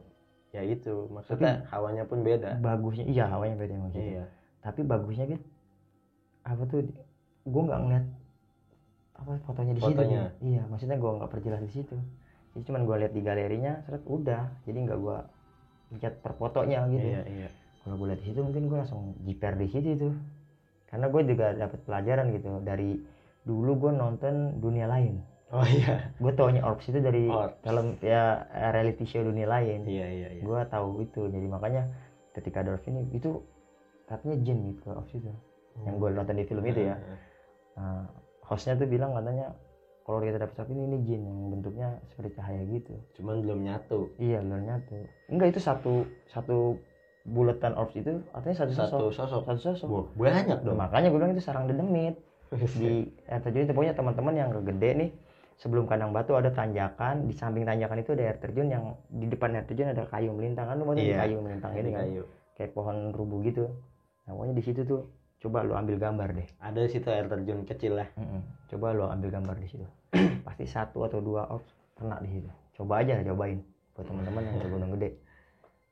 ya 0.51 0.61
itu 0.61 1.07
maksudnya 1.07 1.63
hawanya 1.69 2.03
pun 2.03 2.19
beda. 2.19 2.57
bagusnya 2.59 3.05
iya 3.05 3.27
hawanya 3.27 3.55
beda 3.55 3.75
gitu. 3.91 3.97
Iya. 3.97 4.23
tapi 4.59 4.81
bagusnya 4.83 5.25
gitu 5.29 5.45
apa 6.45 6.63
tuh 6.65 6.85
gue 7.43 7.61
nggak 7.63 7.81
ngeliat 7.81 8.05
apa 9.15 9.31
fotonya 9.41 9.73
di 9.73 9.81
situ 9.81 9.91
Fotonya. 9.91 10.21
nih. 10.21 10.29
iya 10.45 10.61
maksudnya 10.67 10.95
gue 10.95 11.11
nggak 11.11 11.31
perjelas 11.31 11.61
di 11.61 11.73
situ 11.73 11.95
jadi 12.51 12.63
cuman 12.63 12.81
gue 12.83 12.95
lihat 13.01 13.13
di 13.13 13.21
galerinya 13.21 13.73
seret 13.81 14.03
udah 14.03 14.43
jadi 14.63 14.77
nggak 14.81 14.99
gue 14.99 15.17
lihat 15.95 16.13
per 16.19 16.33
fotonya 16.35 16.85
gitu 16.87 17.07
Iya 17.07 17.21
iya. 17.25 17.49
kalau 17.81 17.95
gue 17.95 18.07
lihat 18.09 18.21
di 18.21 18.27
situ 18.27 18.39
mungkin 18.39 18.63
gue 18.65 18.77
langsung 18.77 19.01
jiper 19.21 19.53
di 19.55 19.67
situ 19.67 19.89
tuh 19.99 20.13
karena 20.85 21.05
gue 21.07 21.21
juga 21.25 21.47
dapat 21.51 21.79
pelajaran 21.81 22.25
gitu 22.31 22.49
dari 22.61 22.99
dulu 23.41 23.71
gue 23.79 23.91
nonton 23.93 24.35
dunia 24.59 24.85
lain 24.85 25.21
Oh 25.47 25.61
iya. 25.63 26.09
gue 26.17 26.33
taunya 26.33 26.65
Orbs 26.65 26.89
itu 26.89 26.99
dari 26.99 27.29
Orbs. 27.29 27.61
film 27.61 27.95
ya 28.01 28.43
reality 28.71 29.05
show 29.05 29.21
dunia 29.21 29.45
lain 29.45 29.85
Iya 29.85 30.07
iya 30.09 30.29
iya. 30.35 30.41
gue 30.41 30.59
tahu 30.67 30.99
itu 31.01 31.29
jadi 31.29 31.45
makanya 31.45 31.87
ketika 32.33 32.61
Orbs 32.61 32.85
ini 32.85 33.05
itu 33.09 33.39
katanya 34.03 34.35
jin 34.41 34.57
gitu 34.67 34.89
Orbs 34.91 35.13
itu 35.13 35.29
yang 35.81 35.95
gue 35.97 36.09
nonton 36.09 36.35
di 36.35 36.45
film 36.45 36.63
itu 36.63 36.81
ya 36.85 36.95
nah, 37.73 38.07
hostnya 38.41 38.73
tuh 38.73 38.87
bilang 38.87 39.11
katanya 39.11 39.51
kalau 40.01 40.21
kita 40.21 40.37
dapet 40.37 40.53
sapi 40.53 40.71
ini 40.71 40.83
ini 40.85 40.97
jin 41.01 41.21
yang 41.21 41.39
bentuknya 41.49 41.89
seperti 42.05 42.29
cahaya 42.35 42.61
gitu 42.63 42.93
Cuman 43.15 43.41
belum 43.41 43.59
nyatu. 43.59 44.13
iya 44.15 44.37
belum 44.39 44.61
nyatu 44.63 44.95
enggak 45.27 45.47
itu 45.49 45.59
satu 45.59 45.93
satu 46.25 46.77
buletan 47.25 47.73
orbs 47.73 47.97
itu 47.97 48.21
artinya 48.31 48.55
satu 48.55 48.71
sosok 48.71 48.99
Satu 49.01 49.09
sosok. 49.11 49.41
satu 49.43 49.59
sosok 49.65 49.87
Wah, 49.89 50.05
banyak 50.15 50.61
dong. 50.61 50.77
makanya 50.77 51.09
gue 51.09 51.17
bilang 51.17 51.33
itu 51.33 51.41
sarang 51.41 51.65
dedemit 51.65 52.21
di 52.77 53.09
air 53.25 53.41
terjun 53.41 53.65
itu 53.65 53.73
pokoknya 53.73 53.97
teman-teman 53.97 54.33
yang 54.37 54.49
gede 54.55 54.89
nih 54.95 55.09
sebelum 55.57 55.83
kandang 55.83 56.13
batu 56.13 56.37
ada 56.37 56.53
tanjakan 56.53 57.25
di 57.25 57.33
samping 57.33 57.65
tanjakan 57.65 57.97
itu 57.97 58.13
ada 58.13 58.23
air 58.25 58.37
terjun 58.37 58.69
yang 58.69 58.83
di 59.09 59.25
depan 59.25 59.57
air 59.57 59.65
terjun 59.65 59.89
ada 59.89 60.05
kayu 60.05 60.29
melintang 60.29 60.69
kan 60.69 60.75
lu 60.77 60.85
mau 60.85 60.93
Iya. 60.93 61.17
kayu 61.17 61.41
melintang 61.41 61.73
ini 61.73 61.89
kan 61.89 62.05
kayu. 62.05 62.23
kayak 62.53 62.71
pohon 62.71 63.09
rubuh 63.09 63.41
gitu 63.41 63.73
nah, 64.23 64.31
pokoknya 64.31 64.53
di 64.53 64.63
situ 64.63 64.81
tuh 64.85 65.01
coba 65.37 65.61
lu 65.61 65.73
ambil 65.73 65.95
gambar 65.95 66.29
deh 66.33 66.47
Ada 66.57 66.79
di 66.79 66.89
situ 66.89 67.07
air 67.07 67.25
terjun 67.25 67.63
kecil 67.63 67.95
lah. 67.95 68.09
Mm-mm. 68.15 68.41
coba 68.67 68.91
lu 68.91 69.05
ambil 69.05 69.29
gambar 69.31 69.55
di 69.55 69.67
situ 69.67 69.85
pasti 70.45 70.65
satu 70.65 71.03
atau 71.03 71.19
dua 71.19 71.45
orbs 71.47 71.69
kena 71.93 72.17
di 72.19 72.29
situ 72.31 72.49
coba 72.73 72.99
aja 72.99 73.21
cobain 73.23 73.59
buat 73.93 74.03
teman-teman 74.03 74.41
yang 74.43 74.57
ke 74.57 74.67
gunung 74.67 74.91
gede 74.93 75.09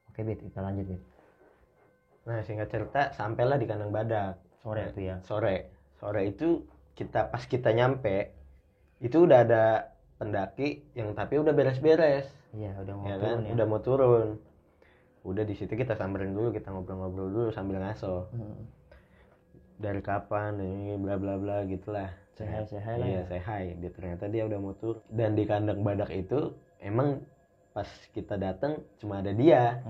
oke 0.08 0.20
bet 0.22 0.40
kita 0.42 0.60
lanjut 0.60 0.88
bet 0.88 1.02
Nah 2.24 2.40
singkat 2.40 2.68
cerita 2.68 3.12
sampailah 3.12 3.60
di 3.60 3.68
kandang 3.68 3.92
badak. 3.92 4.40
sore 4.56 4.88
tuh 4.90 5.04
ya 5.04 5.20
Sore. 5.22 5.68
Sore 5.94 6.24
itu 6.24 6.64
kita 6.94 7.28
pas 7.28 7.44
kita 7.44 7.70
nyampe 7.70 8.32
itu 8.98 9.20
udah 9.20 9.44
ada 9.44 9.92
pendaki 10.16 10.88
yang 10.94 11.12
tapi 11.12 11.36
udah 11.36 11.52
beres-beres. 11.52 12.32
iya 12.54 12.72
udah 12.80 12.96
mau 12.96 13.04
ya 13.04 13.16
turun 13.18 13.28
kan 13.28 13.38
ya 13.44 13.52
udah 13.54 13.68
mau 13.68 13.82
turun 13.82 14.28
udah 15.22 15.44
di 15.44 15.52
situ 15.52 15.74
kita 15.74 15.96
samperin 15.96 16.32
dulu 16.32 16.48
kita 16.50 16.70
ngobrol-ngobrol 16.70 17.28
dulu 17.28 17.50
sambil 17.50 17.80
ngaso 17.80 18.32
Mm. 18.32 18.64
Dari 19.78 20.02
kapan 20.02 20.60
ini 20.60 20.98
bla 20.98 21.18
bla 21.18 21.38
bla 21.38 21.64
gitulah. 21.66 22.10
Hi 22.34 22.98
lah. 22.98 23.06
Iya 23.06 23.22
ya. 23.30 23.74
dia 23.78 23.92
ternyata 23.94 24.26
dia 24.26 24.44
udah 24.50 24.58
mau 24.58 24.74
turun 24.74 25.06
dan 25.14 25.38
di 25.38 25.46
kandang 25.46 25.86
badak 25.86 26.10
itu 26.10 26.58
emang 26.82 27.22
pas 27.78 27.86
kita 28.14 28.42
datang 28.42 28.82
cuma 28.98 29.22
ada 29.22 29.30
dia. 29.34 29.82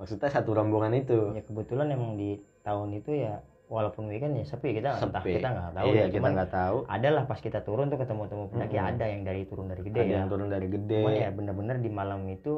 Maksudnya 0.00 0.32
satu 0.32 0.56
rombongan 0.56 0.96
itu. 0.96 1.36
Ya 1.36 1.42
kebetulan 1.44 1.92
emang 1.92 2.16
di 2.16 2.40
tahun 2.64 2.96
itu 2.96 3.20
ya 3.20 3.44
walaupun 3.68 4.08
weekend 4.08 4.40
ya 4.40 4.44
sepi. 4.48 4.80
Kita 4.80 4.96
entah 4.96 5.20
Sepi. 5.20 5.40
kita 5.40 5.48
nggak 5.52 5.72
tahu 5.76 5.86
iya 5.92 6.00
ya. 6.00 6.06
kita 6.08 6.28
nggak 6.32 6.50
tahu. 6.52 6.76
ada 6.88 7.08
lah 7.12 7.24
pas 7.28 7.38
kita 7.40 7.60
turun 7.60 7.92
tuh 7.92 7.98
ketemu 8.00 8.22
temu 8.32 8.44
pendaki. 8.48 8.76
Mm-mm. 8.80 8.90
ada 8.96 9.04
yang 9.04 9.22
dari 9.28 9.42
turun 9.44 9.66
dari 9.68 9.82
gede 9.84 10.00
ada 10.00 10.08
ya. 10.08 10.16
yang 10.24 10.30
turun 10.32 10.48
dari 10.48 10.68
gede. 10.72 11.00
Cuman 11.04 11.14
ya 11.20 11.30
bener-bener 11.36 11.76
di 11.84 11.90
malam 11.92 12.20
itu 12.32 12.54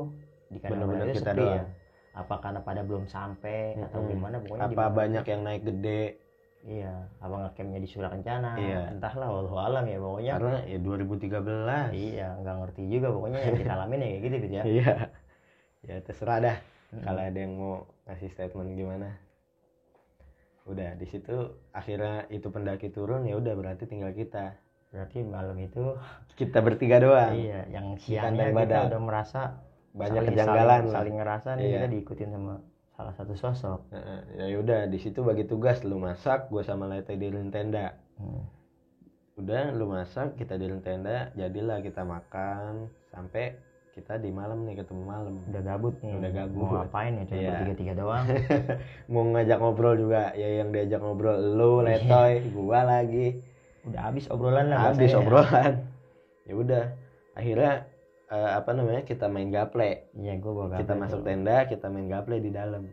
di 0.50 0.58
kandang 0.62 0.86
Bener-bener 0.86 1.06
itu 1.10 1.18
kita 1.18 1.32
sepi 1.34 1.46
ya. 1.46 1.62
apa 2.16 2.34
karena 2.40 2.60
pada 2.62 2.80
belum 2.86 3.04
sampai 3.10 3.76
atau 3.76 4.00
gimana 4.08 4.40
pokoknya 4.40 4.72
apa 4.72 4.84
banyak 4.88 5.24
yang 5.28 5.40
naik 5.44 5.62
gede 5.68 6.02
iya 6.66 6.90
apa 7.22 7.46
ngecampnya 7.46 7.78
di 7.78 7.86
Surah 7.86 8.10
Kencana 8.10 8.58
Iya. 8.58 8.90
entahlah 8.90 9.28
walau 9.30 9.54
alam 9.56 9.86
ya 9.86 9.96
pokoknya. 9.96 10.32
Karena 10.34 10.58
ya 10.66 10.78
2013 10.82 11.94
iya 11.94 12.28
nggak 12.36 12.56
ngerti 12.60 12.82
juga 12.90 13.08
pokoknya 13.08 13.38
yang 13.40 13.54
kita 13.56 13.72
alamin 13.72 13.98
ya 13.98 14.08
kayak 14.08 14.22
gitu 14.22 14.36
gitu 14.40 14.52
ya. 14.52 14.64
Iya. 14.66 14.92
Ya 15.82 15.96
terserah 16.02 16.38
dah. 16.40 16.58
Mm-mm. 16.86 17.02
kalau 17.02 17.18
ada 17.20 17.34
yang 17.36 17.52
mau 17.54 17.74
ngasih 18.04 18.30
statement 18.30 18.70
gimana? 18.74 19.10
Udah 20.66 20.94
di 20.94 21.06
situ 21.06 21.34
akhirnya 21.70 22.26
itu 22.28 22.46
pendaki 22.46 22.90
turun 22.90 23.22
ya 23.22 23.34
udah 23.34 23.54
berarti 23.54 23.86
tinggal 23.86 24.10
kita. 24.10 24.58
Berarti 24.90 25.22
malam 25.22 25.54
itu 25.58 25.94
kita 26.34 26.58
bertiga 26.58 26.98
doang. 26.98 27.34
Iya 27.34 27.70
yang 27.70 27.94
siangnya 27.96 28.50
kita 28.50 28.58
badak. 28.58 28.82
udah 28.90 29.00
merasa 29.00 29.40
banyak 29.94 30.14
saling- 30.18 30.28
kejanggalan 30.34 30.80
saling, 30.82 30.94
saling 30.94 31.14
ngerasa 31.16 31.48
nih 31.54 31.62
Iya. 31.62 31.72
kita 31.72 31.86
diikutin 31.88 32.28
sama 32.28 32.54
salah 32.96 33.12
satu 33.12 33.36
sosok. 33.36 33.80
Ya 34.40 34.56
udah 34.56 34.88
di 34.88 34.96
situ 34.96 35.20
bagi 35.20 35.44
tugas 35.44 35.84
lu 35.84 36.00
masak 36.00 36.48
gue 36.48 36.64
sama 36.64 36.88
Lete 36.88 37.14
di 37.14 37.28
tenda. 37.52 37.92
Hmm. 38.16 38.42
udah 39.36 39.68
lu 39.76 39.84
masak 39.92 40.40
kita 40.40 40.56
di 40.56 40.64
tenda 40.80 41.28
jadilah 41.36 41.84
kita 41.84 42.08
makan 42.08 42.88
sampai 43.12 43.52
kita 43.92 44.16
di 44.16 44.32
malam 44.32 44.64
nih 44.64 44.80
ketemu 44.80 45.02
malam. 45.04 45.34
Udah 45.44 45.60
gabut 45.60 45.96
nih. 46.00 46.16
Udah 46.16 46.30
gabut. 46.32 46.64
mau 46.64 46.72
ngapain 46.80 47.12
ya 47.20 47.24
cuma 47.28 47.36
Iya. 47.40 47.48
bertiga 47.52 47.74
tiga 47.76 47.92
doang? 47.96 48.24
Mau 49.12 49.22
ngajak 49.32 49.58
ngobrol 49.60 49.94
juga 49.96 50.32
ya 50.36 50.48
yang 50.64 50.68
diajak 50.72 51.00
ngobrol 51.04 51.36
lu 51.36 51.80
letoy 51.84 52.44
gua 52.52 52.80
lagi. 52.84 53.40
Udah 53.88 54.08
habis 54.08 54.24
obrolan 54.32 54.72
lah 54.72 54.92
habis 54.92 55.12
obrolan. 55.16 55.84
Ya 56.48 56.54
udah 56.56 56.84
akhirnya 57.36 57.85
eh, 58.26 58.50
apa 58.52 58.70
namanya 58.72 59.02
kita 59.02 59.26
main 59.26 59.48
gaple. 59.48 60.10
Iya 60.12 60.34
gue 60.36 60.52
bawa 60.52 60.68
kita 60.74 60.92
gaple 60.92 61.00
masuk 61.00 61.20
tuh. 61.20 61.26
tenda 61.26 61.56
kita 61.64 61.86
main 61.86 62.06
gaple 62.06 62.36
di 62.38 62.50
dalam. 62.50 62.84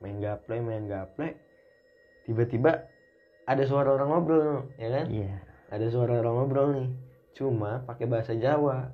Main 0.00 0.16
gaple 0.18 0.60
main 0.60 0.84
gaple. 0.84 1.36
Tiba-tiba 2.24 2.84
ada 3.44 3.62
suara 3.64 3.90
orang 3.90 4.08
ngobrol 4.08 4.68
ya 4.76 4.88
kan? 4.90 5.06
Iya. 5.08 5.34
Ada 5.70 5.86
suara 5.88 6.18
orang 6.18 6.34
ngobrol 6.36 6.68
nih. 6.74 6.88
Cuma 7.32 7.82
pakai 7.82 8.04
bahasa 8.04 8.32
Jawa. 8.32 8.90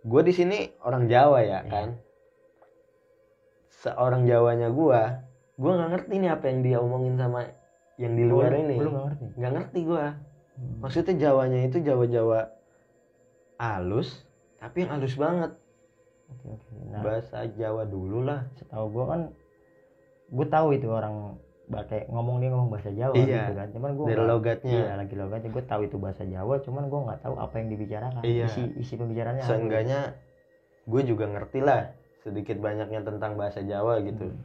Gue 0.00 0.22
di 0.22 0.32
sini 0.32 0.72
orang 0.80 1.06
Jawa 1.06 1.40
ya 1.40 1.60
Iya. 1.60 1.68
kan? 1.68 1.88
Seorang 3.70 4.24
Jawanya 4.24 4.68
gue 4.68 5.00
gue 5.56 5.68
nggak 5.70 5.90
ngerti 5.92 6.14
nih 6.16 6.30
apa 6.32 6.44
yang 6.48 6.60
dia 6.60 6.78
omongin 6.80 7.16
sama 7.16 7.44
yang 8.00 8.16
di 8.16 8.24
luar 8.24 8.48
Lu- 8.50 8.60
ini. 8.62 8.76
lu 8.76 8.88
nggak 8.90 9.04
ngerti. 9.06 9.24
Nggak 9.36 9.52
ngerti 9.56 9.80
gue 9.84 10.06
Hmm. 10.50 10.76
maksudnya 10.80 11.14
Jawanya 11.16 11.60
itu 11.64 11.78
Jawa 11.80 12.04
Jawa 12.04 12.40
halus 13.56 14.28
tapi 14.60 14.76
yang 14.78 14.90
halus 14.92 15.16
banget. 15.16 15.50
Oke 16.28 16.46
oke. 16.46 16.72
Nah 16.86 17.00
bahasa 17.00 17.48
Jawa 17.50 17.82
dulu 17.84 18.22
lah. 18.22 18.46
setahu 18.54 18.86
gue 18.88 19.04
kan 19.04 19.20
gue 20.30 20.46
tahu 20.46 20.68
itu 20.72 20.86
orang 20.86 21.40
pakai 21.66 22.06
ngomong 22.06 22.38
dia 22.38 22.50
ngomong 22.50 22.68
bahasa 22.68 22.90
Jawa 22.90 23.14
Iya. 23.14 23.26
gitu 23.42 23.52
kan. 23.56 23.68
Cuman 23.72 23.90
gue 23.94 24.04
dari 24.06 24.22
logatnya. 24.22 24.70
iya 24.70 24.92
lagi 24.94 25.14
logatnya. 25.14 25.50
Gue 25.50 25.64
tahu 25.64 25.80
itu 25.84 25.96
bahasa 25.96 26.22
Jawa 26.22 26.60
cuman 26.60 26.86
gue 26.86 27.00
nggak 27.00 27.20
tahu 27.20 27.34
apa 27.34 27.54
yang 27.56 27.68
dibicarakan. 27.68 28.22
Iya. 28.22 28.46
isi 28.46 28.62
isi 28.76 28.94
pembicaraannya 28.94 29.42
seenggaknya 29.42 30.00
gue 30.84 31.02
juga 31.02 31.24
ngerti 31.26 31.60
lah 31.60 31.90
sedikit 32.20 32.60
banyaknya 32.60 33.00
tentang 33.00 33.34
bahasa 33.34 33.60
Jawa 33.60 33.98
gitu. 34.02 34.28
Hmm. 34.28 34.42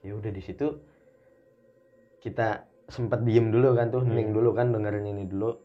ya 0.00 0.12
udah 0.12 0.28
di 0.28 0.38
situ 0.38 0.68
kita 2.20 2.62
sempet 2.86 3.24
diem 3.24 3.48
dulu 3.48 3.72
kan 3.72 3.88
tuh 3.88 4.04
hening 4.04 4.30
Iya. 4.30 4.36
dulu 4.36 4.50
kan 4.52 4.68
dengerin 4.70 5.06
ini 5.06 5.24
dulu. 5.24 5.56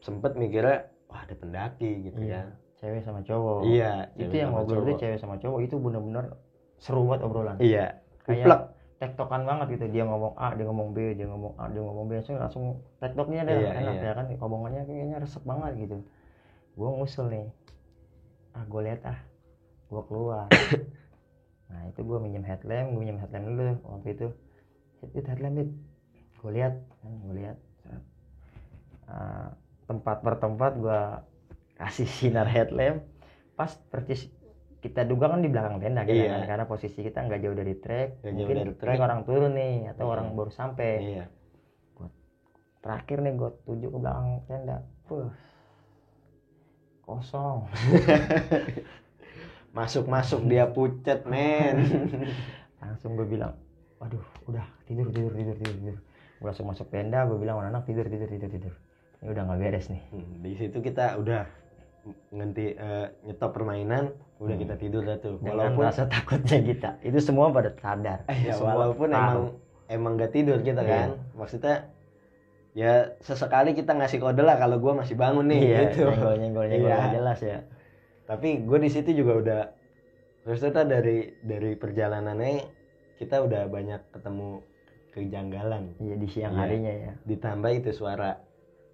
Sempet 0.00 0.34
mikirnya 0.34 0.88
wah 1.12 1.20
ada 1.28 1.34
pendaki 1.36 2.08
gitu 2.08 2.16
iya 2.24 2.48
kan 2.48 2.56
cewek 2.82 3.04
sama 3.06 3.20
cowok. 3.22 3.62
Iya 3.62 4.10
itu 4.18 4.34
yang 4.34 4.50
ngobrol 4.56 4.82
itu 4.88 4.98
cewek 4.98 5.18
sama 5.22 5.36
cowok 5.38 5.60
itu 5.62 5.76
bener-bener 5.78 6.34
seru 6.82 7.06
banget 7.06 7.20
obrolan. 7.22 7.56
Iya 7.62 8.02
Kayak- 8.26 8.74
tektokan 9.02 9.42
banget 9.42 9.74
gitu 9.74 9.90
dia 9.90 10.06
ngomong 10.06 10.38
A 10.38 10.54
dia 10.54 10.62
ngomong 10.62 10.94
B 10.94 11.10
dia 11.18 11.26
ngomong 11.26 11.58
A 11.58 11.66
dia 11.66 11.82
ngomong 11.82 12.06
B 12.06 12.22
langsung 12.22 12.38
langsung 12.38 12.64
tektoknya 13.02 13.42
deh 13.42 13.58
Iya, 13.58 13.70
enak 13.82 13.94
iya. 13.98 14.06
ya 14.06 14.12
kan 14.14 14.26
omongannya 14.38 14.82
kayaknya 14.86 15.18
resep 15.18 15.42
banget 15.42 15.72
gitu. 15.74 15.96
Gue 16.78 16.88
ngusul 16.90 17.26
nih 17.30 17.46
ah 18.54 18.62
gue 18.62 18.80
lihat 18.82 19.00
ah 19.06 19.18
gue 19.90 20.02
keluar. 20.06 20.46
Nah 21.72 21.88
itu 21.88 22.04
gue 22.04 22.18
minjem 22.20 22.44
headlamp 22.44 22.92
gue 22.94 23.00
minjem 23.00 23.18
headlamp 23.18 23.44
dulu 23.48 23.62
waktu 23.90 24.08
itu. 24.14 24.26
Itu 25.02 25.26
headlamp 25.26 25.56
itu 25.58 25.72
gue 26.42 26.50
lihat 26.54 26.74
kan 27.02 27.10
gue 27.26 27.34
lihat 27.42 27.56
Set. 27.82 28.02
Tempat 29.92 30.24
per 30.24 30.40
tempat 30.40 30.72
gue 30.74 31.00
kasih 31.76 32.08
sinar 32.08 32.48
headlamp 32.48 33.04
pas 33.52 33.68
persis 33.92 34.32
kita 34.80 35.04
duga 35.04 35.28
kan 35.28 35.44
di 35.44 35.52
belakang 35.52 35.78
tenda 35.78 36.02
gitu 36.02 36.16
Iya. 36.16 36.32
kan 36.32 36.42
karena 36.48 36.64
posisi 36.64 37.04
kita 37.04 37.22
nggak 37.22 37.38
jauh 37.38 37.54
dari 37.54 37.74
trek 37.76 38.08
mungkin 38.24 38.56
dari 38.56 38.72
trek. 38.74 38.98
orang 38.98 39.20
turun 39.22 39.52
nih 39.52 39.92
atau 39.92 40.04
Hmm. 40.08 40.14
orang 40.16 40.26
baru 40.32 40.50
sampai 40.50 40.90
iya 40.98 41.24
terakhir 42.82 43.20
nih 43.20 43.32
gue 43.36 43.50
tuju 43.62 43.86
ke 43.88 43.98
belakang 44.00 44.28
tenda 44.48 44.76
Puh. 45.06 45.28
kosong 47.04 47.68
masuk 49.76 50.04
masuk 50.06 50.40
dia 50.44 50.66
pucet 50.66 51.22
men 51.24 51.76
langsung 52.82 53.14
gue 53.14 53.26
bilang 53.28 53.54
waduh 53.98 54.24
udah 54.48 54.66
tidur 54.84 55.06
tidur 55.10 55.30
tidur 55.30 55.56
tidur 55.56 55.76
tidur 55.78 55.96
gue 56.40 56.46
langsung 56.46 56.66
masuk 56.66 56.90
tenda 56.90 57.22
gue 57.22 57.38
bilang 57.38 57.62
anak 57.62 57.86
tidur 57.86 58.04
tidur 58.04 58.26
tidur 58.26 58.50
tidur 58.50 58.74
ini 59.22 59.28
udah 59.28 59.42
nggak 59.44 59.58
beres 59.58 59.86
nih 59.88 60.02
Hmm, 60.10 60.42
di 60.42 60.52
situ 60.52 60.78
kita 60.78 61.16
udah 61.16 61.42
ngenti 62.30 62.74
eh, 62.74 63.06
nyetop 63.22 63.54
permainan 63.54 64.10
udah 64.36 64.56
kita 64.58 64.74
tidur 64.74 65.02
dah 65.02 65.16
tuh 65.16 65.38
dengan 65.38 65.70
walaupun 65.70 65.82
rasa 65.86 66.02
takutnya 66.06 66.58
kita 66.60 66.90
itu 67.00 67.18
semua 67.18 67.46
pada 67.48 67.70
sadar 67.72 68.26
ya, 68.26 68.58
walaupun 68.58 69.08
emang 69.08 69.54
emang 69.86 70.12
gak 70.16 70.34
tidur 70.34 70.58
kita 70.58 70.82
Iya. 70.82 70.90
kan 70.90 71.08
maksudnya 71.32 71.76
ya 72.72 72.92
sesekali 73.20 73.70
kita 73.72 73.94
ngasih 73.94 74.18
kode 74.18 74.42
lah 74.42 74.56
kalau 74.56 74.82
gua 74.82 74.98
masih 74.98 75.14
bangun 75.14 75.46
nih 75.46 75.60
iya 75.62 75.78
gitu 75.86 76.10
nyenggol 76.10 76.34
nyenggol 76.36 76.64
nyenggol 76.66 76.90
Iya. 76.90 76.96
nggak 76.98 77.14
jelas 77.14 77.38
ya 77.40 77.58
tapi 78.22 78.48
gue 78.58 78.78
di 78.80 78.90
situ 78.90 79.10
juga 79.14 79.32
udah 79.38 79.60
maksudnya 80.42 80.82
dari 80.88 81.18
dari 81.38 81.76
perjalanannya 81.76 82.66
kita 83.20 83.38
udah 83.38 83.70
banyak 83.70 84.00
ketemu 84.10 84.58
kejanggalan 85.12 85.94
iya 86.00 86.14
di 86.16 86.26
siang 86.26 86.56
Iya. 86.56 86.60
harinya 86.60 86.92
ya 86.92 87.12
ditambah 87.22 87.70
itu 87.76 87.90
suara 87.92 88.42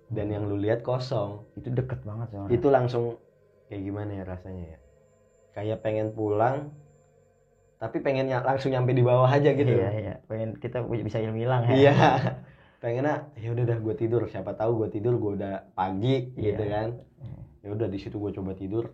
dan 0.08 0.32
yang 0.32 0.48
lu 0.48 0.56
lihat 0.56 0.80
kosong. 0.80 1.44
Itu 1.56 1.68
deket 1.72 2.00
banget 2.04 2.32
soalnya 2.32 2.50
itu 2.52 2.68
langsung 2.72 3.04
kayak 3.68 3.82
gimana 3.84 4.10
ya 4.16 4.24
rasanya 4.24 4.64
ya? 4.76 4.78
Kayak 5.52 5.78
pengen 5.84 6.08
pulang 6.16 6.72
tapi 7.78 8.02
pengennya 8.02 8.42
langsung 8.42 8.74
nyampe 8.74 8.90
di 8.90 9.06
bawah 9.06 9.30
aja 9.30 9.54
gitu. 9.54 9.70
Iya 9.70 9.90
iya. 9.94 10.14
Pengen 10.26 10.58
kita 10.58 10.82
bisa 10.82 11.22
hilang 11.22 11.62
ya. 11.70 11.74
Iya. 11.78 11.94
Pengennya 12.82 13.30
ya 13.38 13.54
udah 13.54 13.64
dah 13.68 13.78
gue 13.78 13.94
tidur. 13.94 14.26
Siapa 14.26 14.54
tahu 14.58 14.82
gue 14.82 14.88
tidur 14.98 15.14
gue 15.18 15.38
udah 15.38 15.70
pagi 15.78 16.34
Iya. 16.34 16.42
gitu 16.54 16.62
kan. 16.66 16.88
Ya 17.62 17.68
udah 17.74 17.86
di 17.86 17.98
situ 18.02 18.18
gue 18.18 18.34
coba 18.34 18.58
tidur. 18.58 18.90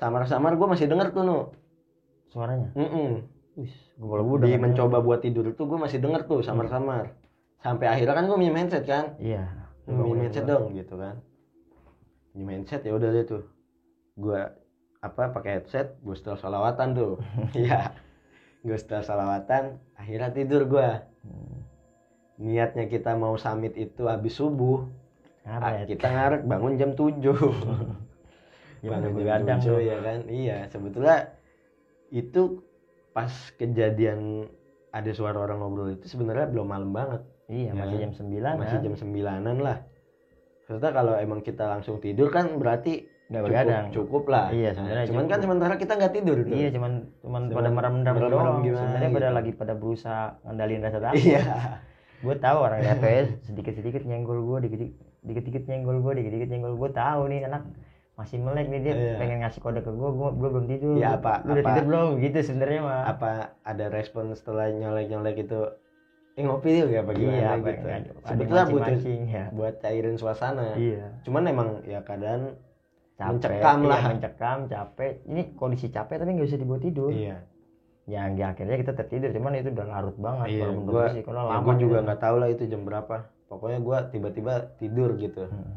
Samar-samar 0.00 0.56
gue 0.56 0.68
masih 0.68 0.86
denger 0.88 1.12
tuh 1.12 1.22
nu. 1.26 1.38
Suaranya? 2.32 2.72
Mm-mm. 2.76 3.24
wis 3.58 3.74
gue 3.98 4.06
kalau 4.06 4.38
di 4.38 4.54
mencoba 4.54 5.02
buat 5.02 5.18
tidur 5.18 5.50
itu 5.50 5.58
gue 5.66 5.78
masih 5.82 5.98
denger 5.98 6.30
tuh 6.30 6.46
samar-samar. 6.46 7.18
Sampai 7.58 7.90
akhirnya 7.90 8.14
kan 8.14 8.24
gue 8.30 8.38
minjem 8.38 8.54
handset 8.54 8.86
kan? 8.86 9.18
Iya 9.18 9.57
minjem 9.96 10.28
handset 10.28 10.44
dong 10.44 10.64
gitu 10.76 10.94
kan. 10.96 11.16
Minjem 12.36 12.48
handset 12.60 12.82
ya 12.84 12.92
udah 12.92 13.08
deh 13.08 13.24
tuh. 13.24 13.44
Gue 14.18 14.40
apa 14.98 15.30
pakai 15.30 15.62
headset 15.62 15.96
gue 16.02 16.14
setel 16.18 16.36
salawatan 16.36 16.88
tuh. 16.92 17.12
Iya. 17.56 17.94
Gue 18.64 18.76
setel 18.76 19.02
salawatan 19.02 19.78
akhirnya 19.96 20.30
tidur 20.34 20.64
gue 20.66 20.88
Hmm. 21.18 21.66
niatnya 22.38 22.86
kita 22.86 23.18
mau 23.18 23.34
summit 23.36 23.74
itu 23.74 24.06
habis 24.06 24.38
subuh. 24.38 24.86
Ah, 25.44 25.58
ngaret 25.58 25.88
kita 25.90 26.06
ngarep 26.08 26.42
bangun 26.46 26.78
jam 26.78 26.90
7 26.94 27.18
Gimana 28.84 29.06
bangun 29.10 29.42
jam? 29.44 29.58
7 29.60 29.80
ya 29.82 29.98
kan? 29.98 30.18
Iya 30.30 30.58
sebetulnya 30.70 31.34
itu 32.14 32.62
pas 33.12 33.32
kejadian 33.58 34.46
ada 34.94 35.10
suara 35.12 35.36
orang 35.42 35.58
ngobrol 35.60 35.90
itu 35.92 36.06
sebenarnya 36.08 36.48
belum 36.48 36.66
malam 36.68 36.90
banget 36.94 37.22
iya 37.48 37.70
Ya. 37.70 37.74
masih 37.74 37.96
jam 37.98 38.12
9 38.12 38.56
masih 38.56 38.78
jam 38.78 38.94
sembilanan 38.94 39.56
lah. 39.58 39.78
Maksudnya 40.60 40.92
kalau 40.92 41.14
emang 41.16 41.40
kita 41.40 41.64
langsung 41.66 41.96
tidur 41.96 42.28
kan 42.28 42.54
berarti 42.54 43.08
nggak 43.26 43.40
cukup, 43.40 43.50
begadang. 43.50 43.84
cukup 43.90 44.24
lah. 44.26 44.46
Iya, 44.50 44.70
sebenarnya 44.72 45.04
cuman 45.06 45.20
kan 45.22 45.28
cukup. 45.30 45.44
sementara 45.44 45.74
kita 45.76 45.92
nggak 45.94 46.12
tidur 46.14 46.38
tuh. 46.42 46.54
Iya 46.54 46.68
cuman 46.70 46.92
cuman 47.18 47.40
Cuman 47.42 47.56
pada 47.58 47.70
merem-merem 47.70 48.16
doang. 48.22 48.56
sebenarnya 48.62 49.10
pada 49.10 49.20
gitu. 49.22 49.36
lagi 49.36 49.50
pada 49.54 49.72
berusaha 49.74 50.24
ngendalin 50.42 50.80
rasa 50.82 50.98
takut. 51.02 51.20
Iya. 51.22 51.42
Gue 52.18 52.34
tahu 52.36 52.58
orang 52.58 52.80
TPS 52.82 53.28
sedikit 53.44 53.74
sedikit 53.74 54.02
nyenggol 54.02 54.38
gue 54.42 54.58
dikit 54.64 54.80
dikit 55.20 55.44
dikit 55.44 55.62
nyenggol 55.64 55.96
gue 56.00 56.12
dikit 56.16 56.32
dikit 56.34 56.48
nyenggol 56.48 56.74
gue 56.74 56.90
tahu 56.90 57.20
nih 57.26 57.46
anak 57.46 57.62
masih 58.14 58.36
melek 58.36 58.66
nih 58.66 58.80
dia 58.82 58.92
Iya. 58.92 59.14
pengen 59.16 59.38
ngasih 59.38 59.60
kode 59.62 59.78
ke 59.78 59.90
gue 59.90 60.10
gue 60.10 60.28
belum 60.34 60.64
tidur. 60.66 60.94
Iya, 60.96 61.08
apa- 61.14 61.40
lu 61.40 61.50
udah 61.50 61.62
apa- 61.62 61.68
tidur 61.70 61.84
belum? 61.86 62.08
Gitu 62.18 62.38
sebenarnya 62.42 62.80
mah. 62.82 63.02
apa 63.06 63.30
ada 63.62 63.84
respon 63.88 64.24
setelah 64.32 64.66
nyolek 64.68 65.06
nyolek 65.06 65.36
itu 65.38 65.60
eh 66.38 66.44
ngopi 66.46 66.70
yuk 66.70 66.88
ya 66.94 67.02
apa 67.02 67.12
gimana 67.18 67.34
iya 67.34 67.50
gitu. 67.58 67.86
yang 67.90 68.04
sebetulnya 68.22 68.64
butuh 68.70 68.98
ya 69.26 69.44
buat 69.50 69.74
cairin 69.82 70.14
suasana. 70.14 70.78
Iya. 70.78 71.18
Cuman 71.26 71.42
emang 71.50 71.68
ya 71.82 71.98
keadaan 72.06 72.54
capek 73.18 73.34
Mencekam 73.34 73.78
iya, 73.82 73.90
lah. 73.90 74.00
mencekam 74.06 74.58
capek. 74.70 75.12
Ini 75.26 75.42
kondisi 75.58 75.90
capek 75.90 76.22
tapi 76.22 76.38
nggak 76.38 76.46
bisa 76.46 76.62
dibuat 76.62 76.82
tidur. 76.86 77.10
Iya. 77.10 77.42
Yang 78.06 78.28
di 78.38 78.42
akhirnya 78.46 78.76
kita 78.78 78.92
tertidur 78.94 79.34
cuman 79.34 79.58
itu 79.58 79.74
udah 79.74 79.86
larut 79.90 80.16
banget 80.16 80.46
iya. 80.54 80.62
walaupun 80.62 80.84
gua 80.86 81.06
kalau 81.10 81.42
ya 81.42 81.50
lama 81.50 81.66
gua 81.66 81.74
juga 81.74 81.98
gitu. 81.98 82.06
nggak 82.06 82.20
tahu 82.22 82.36
lah 82.38 82.48
itu 82.54 82.62
jam 82.70 82.82
berapa. 82.86 83.16
Pokoknya 83.50 83.78
gua 83.82 83.98
tiba-tiba 84.06 84.54
tidur 84.78 85.10
gitu. 85.18 85.44
Hmm. 85.50 85.74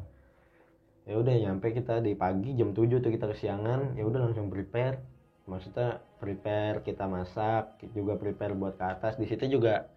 ya 1.01 1.17
udah 1.17 1.33
nyampe 1.33 1.73
kita 1.73 1.97
di 2.05 2.13
pagi 2.13 2.53
jam 2.53 2.77
7 2.77 3.01
tuh 3.01 3.09
kita 3.09 3.25
kesiangan. 3.33 3.97
Ya 3.97 4.05
udah 4.05 4.29
langsung 4.29 4.53
prepare. 4.53 5.01
Maksudnya 5.49 6.05
prepare 6.21 6.85
kita 6.85 7.09
masak 7.09 7.81
juga 7.97 8.21
prepare 8.21 8.53
buat 8.53 8.77
ke 8.77 8.85
atas. 8.85 9.17
Di 9.17 9.25
situ 9.25 9.49
juga 9.57 9.89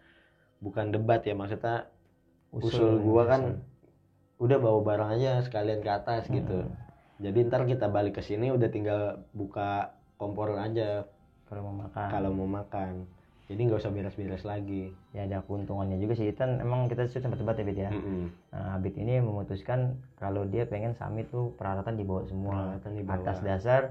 bukan 0.64 0.88
debat 0.88 1.20
ya 1.20 1.36
maksudnya 1.36 1.92
usul, 2.50 3.04
gua 3.04 3.28
kan 3.28 3.42
udah 4.40 4.56
bawa 4.56 4.80
barang 4.80 5.10
aja 5.20 5.44
sekalian 5.44 5.84
ke 5.84 5.90
atas 5.92 6.24
gitu. 6.32 6.64
Jadi 7.20 7.46
ntar 7.46 7.62
kita 7.64 7.86
balik 7.86 8.16
ke 8.16 8.22
sini 8.24 8.48
udah 8.48 8.66
tinggal 8.66 9.00
buka 9.30 9.92
kompor 10.16 10.56
aja 10.56 11.04
kalau 11.46 11.68
mau 11.68 11.86
makan. 11.86 12.08
kalau 12.08 12.30
mau 12.32 12.48
makan. 12.48 13.04
Jadi 13.44 13.60
nggak 13.68 13.76
usah 13.76 13.92
beres-beres 13.92 14.42
lagi. 14.42 14.88
Ya 15.12 15.28
ada 15.28 15.44
keuntungannya 15.44 16.00
juga 16.00 16.16
sih 16.16 16.32
kan 16.32 16.58
emang 16.58 16.88
kita 16.88 17.04
sih 17.06 17.20
sempat 17.20 17.36
debat 17.36 17.54
ya 17.54 17.64
Bit 17.68 17.78
ya? 17.78 17.90
Mm-mm. 17.92 18.32
nah 18.50 18.80
Bit 18.80 18.96
ini 18.96 19.20
memutuskan 19.20 20.00
kalau 20.16 20.48
dia 20.48 20.64
pengen 20.64 20.96
summit 20.96 21.28
tuh 21.28 21.52
peralatan 21.54 21.94
dibawa 21.94 22.24
semua 22.24 22.72
Peralatan 22.80 22.92
dibawa. 22.96 23.14
atas 23.20 23.38
dasar 23.44 23.82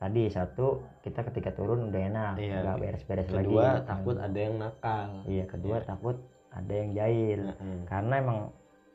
tadi 0.00 0.32
satu 0.32 0.80
kita 1.04 1.20
ketika 1.28 1.52
turun 1.52 1.92
udah 1.92 2.00
enak 2.08 2.34
Iya. 2.40 2.64
nggak 2.64 2.76
beres-beres 2.80 3.28
lagi. 3.28 3.44
kedua 3.44 3.84
takut 3.84 4.16
ada 4.16 4.38
yang 4.40 4.54
nakal. 4.56 5.08
Iya 5.28 5.44
kedua 5.44 5.76
takut 5.84 6.16
ada 6.50 6.72
yang 6.72 6.90
jahil. 6.96 7.40
Mm-mm. 7.52 7.84
karena 7.84 8.14
emang 8.16 8.38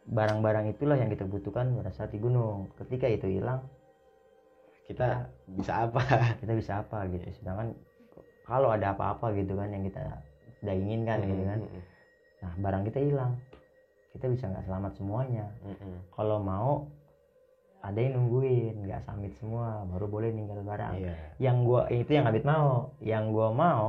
barang-barang 0.05 0.65
itulah 0.73 0.97
yang 0.97 1.13
kita 1.13 1.23
butuhkan 1.23 1.77
pada 1.77 1.93
saat 1.93 2.09
di 2.09 2.17
gunung. 2.17 2.73
Ketika 2.73 3.05
itu 3.05 3.29
hilang 3.29 3.61
kita 4.89 5.29
bisa 5.45 5.85
apa? 5.85 6.01
kita 6.41 6.53
bisa 6.57 6.81
apa 6.81 7.05
gitu. 7.13 7.25
Sedangkan 7.37 7.77
kalau 8.49 8.73
ada 8.73 8.97
apa-apa 8.97 9.29
gitu 9.37 9.53
kan 9.53 9.69
yang 9.69 9.85
kita 9.85 10.01
tidak 10.61 10.75
inginkan 10.77 11.17
gitu 11.21 11.43
kan 11.45 11.59
nah 12.41 12.51
barang 12.57 12.83
kita 12.89 12.97
hilang. 12.97 13.37
Kita 14.09 14.25
bisa 14.25 14.49
nggak 14.49 14.65
selamat 14.65 14.91
semuanya. 14.97 15.45
Mm-mm. 15.61 16.01
kalau 16.17 16.41
mau 16.41 16.89
ada 17.85 17.99
yang 18.01 18.17
nungguin 18.17 18.89
nggak 18.89 19.05
samit 19.05 19.37
semua 19.37 19.85
baru 19.85 20.09
boleh 20.09 20.33
ninggal 20.33 20.65
barang 20.65 20.93
iya. 20.97 21.13
Yang 21.37 21.57
gua 21.61 21.81
itu 21.93 22.11
yang 22.17 22.25
Abid 22.25 22.41
mau. 22.41 22.97
Yang 22.97 23.23
gua 23.29 23.47
mau 23.53 23.87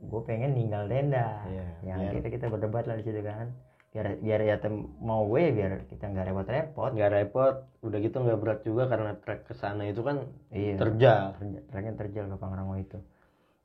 gue 0.00 0.20
pengen 0.24 0.56
ninggal 0.56 0.88
tenda. 0.88 1.44
Iya, 1.44 1.66
yang 1.84 1.98
biar- 2.08 2.14
kita 2.16 2.28
kita 2.32 2.46
berdebat 2.48 2.88
lah 2.88 2.96
di 2.96 3.04
situ 3.04 3.20
kan. 3.20 3.52
Biar 3.92 4.16
biar 4.22 4.40
ya 4.46 4.56
tem- 4.56 4.88
mau 5.02 5.26
gue 5.28 5.52
biar 5.52 5.84
kita 5.92 6.08
nggak 6.08 6.32
repot-repot. 6.32 6.90
Nggak 6.96 7.10
repot 7.20 7.54
udah 7.84 7.98
gitu 8.00 8.16
nggak 8.16 8.38
berat 8.40 8.60
juga 8.64 8.88
karena 8.88 9.12
trek 9.20 9.44
ke 9.44 9.54
sana 9.60 9.84
itu 9.84 10.00
kan 10.00 10.24
iya. 10.56 10.80
terjal. 10.80 11.36
Terja- 11.36 11.64
treknya 11.68 11.94
terjal 12.00 12.24
ke 12.32 12.36
Pangrango 12.40 12.80
itu. 12.80 12.98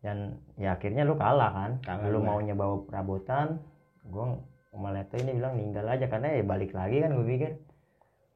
Dan 0.03 0.43
ya 0.59 0.75
akhirnya 0.75 1.07
lu 1.07 1.15
kalah 1.15 1.51
kan. 1.55 1.71
Kalah 1.87 2.11
lu 2.11 2.19
maunya 2.19 2.51
bawa 2.51 2.83
perabotan 2.83 3.63
gue 4.05 4.25
malah 4.75 5.07
tuh 5.07 5.23
ini 5.23 5.39
bilang 5.39 5.55
ninggal 5.55 5.87
aja. 5.87 6.11
Karena 6.11 6.35
ya 6.35 6.43
balik 6.43 6.75
lagi 6.75 6.99
kan 6.99 7.15
gue 7.15 7.25
pikir 7.25 7.51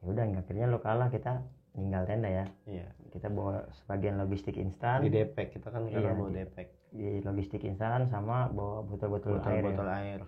ya 0.00 0.06
udah 0.06 0.24
akhirnya 0.34 0.66
lu 0.66 0.78
kalah 0.78 1.08
kita 1.08 1.44
ninggal 1.72 2.02
tenda 2.02 2.26
ya. 2.26 2.46
Iya. 2.64 2.86
Kita 3.08 3.28
bawa 3.28 3.62
sebagian 3.74 4.16
logistik 4.16 4.56
instan. 4.56 5.00
Di 5.00 5.10
depek 5.10 5.52
kita 5.52 5.68
kan 5.68 5.86
karena 5.86 6.10
Iya, 6.10 6.18
di- 6.18 6.36
depek. 6.36 6.68
di 6.90 7.08
logistik 7.20 7.62
instan 7.62 8.08
sama 8.08 8.48
bawa 8.48 8.82
botol-botol 8.82 9.38
air 9.38 9.38
ya. 9.38 9.46
botol-botol 9.62 9.88
air. 9.92 10.20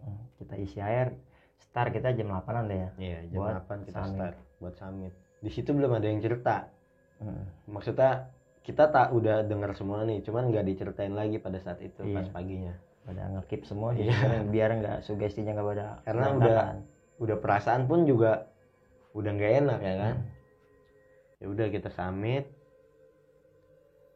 Hmm, 0.00 0.20
kita 0.36 0.54
isi 0.56 0.78
air. 0.78 1.14
Start 1.56 1.90
kita 1.90 2.12
jam 2.12 2.28
8an 2.28 2.64
deh 2.64 2.76
ya? 2.76 2.90
Iya 2.96 3.18
jam 3.28 3.38
Buat 3.38 3.52
8 3.62 3.84
kita 3.84 3.98
summit. 4.00 4.14
start 4.16 4.34
buat 4.58 4.74
summit. 4.74 5.12
Di 5.38 5.50
situ 5.50 5.70
belum 5.70 5.92
ada 5.92 6.06
yang 6.06 6.18
cerita. 6.18 6.56
Hmm, 7.16 7.44
maksudnya 7.66 8.32
kita 8.60 8.88
tak 8.88 9.12
udah 9.12 9.44
dengar 9.44 9.70
semua 9.72 10.02
nih 10.02 10.20
cuman 10.20 10.48
nggak 10.48 10.64
diceritain 10.64 11.12
lagi 11.12 11.36
pada 11.36 11.58
saat 11.58 11.78
itu 11.78 12.00
Iya. 12.02 12.16
pas 12.16 12.28
paginya. 12.32 12.74
Pada 13.04 13.22
ngekip 13.30 13.62
semua 13.62 13.92
Iya. 13.92 14.40
biar, 14.48 14.70
nggak 14.74 14.96
sugestinya 15.02 15.52
nggak 15.52 15.68
pada 15.68 15.86
Karena 16.02 16.26
berantakan. 16.32 16.76
udah 17.16 17.36
perasaan 17.38 17.82
pun 17.84 18.02
juga 18.02 18.48
udah 19.14 19.30
nggak 19.32 19.52
enak 19.62 19.78
ya 19.80 19.94
kan? 19.96 20.14
Hmm. 20.18 20.32
ya 21.40 21.46
udah 21.48 21.66
kita 21.70 21.88
summit. 21.88 22.44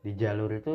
Di 0.02 0.14
jalur 0.14 0.50
itu 0.54 0.74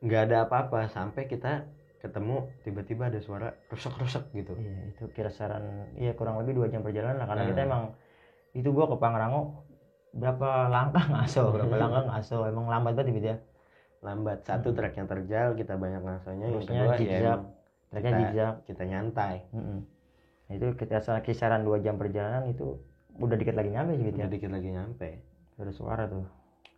nggak 0.00 0.22
ada 0.30 0.36
apa-apa 0.48 0.88
sampai 0.88 1.28
kita 1.28 1.66
ketemu 2.00 2.48
tiba-tiba 2.64 3.12
ada 3.12 3.20
suara 3.20 3.52
rusek-rusek 3.68 4.32
gitu. 4.32 4.56
Iya 4.56 4.88
itu 4.88 5.04
kisaran 5.12 5.92
iya 6.00 6.16
kurang 6.16 6.40
lebih 6.40 6.56
dua 6.56 6.66
jam 6.72 6.80
perjalanan 6.80 7.20
lah 7.20 7.26
karena 7.28 7.42
Nah. 7.44 7.50
kita 7.52 7.60
emang 7.68 7.82
itu 8.56 8.68
gua 8.72 8.88
ke 8.88 8.96
Pangrango 8.96 9.68
berapa 10.10 10.66
langkah 10.72 11.04
ngaso 11.06 11.52
berapa 11.54 11.74
langkah 11.82 12.02
ngaso 12.08 12.48
emang 12.48 12.66
lambat 12.66 12.96
banget 12.96 13.14
gitu 13.20 13.28
ya 13.36 13.38
lambat. 14.00 14.38
Satu 14.48 14.72
trek 14.72 14.96
yang 14.96 15.06
terjal 15.06 15.52
kita 15.54 15.76
banyak 15.76 16.00
ngasonya 16.00 16.46
yang 16.48 16.56
Terusnya 16.56 16.80
kedua 16.80 16.96
ya 16.96 17.18
emang 17.20 17.42
treknya 17.92 18.10
Kita- 18.16 18.58
kita 18.64 18.82
nyantai. 18.88 19.36
Mm-mm. 19.52 19.78
Nah, 20.48 20.52
itu 20.56 20.66
kita 20.80 20.96
kisaran 21.20 21.62
dua 21.62 21.78
jam 21.84 22.00
perjalanan 22.00 22.48
itu 22.48 22.80
udah 23.20 23.36
dikit 23.36 23.54
lagi 23.54 23.70
nyampe 23.70 23.92
sih 23.94 24.04
gitu 24.08 24.16
ya. 24.16 24.26
Udah 24.26 24.32
dikit 24.32 24.50
lagi 24.50 24.68
nyampe. 24.72 25.08
Ada 25.60 25.72
suara 25.76 26.04
tuh. 26.08 26.24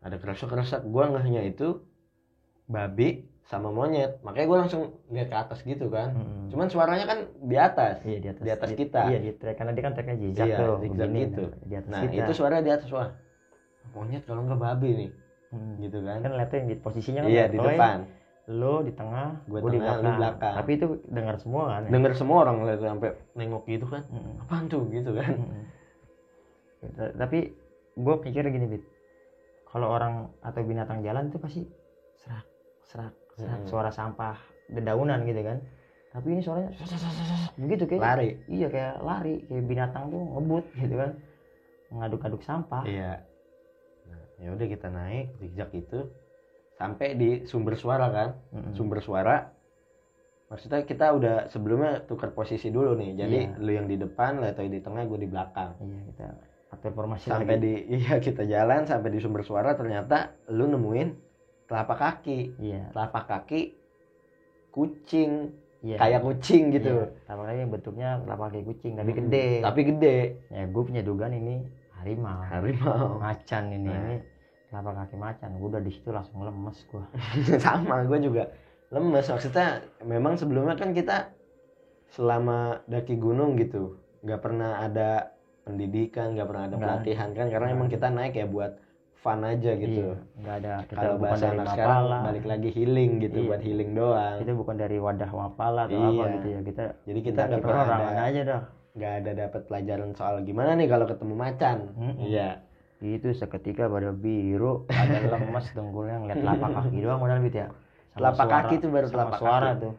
Ada 0.02 0.16
kerasuk-kerasuk 0.18 0.82
gua 0.90 1.14
ngehnya 1.14 1.46
itu 1.46 1.78
babi 2.66 3.30
sama 3.46 3.70
monyet. 3.70 4.18
Makanya 4.26 4.46
gua 4.50 4.58
langsung 4.66 4.82
lihat 5.10 5.28
ke 5.30 5.36
atas 5.38 5.58
gitu 5.62 5.86
kan. 5.90 6.14
Mm-mm. 6.14 6.50
cuman 6.50 6.66
suaranya 6.68 7.06
kan 7.06 7.18
di 7.42 7.56
atas. 7.56 8.02
Iya 8.02 8.18
di 8.18 8.28
atas. 8.28 8.42
Di 8.42 8.50
atas 8.50 8.70
kita. 8.74 9.00
iya 9.08 9.18
di 9.22 9.30
trek 9.38 9.54
karena 9.56 9.72
dia 9.72 9.82
kan 9.86 9.92
treknya 9.94 10.16
zigzag 10.18 10.46
Iya, 10.50 10.56
tuh 10.58 10.74
begini, 10.82 11.20
gitu. 11.30 11.44
nah, 11.46 11.66
di 11.66 11.74
atas 11.78 11.90
nah 11.90 12.00
kita. 12.06 12.22
itu 12.26 12.32
suara 12.34 12.56
di 12.58 12.70
atas. 12.70 12.88
Wah 12.90 13.08
monyet 13.94 14.22
kalau 14.26 14.42
nggak 14.46 14.60
babi 14.60 14.90
nih. 14.98 15.10
Mm. 15.52 15.74
gitu 15.84 15.98
kan. 16.02 16.18
Kan 16.24 16.32
lihatnya 16.34 16.60
di 16.66 16.74
posisinya 16.80 17.20
kan 17.22 17.30
iya 17.30 17.44
di 17.46 17.58
oh, 17.60 17.64
depan. 17.66 17.98
Lo 18.50 18.82
di 18.82 18.90
tengah 18.90 19.38
Gua 19.46 19.62
gua 19.62 19.70
di 19.70 19.78
lu 19.78 19.86
belakang. 19.86 20.16
belakang. 20.18 20.54
tapi 20.58 20.70
itu 20.74 20.86
dengar 21.06 21.38
semua 21.38 21.62
kan 21.70 21.80
ya? 21.86 21.90
denger 21.94 22.12
semua 22.18 22.36
orang 22.42 22.56
lihat 22.66 22.80
sampai 22.82 23.10
nengok 23.38 23.64
gitu 23.70 23.86
kan. 23.86 24.02
Mm-mm. 24.10 24.42
apaan 24.42 24.64
tuh? 24.66 24.82
Gitu 24.90 25.10
kan. 25.14 25.32
Ta- 26.90 27.14
tapi 27.16 27.54
gue 27.94 28.16
pikir 28.20 28.42
gini 28.48 28.66
bit. 28.66 28.84
Kalau 29.64 29.88
orang 29.88 30.28
atau 30.42 30.60
binatang 30.60 31.00
jalan 31.00 31.30
itu 31.30 31.38
pasti 31.38 31.62
serak 32.18 32.46
serak 32.84 33.14
serak. 33.38 33.58
Mm-mm. 33.62 33.68
suara 33.70 33.88
sampah 33.88 34.36
dedaunan 34.68 35.22
gitu 35.24 35.40
kan. 35.40 35.58
Tapi 36.12 36.26
ini 36.28 36.42
suaranya 36.44 36.76
begitu 37.56 37.88
kayak 37.88 38.02
lari. 38.02 38.30
Iya 38.44 38.68
kayak 38.68 38.94
lari. 39.00 39.34
Kayak 39.48 39.64
binatang 39.64 40.04
tuh 40.12 40.20
ngebut 40.20 40.64
gitu 40.76 40.94
kan. 41.00 41.10
Ngaduk-aduk 41.88 42.42
sampah. 42.44 42.84
Iya. 42.84 43.12
Nah, 44.12 44.22
ya 44.36 44.48
udah 44.52 44.66
kita 44.68 44.88
naik 44.92 45.26
zigzag 45.40 45.70
itu 45.72 45.98
sampai 46.76 47.16
di 47.16 47.30
sumber 47.48 47.80
suara 47.80 48.12
kan. 48.12 48.28
Sumber 48.76 49.00
suara. 49.00 49.48
Maksudnya 50.52 50.84
kita 50.84 51.16
udah 51.16 51.48
sebelumnya 51.48 52.04
tukar 52.04 52.36
posisi 52.36 52.68
dulu 52.68 52.92
nih. 52.92 53.16
Jadi 53.16 53.38
Iya. 53.48 53.56
lu 53.56 53.70
yang 53.72 53.88
di 53.88 53.96
depan 53.96 54.44
atau 54.44 54.68
di 54.68 54.84
tengah 54.84 55.08
gue 55.08 55.16
di 55.16 55.28
belakang. 55.32 55.80
Iya 55.80 56.00
kita 56.12 56.26
atur 56.72 56.92
formasi 56.96 57.28
sampai 57.28 57.60
lagi. 57.60 57.64
di 57.64 57.72
iya 58.00 58.16
kita 58.16 58.48
jalan 58.48 58.88
sampai 58.88 59.12
di 59.12 59.20
sumber 59.20 59.44
suara 59.44 59.76
ternyata 59.76 60.32
lu 60.48 60.64
nemuin 60.64 61.08
telapak 61.68 61.98
kaki. 62.00 62.56
Iya. 62.56 62.90
Telapak 62.96 63.24
kaki 63.28 63.60
kucing 64.72 65.52
iya. 65.84 66.00
kayak 66.00 66.24
kucing 66.24 66.72
gitu. 66.72 67.04
Iya. 67.04 67.06
Telapak 67.28 67.44
kaki 67.52 67.60
bentuknya 67.68 68.08
telapak 68.24 68.46
kaki 68.50 68.62
kucing 68.64 68.92
tapi 68.96 69.10
Mm-mm. 69.12 69.20
gede. 69.28 69.46
tapi 69.60 69.80
gede. 69.84 70.18
Ya 70.48 70.64
gue 70.64 70.82
punya 70.82 71.02
dugaan 71.04 71.34
ini 71.36 71.56
harimau. 72.00 72.40
Harimau. 72.48 73.20
Macan 73.20 73.64
ini. 73.68 73.92
Nah. 73.92 74.00
ini 74.08 74.16
telapak 74.72 74.92
kaki 75.04 75.16
macan. 75.20 75.50
Gue 75.60 75.68
udah 75.76 75.82
di 75.84 75.92
situ 75.92 76.08
langsung 76.08 76.40
lemes 76.40 76.78
gue 76.88 77.04
sama 77.64 78.00
gue 78.08 78.18
juga 78.24 78.48
lemes. 78.88 79.28
Maksudnya 79.28 79.84
memang 80.08 80.40
sebelumnya 80.40 80.76
kan 80.80 80.96
kita 80.96 81.28
selama 82.12 82.84
daki 82.88 83.16
gunung 83.16 83.56
gitu 83.56 83.96
nggak 84.22 84.40
pernah 84.40 84.84
ada 84.84 85.32
pendidikan 85.62 86.34
nggak 86.34 86.44
pernah 86.44 86.64
ada 86.64 86.70
Nggak. 86.70 86.82
pelatihan 86.84 87.28
kan 87.30 87.46
karena 87.46 87.66
Nggak 87.66 87.76
emang 87.76 87.88
kita 87.88 88.06
naik 88.08 88.34
ya 88.34 88.46
buat 88.46 88.72
fun 89.16 89.40
aja 89.40 89.70
gitu. 89.72 90.02
Iya, 90.02 90.14
nggak 90.36 90.54
ada. 90.56 90.72
Kita 90.82 90.98
kalau 90.98 91.14
bukan 91.14 91.22
bahasa 91.30 91.46
anak 91.48 91.66
sekarang 91.68 92.02
balik 92.24 92.44
lagi 92.44 92.68
healing 92.68 93.10
gitu 93.20 93.36
Iya. 93.36 93.46
buat 93.46 93.60
healing 93.62 93.90
doang. 93.92 94.36
Kita 94.36 94.52
bukan 94.52 94.76
dari 94.76 94.96
wadah 94.98 95.30
Mapala 95.30 95.80
atau 95.84 95.98
apa 96.00 96.10
Iya. 96.10 96.26
gitu 96.32 96.46
ya. 96.48 96.60
Kita 96.62 96.84
jadi 97.04 97.20
kita 97.22 97.40
nggak 97.44 97.62
pernah 97.62 97.82
ada 97.86 98.22
aja 98.24 98.40
dah 98.44 98.62
nggak 98.92 99.12
ada 99.18 99.30
dapat 99.38 99.60
pelajaran 99.64 100.10
soal 100.12 100.34
gimana 100.40 100.74
nih 100.74 100.84
kalau 100.86 101.06
ketemu 101.06 101.34
macan. 101.34 101.76
Mm-mm. 101.94 102.14
iya. 102.20 102.48
Itu 102.98 103.30
seketika 103.32 103.86
pada 103.86 104.10
biru 104.10 104.84
ada 104.86 105.18
lemes 105.28 105.66
dengkulnya 105.76 106.16
ngeliat 106.18 106.38
telapak 106.38 106.70
kaki 106.76 106.98
doang 106.98 107.18
modal 107.18 107.38
gitu 107.40 107.58
ya. 107.58 107.68
Sama 108.12 108.18
Telapak 108.18 108.36
suara- 108.44 108.54
kaki 108.60 108.74
tuh 108.76 108.90
baru 108.90 109.06
telapak 109.08 109.38
suara 109.38 109.70
kaki. 109.70 109.80
tuh 109.80 109.92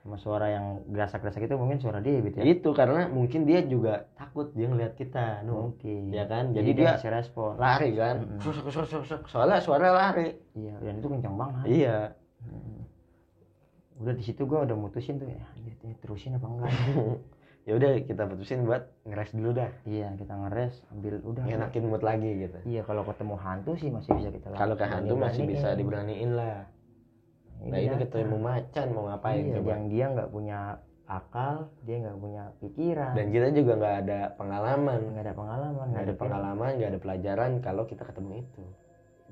sama 0.00 0.16
suara 0.16 0.48
yang 0.48 0.80
gerasak-gerasak 0.88 1.44
itu 1.44 1.60
mungkin 1.60 1.76
suara 1.76 2.00
dia 2.00 2.24
gitu 2.24 2.40
ya? 2.40 2.44
Itu 2.48 2.72
karena 2.72 3.04
mungkin 3.12 3.44
dia 3.44 3.60
juga 3.60 4.08
takut 4.16 4.48
dia 4.56 4.64
ngeliat 4.64 4.96
kita 4.96 5.44
nu 5.44 5.68
mungkin. 5.68 6.08
Ya 6.08 6.24
kan? 6.24 6.56
Jadi 6.56 6.70
dia 6.72 6.96
bisa 6.96 7.12
respon. 7.12 7.60
lari 7.60 7.92
kan? 7.92 8.40
Susuk, 8.40 8.72
susuk. 8.72 9.28
soalnya 9.28 9.60
suara 9.60 9.92
lari. 9.92 10.40
Iya 10.56 10.80
dan 10.80 11.04
itu 11.04 11.08
kencang 11.08 11.36
banget. 11.36 11.64
Iya. 11.68 11.98
Mm. 12.40 12.80
udah 14.00 14.16
di 14.16 14.24
situ 14.24 14.48
gua 14.48 14.64
udah 14.64 14.72
mutusin 14.80 15.20
tuh 15.20 15.28
ya 15.28 15.44
terusin 16.00 16.40
apa 16.40 16.46
enggak? 16.48 16.72
Ya 17.68 17.76
udah 17.76 17.92
kita 18.08 18.24
putusin 18.24 18.64
buat 18.64 18.88
ngeres 19.04 19.36
dulu 19.36 19.52
dah. 19.52 19.68
Iya 19.84 20.16
kita 20.16 20.32
ngeres 20.32 20.80
ambil 20.96 21.20
udah. 21.20 21.44
Enakin 21.44 21.92
mood 21.92 22.00
lagi 22.00 22.48
gitu. 22.48 22.56
Iya 22.64 22.88
kalau 22.88 23.04
ketemu 23.04 23.36
hantu 23.36 23.76
sih 23.76 23.92
masih 23.92 24.16
bisa 24.16 24.32
kita 24.32 24.56
kalau 24.56 24.74
ke 24.80 24.88
hantu 24.88 25.14
masih 25.20 25.44
bisa 25.44 25.76
diberaniin 25.76 26.40
lah 26.40 26.64
nah 27.60 27.76
ini 27.76 27.96
ketemu 28.00 28.36
macan 28.40 28.86
mau 28.96 29.04
ngapain 29.12 29.44
iya, 29.44 29.54
coba. 29.60 29.68
yang 29.76 29.84
dia 29.92 30.04
nggak 30.16 30.30
punya 30.32 30.58
akal 31.10 31.54
dia 31.82 31.96
nggak 32.06 32.18
punya 32.22 32.42
pikiran. 32.62 33.12
Dan 33.18 33.26
kita 33.34 33.46
juga 33.50 33.72
nggak 33.76 33.96
ada 34.06 34.20
pengalaman. 34.38 35.00
Nggak 35.10 35.24
ada 35.26 35.34
pengalaman 35.34 35.86
nggak 35.90 36.04
ada 36.06 36.14
pengalaman 36.14 36.70
nggak 36.78 36.90
ada 36.94 37.00
pelajaran 37.02 37.50
kalau 37.60 37.82
kita 37.84 38.02
ketemu 38.06 38.46
itu. 38.46 38.62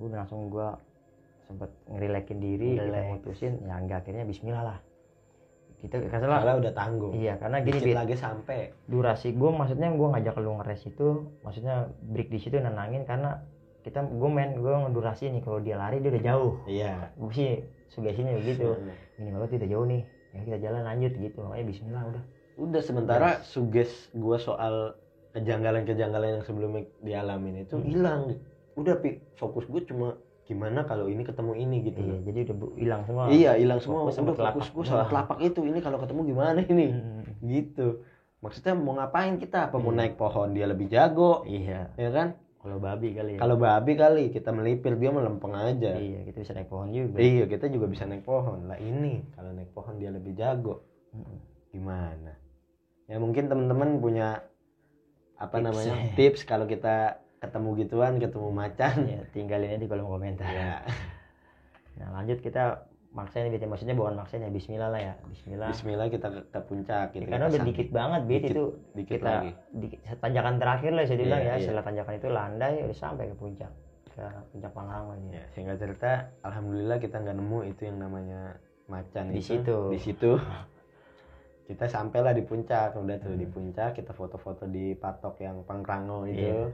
Udah 0.02 0.26
langsung 0.26 0.50
gua 0.50 0.74
sempet 1.46 1.70
ngerilekin 1.88 2.38
diri 2.42 2.76
kita 2.76 2.84
Relax. 2.92 3.06
mutusin 3.08 3.52
ya 3.64 3.74
enggak 3.80 3.98
akhirnya 4.04 4.24
Bismillah 4.26 4.64
lah. 4.74 4.78
Kita 5.78 5.94
karena 6.10 6.42
Soalnya 6.42 6.56
udah 6.58 6.72
tanggung. 6.74 7.12
iya 7.14 7.38
karena 7.38 7.62
gini 7.62 7.78
Dikit 7.78 7.86
Bit, 7.86 7.96
lagi 7.96 8.16
sampai. 8.18 8.60
durasi 8.90 9.28
gue 9.30 9.50
maksudnya 9.54 9.88
gue 9.94 10.08
ngajak 10.10 10.34
lu 10.42 10.58
ngeres 10.58 10.82
itu 10.84 11.08
maksudnya 11.46 11.86
break 12.02 12.34
di 12.34 12.38
situ 12.42 12.58
nenangin 12.58 13.06
karena 13.06 13.46
kita 13.86 14.02
gue 14.02 14.28
main 14.28 14.58
gue 14.58 14.74
ngedurasi 14.74 15.30
nih 15.30 15.42
kalau 15.46 15.62
dia 15.62 15.78
lari 15.78 16.02
dia 16.02 16.10
udah 16.10 16.24
jauh. 16.26 16.52
Iya. 16.66 17.14
gue 17.14 17.30
sih 17.32 17.52
sugestinya 17.88 18.36
begitu 18.36 18.68
Hmm. 18.68 18.92
minimal 19.16 19.44
tuh 19.44 19.56
udah 19.56 19.68
jauh 19.68 19.86
nih 19.86 20.02
ya 20.28 20.40
kita 20.44 20.58
jalan 20.60 20.82
lanjut 20.84 21.12
gitu 21.14 21.38
makanya 21.40 21.66
Bismillah 21.66 22.04
udah 22.06 22.24
Udah 22.58 22.82
sementara 22.82 23.28
suges 23.44 23.90
gua 24.12 24.34
soal 24.36 24.98
kejanggalan-kejanggalan 25.32 26.28
yang 26.32 26.42
sebelumnya 26.42 26.82
dialamin 26.98 27.62
itu 27.62 27.78
Hmm. 27.78 27.86
hilang. 27.86 28.20
Udah 28.74 28.94
pi 28.94 29.22
fokus 29.34 29.62
gue 29.64 29.82
cuma 29.84 30.18
gimana 30.42 30.82
kalau 30.82 31.06
ini 31.06 31.22
ketemu 31.22 31.52
ini 31.54 31.76
gitu. 31.84 32.00
iya 32.00 32.18
jadi 32.20 32.38
udah 32.46 32.56
hilang 32.74 33.02
semua 33.04 33.22
Iya, 33.28 33.52
hilang 33.54 33.78
semua. 33.78 34.00
Fokus 34.02 34.18
Udah 34.18 34.34
fokus 34.50 34.66
gue 34.68 34.84
soal 34.84 35.02
Nah. 35.02 35.08
telapak 35.08 35.38
itu. 35.40 35.60
Ini 35.62 35.78
kalau 35.78 35.98
ketemu 35.98 36.20
gimana 36.26 36.60
ini? 36.60 36.86
Hmm, 36.90 37.22
Gitu. 37.38 38.02
Maksudnya 38.38 38.74
mau 38.74 38.94
ngapain 38.94 39.34
kita? 39.36 39.66
Apa 39.66 39.76
mau 39.76 39.90
Iya. 39.90 39.98
naik 40.00 40.14
pohon 40.14 40.48
dia 40.50 40.66
lebih 40.66 40.86
jago? 40.88 41.42
iya 41.44 41.90
Ya 41.94 42.10
kan? 42.10 42.34
Kalau 42.68 42.76
babi 42.78 43.08
kali 43.10 43.30
ya 43.34 43.38
Kalau 43.40 43.56
babi 43.56 43.92
kali 43.94 44.24
kita 44.28 44.52
melipir 44.52 44.92
dia 44.94 45.08
melempeng 45.08 45.50
aja. 45.50 45.96
iya 45.96 46.20
kita 46.22 46.44
bisa 46.44 46.52
naik 46.52 46.68
pohon 46.68 46.88
juga 46.88 47.16
Iya, 47.16 47.44
kita 47.44 47.66
juga 47.66 47.88
bisa 47.88 48.04
naik 48.04 48.22
pohon. 48.22 48.68
Lah 48.68 48.76
ini 48.76 49.24
kalau 49.32 49.50
naik 49.50 49.72
pohon 49.72 49.96
dia 49.96 50.12
lebih 50.12 50.36
jago. 50.36 50.84
Gimana? 51.68 52.36
Ya 53.04 53.16
mungkin 53.16 53.48
teman-teman 53.48 53.98
punya 53.98 54.44
apa 55.34 55.54
Tips. 55.54 55.64
namanya? 55.64 55.94
tips 56.12 56.40
kalau 56.44 56.66
kita 56.66 56.96
ketemu 57.38 57.68
gituan, 57.78 58.12
ketemu 58.18 58.48
macan. 58.50 58.94
ya 59.06 59.20
tinggalin 59.30 59.70
aja 59.70 59.78
di 59.78 59.86
kolom 59.86 60.06
komentar 60.06 60.44
Ya, 60.44 60.82
nah 61.96 62.08
lanjut 62.12 62.38
kita 62.38 62.87
maksain 63.08 63.48
gitu 63.48 63.64
maksudnya 63.64 63.92
bukan 63.92 64.14
maksain 64.14 64.40
ya 64.40 64.48
Bismillah 64.48 64.88
lah 64.88 65.00
ya 65.02 65.14
Bismillah 65.24 65.68
bismillah 65.68 66.06
kita 66.06 66.28
ke, 66.28 66.40
ke 66.46 66.60
puncak 66.62 67.06
Ya, 67.08 67.14
gitu. 67.14 67.24
karena 67.26 67.40
kita 67.42 67.50
udah 67.50 67.64
dikit 67.64 67.88
banget 67.90 68.20
Bit 68.22 68.36
Dikit- 68.38 68.50
itu 68.50 68.64
dikit 68.92 69.12
kita 69.16 69.30
lagi. 69.32 69.50
di 69.72 69.86
tanjakan 70.14 70.54
terakhir 70.56 70.90
lah 70.92 71.04
saya 71.04 71.18
bilang 71.18 71.40
Iya, 71.40 71.48
ya 71.48 71.54
iya. 71.54 71.64
setelah 71.64 71.84
tanjakan 71.84 72.14
itu 72.14 72.28
landai 72.28 72.74
udah 72.82 72.98
sampai 72.98 73.24
ke 73.26 73.34
puncak 73.34 73.70
ke 74.08 74.22
puncak 74.50 74.70
Pangrango 74.72 75.12
Ya, 75.28 75.42
singkat 75.48 75.76
cerita, 75.78 76.10
alhamdulillah 76.42 76.98
kita 76.98 77.16
nggak 77.16 77.36
nemu 77.36 77.58
itu 77.66 77.82
yang 77.82 77.98
namanya 77.98 78.40
macan 78.86 79.24
Di 79.28 79.38
itu. 79.38 79.46
situ. 79.46 79.78
Di 79.88 80.00
situ. 80.00 80.30
kita 81.68 81.84
sampailah 81.84 82.32
di 82.32 82.40
puncak, 82.40 82.92
udah 82.94 83.16
tuh 83.18 83.34
di 83.34 83.44
puncak 83.44 83.92
kita 83.92 84.10
foto-foto 84.10 84.64
di 84.64 84.92
patok 84.92 85.36
yang 85.38 85.60
Pangrango 85.62 86.24
itu. 86.24 86.40
Iya. 86.40 86.72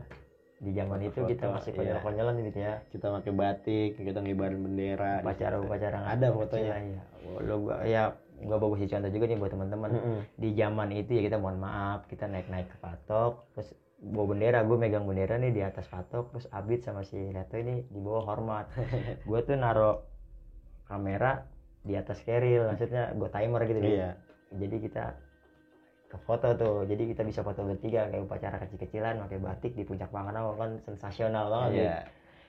Di 0.64 0.72
zaman 0.72 0.98
itu 1.04 1.20
kita 1.28 1.44
masih 1.52 1.70
iya. 1.70 1.78
konyol-konyolan 2.00 2.34
gitu 2.48 2.58
ya 2.64 2.74
Kita 2.88 3.06
pakai 3.20 3.32
batik, 3.36 3.90
kita 4.00 4.18
ngibarin 4.24 4.60
bendera. 4.64 5.20
upacara 5.20 5.56
upacara 5.60 5.98
Ada 6.16 6.26
fotonya. 6.32 6.74
ya 6.80 7.02
lo 7.44 7.54
gua 7.60 7.74
ya 7.84 8.02
gua 8.40 8.56
bagus 8.56 8.78
sih 8.84 8.88
contoh 8.88 9.10
juga 9.12 9.24
nih 9.28 9.38
buat 9.38 9.52
teman-teman 9.52 9.90
di 10.36 10.48
zaman 10.56 10.88
itu 10.92 11.10
ya 11.16 11.22
kita 11.28 11.36
mohon 11.36 11.60
maaf 11.60 12.08
kita 12.08 12.24
naik 12.28 12.48
naik 12.48 12.68
ke 12.72 12.76
patok 12.80 13.44
terus 13.52 13.72
bawa 14.04 14.36
bendera 14.36 14.60
gue 14.60 14.76
megang 14.76 15.08
bendera 15.08 15.40
nih 15.40 15.52
di 15.54 15.62
atas 15.64 15.88
patok 15.88 16.28
terus 16.36 16.46
Abid 16.52 16.84
sama 16.84 17.08
si 17.08 17.16
Reto 17.32 17.56
ini 17.56 17.80
di 17.88 18.00
bawah 18.00 18.24
hormat 18.28 18.68
gue 19.28 19.40
tuh 19.40 19.56
naro 19.56 20.04
kamera 20.84 21.48
di 21.80 21.96
atas 21.96 22.20
keril 22.20 22.68
maksudnya 22.68 23.12
gue 23.16 23.28
timer 23.32 23.60
gitu. 23.64 23.80
Iya. 23.80 24.10
jadi 24.52 24.76
kita 24.80 25.04
ke 26.14 26.18
foto 26.22 26.48
tuh 26.54 26.74
jadi 26.86 27.10
kita 27.10 27.22
bisa 27.22 27.42
foto 27.42 27.60
bertiga 27.60 28.06
kayak 28.06 28.22
upacara 28.22 28.56
kecil-kecilan 28.62 29.18
pakai 29.20 29.38
batik 29.38 29.72
di 29.74 29.82
puncak 29.82 30.08
Pangrango 30.08 30.54
kan 30.54 30.78
sensasional 30.80 31.50
banget 31.50 31.70
Bit. 31.70 31.82
Iya. 31.82 31.98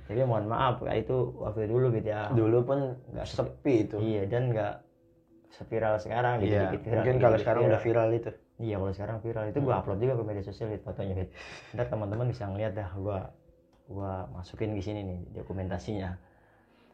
tapi 0.06 0.22
mohon 0.22 0.46
maaf 0.46 0.86
itu 0.86 1.18
waktu 1.36 1.66
dulu 1.66 1.90
gitu 1.92 2.08
ya 2.08 2.30
Dulu 2.30 2.58
pun 2.62 2.80
Nggak 3.10 3.26
sepi 3.26 3.74
itu. 3.84 3.98
iya 3.98 4.22
dan 4.24 4.54
nggak 4.54 4.74
seviral 5.50 5.98
sekarang 5.98 6.40
gitu 6.40 6.54
Iya. 6.54 6.70
dikit 6.70 6.82
viral, 6.84 6.96
Mungkin 7.02 7.16
kalau 7.18 7.38
sekarang 7.40 7.62
udah 7.66 7.82
viral 7.82 8.10
itu. 8.14 8.32
Iya 8.56 8.76
kalau 8.78 8.94
sekarang 8.94 9.18
viral 9.20 9.46
itu 9.50 9.60
gua 9.60 9.76
upload 9.78 10.00
juga 10.00 10.14
ke 10.16 10.24
media 10.24 10.44
sosial 10.44 10.68
lihat 10.70 10.84
fotonya 10.84 11.14
Fit. 11.18 11.30
Ntar 11.74 11.86
teman-teman 11.90 12.26
bisa 12.30 12.44
ngeliat 12.46 12.72
dah 12.72 12.90
gua 12.94 13.20
gua 13.86 14.30
masukin 14.30 14.72
di 14.72 14.80
sini 14.80 15.02
nih 15.02 15.20
dokumentasinya. 15.34 16.16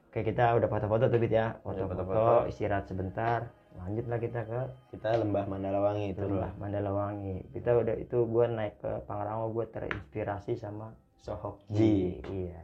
Oke 0.08 0.24
kita 0.24 0.56
udah 0.56 0.68
foto-foto 0.68 1.06
tuh 1.06 1.20
Fit 1.20 1.32
ya 1.32 1.58
foto-foto 1.60 2.02
foto-foto. 2.02 2.36
istirahat 2.48 2.86
sebentar 2.86 3.50
lanjutlah 3.80 4.20
kita 4.20 4.42
ke 4.44 4.62
Kita 4.96 5.16
lembah 5.16 5.46
Mandalawangi 5.48 6.12
itu. 6.12 6.22
Lembah 6.28 6.52
Mandalawangi 6.60 7.36
kita 7.56 7.70
udah 7.78 7.96
itu 7.96 8.18
gua 8.28 8.46
naik 8.52 8.80
ke 8.84 8.92
Pangrango 9.08 9.52
gua 9.56 9.66
terinspirasi 9.72 10.60
sama 10.60 10.92
Sohok 11.22 11.62
Ji. 11.72 12.20
iya 12.28 12.62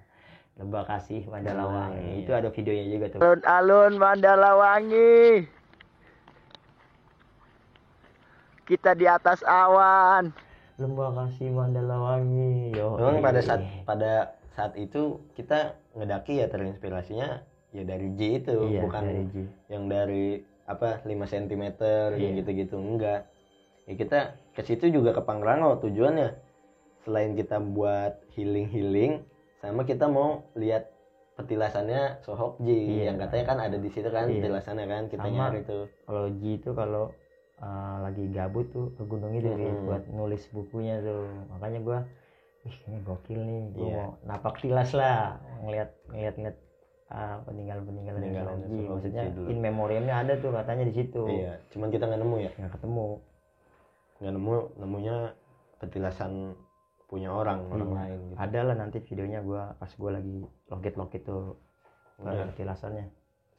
Lembah 0.58 0.90
Kasih 0.90 1.24
Mandalawangi 1.30 2.02
Mandalawangi, 2.02 2.22
itu 2.26 2.32
ada 2.34 2.50
videonya 2.50 2.86
juga 2.90 3.06
tuh 3.14 3.20
Alun-alun 3.22 3.94
Mandalawangi. 4.02 5.22
Kita 8.68 8.92
di 9.00 9.08
atas 9.08 9.40
awan. 9.48 10.34
Lembah 10.76 11.10
Kasih 11.14 11.50
Mandalawangi 11.56 12.76
yo 12.76 13.00
Memang 13.00 13.24
pada 13.24 13.40
saat 13.42 13.62
pada 13.88 14.38
saat 14.58 14.74
itu 14.74 15.22
kita 15.38 15.78
ngedaki 15.94 16.42
ya 16.42 16.50
terinspirasinya 16.50 17.46
ya 17.70 17.84
dari 17.86 18.10
J 18.18 18.22
itu 18.42 18.58
iya, 18.74 18.82
bukan 18.82 19.02
dari 19.06 19.24
Ji. 19.30 19.44
yang 19.70 19.86
dari 19.86 20.42
apa 20.68 21.00
5 21.02 21.10
cm 21.26 21.64
Iya. 22.14 22.30
gitu-gitu 22.38 22.76
enggak 22.76 23.26
ya 23.88 23.94
kita 23.96 24.20
ke 24.52 24.62
situ 24.62 24.92
juga 24.92 25.16
ke 25.16 25.24
Pangrango 25.24 25.80
tujuannya 25.80 26.36
selain 27.02 27.34
kita 27.34 27.64
buat 27.64 28.20
healing 28.36 28.68
healing 28.68 29.24
sama 29.58 29.82
kita 29.82 30.06
mau 30.06 30.44
lihat 30.54 30.92
petilasannya 31.34 32.20
Sohok 32.22 32.60
Ji 32.60 33.00
Iya. 33.00 33.14
yang 33.14 33.18
katanya 33.18 33.46
kan 33.46 33.58
ada 33.64 33.78
di 33.78 33.88
situ 33.88 34.10
kan 34.10 34.28
Iya. 34.28 34.44
petilasannya 34.44 34.86
kan 34.86 35.04
kita 35.08 35.24
Sama. 35.24 35.36
nyari 35.40 35.60
tuh 35.64 35.84
kalau 36.04 36.26
Ji 36.36 36.52
itu 36.58 36.70
kalau 36.74 37.04
uh, 37.58 37.98
lagi 38.04 38.26
gabut 38.30 38.68
tuh 38.70 38.92
ke 38.94 39.04
gunung 39.06 39.34
itu 39.34 39.48
Mm-mm. 39.48 39.88
buat 39.88 40.04
nulis 40.12 40.44
bukunya 40.52 41.00
tuh 41.00 41.24
makanya 41.48 41.80
gua 41.80 42.00
ih 42.68 42.76
ini 42.90 42.98
gokil 43.02 43.40
nih 43.40 43.62
gua 43.72 43.86
Iya. 43.88 43.96
mau 43.96 44.10
napak 44.28 44.60
tilas 44.60 44.92
lah 44.92 45.40
ngeliat 45.64 45.90
ngeliat 46.12 46.36
ngeliat 46.36 46.58
uh, 47.10 47.38
peninggalan 47.44 47.84
peninggalan 47.84 48.20
Sohok 48.20 49.00
maksudnya 49.00 49.24
dulu. 49.32 49.48
in 49.48 49.58
memoriamnya 49.60 50.16
ada 50.22 50.34
tuh 50.38 50.52
katanya 50.52 50.84
di 50.88 50.94
situ 50.94 51.22
iya 51.28 51.54
cuman 51.72 51.88
kita 51.90 52.04
nggak 52.06 52.22
nemu 52.22 52.36
ya 52.40 52.52
nggak 52.56 52.72
ketemu 52.80 53.08
nggak 54.18 54.34
nemu 54.34 54.54
nemunya 54.78 55.16
petilasan 55.78 56.58
punya 57.08 57.32
orang 57.32 57.64
orang 57.72 57.88
Iya. 57.88 57.98
lain 58.04 58.20
gitu 58.28 58.38
ada 58.38 58.60
lah 58.68 58.76
nanti 58.76 58.98
videonya 59.00 59.40
gua 59.40 59.78
pas 59.80 59.92
gua 59.96 60.20
lagi 60.20 60.44
logit 60.68 60.94
logit 60.96 61.24
tuh 61.24 61.56
Iya. 62.20 62.50
petilasannya 62.52 63.06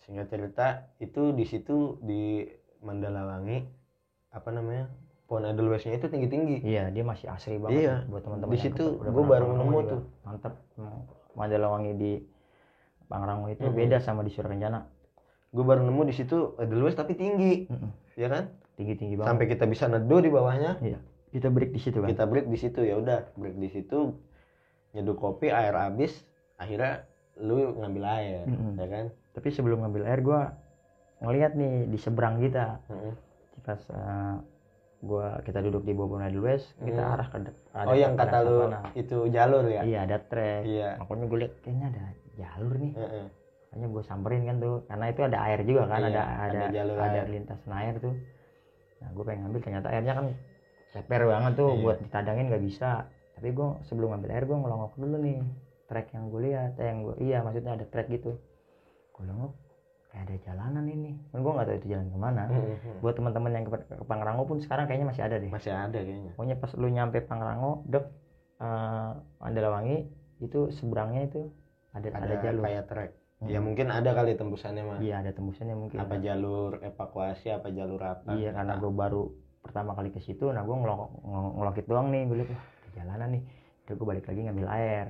singkat 0.02 0.28
cerita 0.28 0.66
itu 0.98 1.32
di 1.32 1.44
situ 1.46 1.96
di 2.02 2.44
Mandalawangi 2.78 3.58
apa 4.30 4.48
namanya 4.52 4.86
pohon 5.24 5.44
edelweisnya 5.44 5.96
itu 5.96 6.08
tinggi 6.08 6.28
tinggi 6.28 6.56
iya 6.62 6.88
dia 6.88 7.04
masih 7.04 7.28
asri 7.28 7.56
banget 7.56 7.80
Iya. 7.80 7.96
buat 8.08 8.22
teman-teman 8.24 8.52
Di 8.52 8.60
situ 8.60 8.84
udah 8.98 9.12
pernah 9.12 9.28
baru 9.28 9.46
nemu 9.56 9.78
tuh. 9.86 10.00
Emang 10.24 10.38
Mandalawangi 11.36 11.92
di 11.96 12.12
Pangrango 13.08 13.48
itu 13.48 13.64
Mm-mm. 13.64 13.74
beda 13.74 13.98
sama 13.98 14.20
di 14.20 14.30
Surakencana 14.30 14.84
gue 15.48 15.64
baru 15.64 15.80
nemu 15.80 16.02
di 16.04 16.12
situ 16.12 16.52
edelweiss 16.60 16.92
tapi 16.92 17.16
tinggi. 17.16 17.64
Mm-mm. 17.72 17.90
ya 18.20 18.28
kan? 18.28 18.52
Tinggi 18.76 18.94
tinggi 19.00 19.16
banget. 19.16 19.32
Sampai 19.32 19.46
kita 19.48 19.64
bisa 19.64 19.88
neduh 19.88 20.20
di 20.20 20.28
bawahnya. 20.28 20.76
Iya. 20.84 21.00
Kita 21.32 21.48
break 21.48 21.72
di 21.72 21.80
situ 21.80 22.04
kan? 22.04 22.08
Kita 22.12 22.28
break 22.28 22.52
di 22.52 22.58
situ 22.60 22.84
ya 22.84 23.00
udah. 23.00 23.32
Break 23.32 23.56
di 23.56 23.68
situ 23.72 24.12
nyeduh 24.92 25.16
kopi 25.16 25.48
air 25.48 25.72
habis. 25.72 26.12
Akhirnya 26.60 27.08
lu 27.40 27.80
ngambil 27.80 28.04
air 28.04 28.44
Mm-mm. 28.44 28.76
ya 28.76 28.86
kan? 28.92 29.04
Tapi 29.32 29.48
sebelum 29.48 29.80
ngambil 29.88 30.04
air 30.04 30.20
gua 30.20 30.52
ngeliat 31.24 31.56
nih 31.56 31.88
di 31.88 31.96
seberang 31.96 32.44
kita. 32.44 32.84
Mm-mm. 32.92 33.12
pas 33.64 33.80
eh, 33.88 34.36
gua 35.00 35.40
kita 35.42 35.64
duduk 35.64 35.82
di 35.82 35.96
Bobon 35.96 36.22
Edelweiss 36.22 36.76
kita 36.78 37.02
Hmm. 37.02 37.12
arah 37.16 37.26
ke 37.28 37.36
ada 37.38 37.52
oh 37.88 37.96
yang 37.96 38.14
kata 38.14 38.36
lu 38.44 38.68
itu 38.94 39.16
jalur 39.32 39.64
ya? 39.64 39.80
Iya 39.80 39.98
ada 40.04 40.18
trek. 40.20 40.62
Iya. 40.66 40.98
makanya 41.00 41.24
gue 41.24 41.38
liat 41.40 41.54
kayaknya 41.62 41.86
ada 41.90 42.00
jalur 42.38 42.74
nih 42.74 42.92
Heeh. 42.94 43.26
makanya 43.68 43.86
gue 43.90 44.02
samperin 44.02 44.42
kan 44.44 44.56
tuh 44.58 44.74
karena 44.86 45.04
itu 45.08 45.20
ada 45.20 45.38
air 45.44 45.60
juga 45.62 45.82
kan 45.86 46.00
Iya, 46.00 46.08
ada 46.08 46.22
ada 46.22 46.48
ada 46.48 46.66
jalur 46.72 46.96
ada 46.96 47.20
air. 47.20 47.26
lintasan 47.28 47.72
air 47.74 47.94
tuh 47.98 48.14
nah 48.98 49.08
gue 49.10 49.22
pengen 49.22 49.40
ngambil 49.44 49.60
ternyata 49.60 49.86
airnya 49.90 50.14
kan 50.14 50.26
ceper 50.88 51.22
banget 51.24 51.52
tuh 51.54 51.70
Iya. 51.70 51.80
buat 51.82 51.96
ditadangin 52.00 52.46
nggak 52.48 52.64
bisa 52.64 52.90
tapi 53.34 53.48
gue 53.50 53.68
sebelum 53.84 54.08
ngambil 54.10 54.30
air 54.32 54.44
gue 54.44 54.56
ngelongok 54.56 54.92
dulu 54.94 55.16
nih 55.20 55.36
trek 55.86 56.06
yang 56.10 56.24
gue 56.28 56.40
lihat 56.44 56.72
eh, 56.76 56.86
yang 56.86 56.98
gue 57.02 57.14
iya 57.18 57.38
maksudnya 57.40 57.72
ada 57.74 57.84
trek 57.84 58.08
gitu 58.08 58.34
gue 59.14 59.24
longok 59.24 59.52
kayak 60.08 60.22
ada 60.24 60.36
jalanan 60.42 60.84
ini 60.84 61.12
kan 61.28 61.38
gue 61.38 61.52
nggak 61.52 61.66
tahu 61.68 61.76
itu 61.76 61.86
jalan 61.88 62.08
ke 62.08 62.18
mana 62.18 62.42
Mm-mm. 62.48 62.98
buat 62.98 63.14
teman-teman 63.14 63.50
yang 63.52 63.64
ke, 63.64 63.76
ke 63.84 64.04
Pangrango 64.04 64.42
pun 64.42 64.58
sekarang 64.58 64.88
kayaknya 64.88 65.06
masih 65.06 65.22
ada 65.22 65.36
deh 65.36 65.50
masih 65.52 65.70
ada 65.70 65.98
kayaknya 66.00 66.32
pokoknya 66.32 66.56
pas 66.56 66.70
lu 66.74 66.88
nyampe 66.88 67.18
Pangrango 67.22 67.84
dek 67.84 68.04
eh, 68.58 69.10
Mandalawangi 69.38 69.96
itu 70.40 70.72
seberangnya 70.72 71.28
itu 71.28 71.52
ada 71.92 72.08
ada, 72.10 72.18
ada, 72.24 72.34
jalur 72.42 72.64
kayak 72.64 72.86
trek 72.86 73.12
Hmm. 73.38 73.46
ya 73.46 73.62
mungkin 73.62 73.86
ada 73.86 74.18
kali 74.18 74.34
tembusannya 74.34 74.82
mah 74.82 74.98
iya 74.98 75.22
ada 75.22 75.30
tembusannya 75.30 75.78
mungkin 75.78 76.02
apa 76.02 76.18
jalur 76.18 76.82
evakuasi 76.82 77.54
apa 77.54 77.70
jalur 77.70 78.02
apa 78.02 78.34
iya 78.34 78.50
karena 78.50 78.74
gue 78.74 78.90
baru 78.90 79.30
pertama 79.62 79.94
kali 79.94 80.10
ke 80.10 80.18
situ 80.18 80.50
nah 80.50 80.66
gue 80.66 80.74
ngelok 80.74 81.22
ngel- 81.22 81.54
ngelokit 81.54 81.86
doang 81.86 82.10
nih 82.10 82.26
gue 82.26 82.42
wah 82.42 82.58
ada 82.58 82.88
jalanan 82.98 83.28
nih 83.38 83.42
udah 83.86 83.94
gue 83.94 84.06
balik 84.10 84.26
lagi 84.26 84.40
ngambil 84.42 84.66
air 84.74 85.06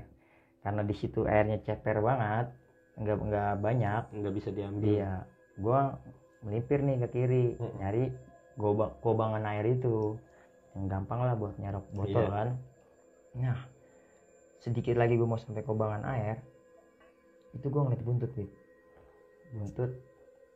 karena 0.61 0.83
di 0.85 0.93
situ 0.93 1.25
airnya 1.25 1.57
ceper 1.65 2.05
banget 2.05 2.53
nggak 3.01 3.17
nggak 3.17 3.53
banyak 3.65 4.03
nggak 4.13 4.35
bisa 4.37 4.49
diambil 4.53 4.85
Iya, 4.85 5.13
gua 5.57 5.97
melipir 6.45 6.85
nih 6.85 6.99
ke 7.01 7.09
kiri, 7.09 7.47
Mm-mm. 7.57 7.79
nyari 7.81 8.05
gobang 8.55 8.93
kobangan 9.01 9.43
air 9.49 9.65
itu. 9.71 10.19
Yang 10.75 10.85
gampang 10.91 11.21
lah 11.23 11.35
buat 11.35 11.55
nyarok 11.57 11.87
botol 11.95 12.27
Iya. 12.27 12.35
kan. 12.35 12.49
Nah, 13.39 13.59
sedikit 14.59 14.99
lagi 14.99 15.15
gua 15.15 15.31
mau 15.31 15.41
sampai 15.41 15.63
kobangan 15.63 16.03
air. 16.11 16.43
Itu 17.57 17.67
gua 17.69 17.89
ngeliat 17.89 18.03
buntut, 18.05 18.31
Bib. 18.35 18.51
Buntut 19.55 19.91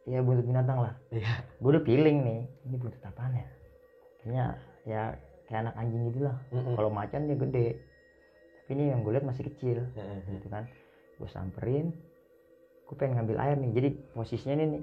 ya 0.04 0.18
buntut 0.18 0.44
binatang 0.44 0.82
lah. 0.82 0.94
iya 1.14 1.46
Gua 1.62 1.78
udah 1.78 1.84
feeling 1.86 2.18
nih, 2.26 2.40
ini 2.66 2.76
buntut 2.76 3.00
apaan 3.06 3.32
ya? 3.38 3.46
Kayaknya 4.20 4.44
ya 4.82 5.02
kayak 5.46 5.60
anak 5.68 5.74
anjing 5.78 6.02
gitu 6.10 6.18
lah. 6.26 6.36
Mm-mm. 6.50 6.74
Kalau 6.74 6.90
macan 6.90 7.30
dia 7.30 7.36
gede. 7.38 7.68
Tapi 8.62 8.70
ini 8.78 8.94
yang 8.94 9.02
gue 9.04 9.12
lihat 9.12 9.26
masih 9.26 9.44
kecil 9.52 9.84
Heeh. 9.84 10.22
gitu 10.32 10.48
kan 10.48 10.64
gue 11.18 11.28
samperin 11.28 11.92
gue 12.88 12.94
pengen 12.96 13.20
ngambil 13.20 13.36
air 13.42 13.56
nih 13.58 13.70
jadi 13.74 13.88
posisinya 14.16 14.54
ini 14.54 14.64
nih 14.78 14.82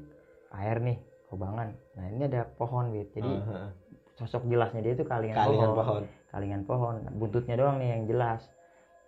air 0.54 0.78
nih 0.78 0.98
kobangan 1.26 1.74
nah 1.96 2.06
ini 2.06 2.28
ada 2.28 2.46
pohon 2.60 2.92
gitu 2.94 3.18
jadi 3.18 3.32
Heeh. 3.40 3.70
sosok 4.14 4.46
jelasnya 4.46 4.84
dia 4.84 4.94
itu 4.94 5.08
kalingan, 5.08 5.42
kalingan 5.42 5.72
pohon. 5.74 5.80
pohon 5.80 6.04
kalingan 6.30 6.64
pohon 6.68 6.96
Nah, 7.02 7.14
buntutnya 7.18 7.56
doang 7.58 7.80
nih 7.82 7.90
yang 7.98 8.04
jelas 8.06 8.46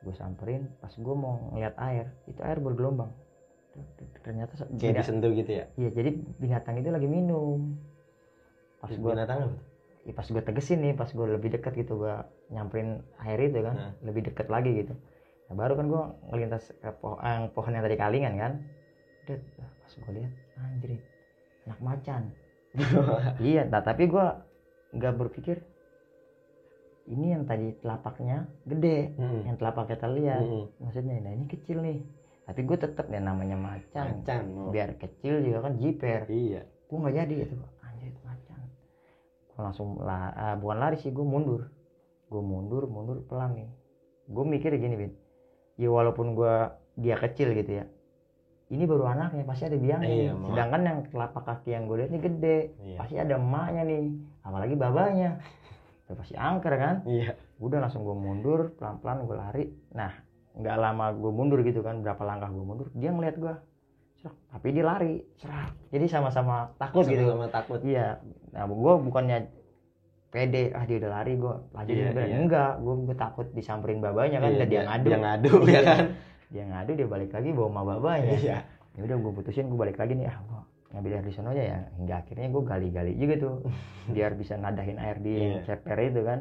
gue 0.01 0.15
samperin 0.17 0.65
pas 0.81 0.89
gue 0.89 1.15
mau 1.15 1.53
ngeliat 1.53 1.75
air 1.77 2.05
itu 2.25 2.41
air 2.41 2.57
bergelombang. 2.57 3.13
Ternyata 4.25 4.53
kayak 4.77 5.05
disentuh 5.05 5.31
gitu 5.31 5.51
ya? 5.61 5.65
Iya 5.77 5.89
jadi 5.93 6.09
binatang 6.41 6.75
itu 6.81 6.89
lagi 6.91 7.07
minum. 7.07 7.77
Pas 8.81 8.91
gue 8.91 9.11
binatang 9.11 9.39
apa 9.45 9.71
ya 10.01 10.13
pas 10.17 10.25
gue 10.25 10.41
tegesin 10.41 10.81
nih 10.81 10.97
pas 10.97 11.05
gue 11.05 11.27
lebih 11.29 11.53
dekat 11.53 11.77
gitu 11.77 12.01
gue 12.01 12.15
nyamperin 12.49 13.05
air 13.21 13.37
itu 13.37 13.61
kan 13.61 13.75
Nah. 13.77 13.93
lebih 14.01 14.33
dekat 14.33 14.49
lagi 14.49 14.73
gitu. 14.81 14.93
Nah, 15.45 15.53
baru 15.53 15.77
kan 15.77 15.85
gue 15.91 16.03
ngelintas 16.31 16.73
ke 16.79 16.89
pohon, 16.97 17.19
eh, 17.21 17.45
pohon 17.53 17.71
yang 17.75 17.83
tadi 17.85 17.97
kalingan 17.99 18.33
kan. 18.39 18.53
Lah, 19.29 19.69
pas 19.77 19.91
gue 19.93 20.11
lihat 20.17 20.33
anjir 20.57 20.91
anak 21.69 21.79
macan. 21.79 22.23
Iya 23.43 23.67
nah, 23.67 23.83
tapi 23.83 24.07
gue 24.07 24.25
nggak 24.95 25.13
berpikir 25.21 25.61
ini 27.11 27.35
yang 27.35 27.43
tadi 27.43 27.75
telapaknya 27.83 28.47
gede 28.63 29.11
Mm-mm. 29.19 29.43
yang 29.43 29.55
telapak 29.59 29.91
kita 29.91 30.07
lihat 30.07 30.41
Mm-mm. 30.47 30.65
maksudnya 30.79 31.19
nah 31.19 31.31
ini 31.35 31.45
kecil 31.51 31.83
nih. 31.83 31.99
Tapi 32.47 32.59
gue 32.67 32.77
tetap 32.79 33.05
ya 33.11 33.21
namanya 33.21 33.59
macan. 33.59 34.23
Macan 34.23 34.41
oh. 34.55 34.71
biar 34.71 34.95
kecil 34.97 35.43
juga 35.43 35.67
kan 35.69 35.75
jiper. 35.77 36.25
Iya. 36.31 36.63
Gue 36.87 36.97
nggak 36.97 37.15
jadi 37.15 37.33
gitu 37.45 37.55
anjir 37.83 38.15
macan. 38.23 38.59
Gue 39.51 39.59
langsung 39.61 39.99
lah 39.99 40.31
ah, 40.33 40.55
bukan 40.55 40.77
lari 40.79 40.97
sih 41.03 41.11
gue 41.11 41.23
mundur. 41.23 41.67
Gue 42.31 42.41
mundur 42.41 42.87
mundur 42.87 43.21
pelan 43.27 43.59
nih. 43.59 43.69
Gue 44.31 44.43
mikir 44.47 44.71
gini 44.79 44.95
bin 44.95 45.11
ya 45.75 45.89
walaupun 45.91 46.33
gue 46.35 46.53
dia 46.95 47.15
kecil 47.19 47.51
gitu 47.55 47.83
ya. 47.83 47.85
Ini 48.71 48.87
baru 48.87 49.03
anaknya 49.03 49.43
pasti 49.43 49.67
ada 49.67 49.75
biangnya 49.75 50.07
Iya, 50.07 50.31
sedangkan 50.31 50.81
yang 50.87 50.99
telapak 51.11 51.43
kaki 51.43 51.75
yang 51.75 51.91
gue 51.91 51.95
lihat 51.99 52.09
ini 52.15 52.19
gede. 52.23 52.59
Iya. 52.79 52.97
pasti 53.03 53.15
ada 53.19 53.35
emaknya 53.35 53.83
nih 53.83 54.03
apalagi 54.47 54.75
babanya 54.79 55.29
Udah 56.11 56.19
pasti 56.19 56.35
angker 56.35 56.73
kan? 56.75 56.95
Iya. 57.07 57.39
Udah 57.63 57.79
langsung 57.79 58.03
gue 58.03 58.11
mundur 58.11 58.75
pelan 58.75 58.99
pelan 58.99 59.23
gue 59.23 59.37
lari. 59.39 59.65
Nah 59.95 60.11
nggak 60.51 60.75
lama 60.75 61.15
gue 61.15 61.31
mundur 61.31 61.63
gitu 61.63 61.79
kan 61.79 62.03
berapa 62.03 62.19
langkah 62.27 62.51
gue 62.51 62.59
mundur 62.59 62.91
dia 62.91 63.15
ngeliat 63.15 63.39
gue 63.39 63.55
Serak. 64.19 64.35
tapi 64.51 64.67
dia 64.75 64.83
lari. 64.83 65.23
Serak 65.39 65.71
jadi 65.87 66.05
sama-sama 66.11 66.75
takut 66.75 67.07
gitu. 67.07 67.23
Sama 67.23 67.47
takut. 67.47 67.79
Iya, 67.79 68.19
nah 68.51 68.67
gue 68.67 68.93
bukannya 69.07 69.47
pede, 70.31 70.71
ah 70.71 70.83
dia 70.87 70.99
udah 70.99 71.11
lari 71.11 71.35
gue 71.35 71.53
lanjutin 71.75 72.15
Iya, 72.15 72.23
iya. 72.23 72.35
enggak, 72.39 72.71
gue 72.79 73.15
takut 73.19 73.47
disamperin 73.51 73.99
babanya 73.99 74.39
kan, 74.39 74.55
Iya, 74.55 74.59
dan 74.63 74.67
dia 74.71 74.81
ngadu, 74.87 75.07
dia 75.11 75.19
ngadu 75.19 75.53
ya 75.75 75.81
kan? 75.83 75.99
Dia 76.51 76.63
ngadu 76.71 76.91
dia 76.95 77.07
balik 77.07 77.31
lagi 77.35 77.49
bawa 77.51 77.67
sama 77.67 77.81
babanya, 77.83 78.35
iya. 78.39 78.59
Ya 78.95 79.01
udah 79.07 79.17
gue 79.19 79.31
putusin 79.35 79.67
gue 79.67 79.75
balik 79.75 79.99
lagi 79.99 80.15
nih, 80.15 80.31
ah 80.31 80.39
gue 80.39 80.61
ngambil 80.91 81.11
air 81.17 81.25
di 81.25 81.33
sana 81.33 81.55
aja 81.55 81.63
ya, 81.63 81.79
hingga 81.95 82.15
akhirnya 82.19 82.47
gue 82.47 82.63
gali-gali 82.63 83.13
juga 83.15 83.35
tuh, 83.39 83.55
biar 84.15 84.31
bisa 84.35 84.55
nadahin 84.55 84.99
air 84.99 85.17
di 85.17 85.33
Iya. 85.35 85.63
ceper 85.63 85.99
itu 86.03 86.21
kan, 86.21 86.39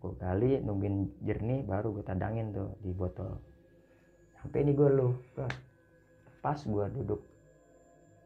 gue 0.00 0.12
gali 0.16 0.50
nungguin 0.60 0.96
jernih, 1.20 1.60
baru 1.62 1.92
gue 1.92 2.04
tadangin 2.04 2.50
tuh 2.50 2.72
di 2.80 2.90
botol, 2.90 3.36
sampai 4.40 4.64
ini 4.64 4.72
gue 4.72 4.88
lu, 4.88 5.12
pas 6.40 6.56
gue 6.56 6.86
duduk 6.96 7.20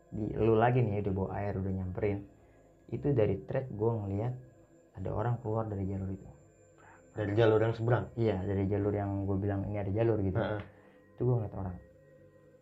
di 0.09 0.33
lu 0.35 0.57
lagi 0.57 0.81
nih 0.81 1.05
udah 1.05 1.13
bawa 1.13 1.31
air 1.37 1.55
udah 1.55 1.69
nyamperin. 1.69 2.25
Itu 2.89 3.13
dari 3.13 3.37
trek 3.45 3.69
gue 3.69 3.91
ngeliat 3.93 4.33
ada 4.97 5.11
orang 5.13 5.37
keluar 5.39 5.69
dari 5.69 5.85
jalur 5.85 6.09
itu. 6.09 6.29
Dari 7.13 7.37
jalur 7.37 7.61
yang 7.61 7.75
seberang? 7.77 8.05
Iya 8.17 8.41
dari 8.41 8.65
jalur 8.65 8.91
yang 8.91 9.29
gue 9.29 9.37
bilang 9.37 9.69
ini 9.69 9.77
ada 9.77 9.93
jalur 9.93 10.17
gitu. 10.25 10.41
Heeh. 10.41 10.63
itu 11.13 11.21
gue 11.21 11.35
ngeliat 11.35 11.55
orang 11.59 11.77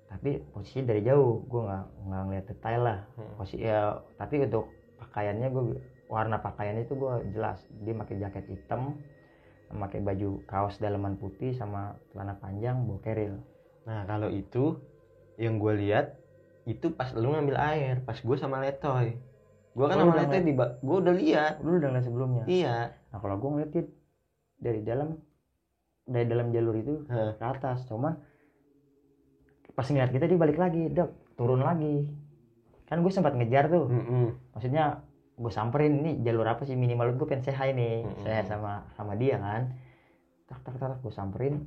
tapi 0.06 0.40
posisi 0.54 0.86
dari 0.86 1.02
jauh. 1.02 1.44
Gue 1.46 1.66
nggak 1.66 1.84
nggak 2.06 2.22
ngeliat 2.26 2.46
detail 2.46 2.80
lah. 2.82 2.98
Hmm. 3.18 3.34
posisi 3.38 3.66
ya 3.66 4.00
tapi 4.16 4.42
untuk 4.46 4.70
pakaiannya 5.02 5.48
gue 5.50 5.64
warna 6.06 6.38
pakaiannya 6.40 6.86
itu 6.86 6.94
gue 6.94 7.14
jelas. 7.34 7.58
Dia 7.82 7.94
pakai 7.94 8.14
jaket 8.22 8.46
hitam 8.46 8.96
pakai 9.66 9.98
baju 9.98 10.46
kaos 10.46 10.78
dalaman 10.78 11.18
putih 11.18 11.50
sama 11.58 11.98
celana 12.14 12.38
panjang 12.38 12.86
bawa 12.86 13.02
keril. 13.02 13.34
Nah 13.82 14.06
kalau 14.06 14.30
itu 14.30 14.78
yang 15.42 15.58
gue 15.58 15.74
lihat 15.74 16.14
itu 16.66 16.94
pas 16.94 17.10
lu 17.14 17.34
ngambil 17.34 17.58
air 17.58 18.02
pas 18.06 18.14
gue 18.14 18.36
sama 18.38 18.62
letoy. 18.62 19.18
Gue 19.76 19.86
kan 19.90 19.98
Oh, 20.00 20.08
sama 20.08 20.22
letoy 20.22 20.40
di 20.46 20.54
gue 20.56 20.96
udah 21.02 21.14
lihat. 21.14 21.54
Lu 21.60 21.76
udah 21.82 21.88
ngeliat 21.90 22.06
sebelumnya? 22.06 22.44
Iya. 22.46 22.94
Nah 23.10 23.18
kalau 23.18 23.36
gue 23.42 23.50
ngeliat 23.52 23.70
dari 24.62 24.80
dalam 24.86 25.18
dari 26.06 26.26
dalam 26.30 26.54
jalur 26.54 26.74
itu 26.78 27.02
ke 27.10 27.42
atas, 27.42 27.82
cuman 27.90 28.14
pas 29.76 29.84
ngeliat 29.84 30.08
kita 30.08 30.24
dia 30.24 30.38
balik 30.40 30.56
lagi, 30.56 30.88
dok 30.88 31.12
turun 31.36 31.60
lagi. 31.60 32.08
Kan 32.88 33.04
gue 33.04 33.12
sempat 33.12 33.36
ngejar 33.36 33.68
tuh, 33.68 33.86
Mm-mm. 33.86 34.26
maksudnya 34.56 35.04
gue 35.36 35.52
samperin 35.52 36.00
ini 36.00 36.24
jalur 36.24 36.48
apa 36.48 36.64
sih 36.64 36.72
minimal 36.72 37.12
gue 37.12 37.26
pengen 37.28 37.44
hi 37.44 37.70
nih, 37.70 37.96
Mm-mm. 38.02 38.24
saya 38.24 38.40
sama 38.42 38.72
sama 38.96 39.12
dia 39.14 39.36
kan. 39.36 39.76
Tak 40.48 40.64
tak 40.64 40.78
tak 40.78 40.96
gue 40.98 41.12
samperin, 41.12 41.60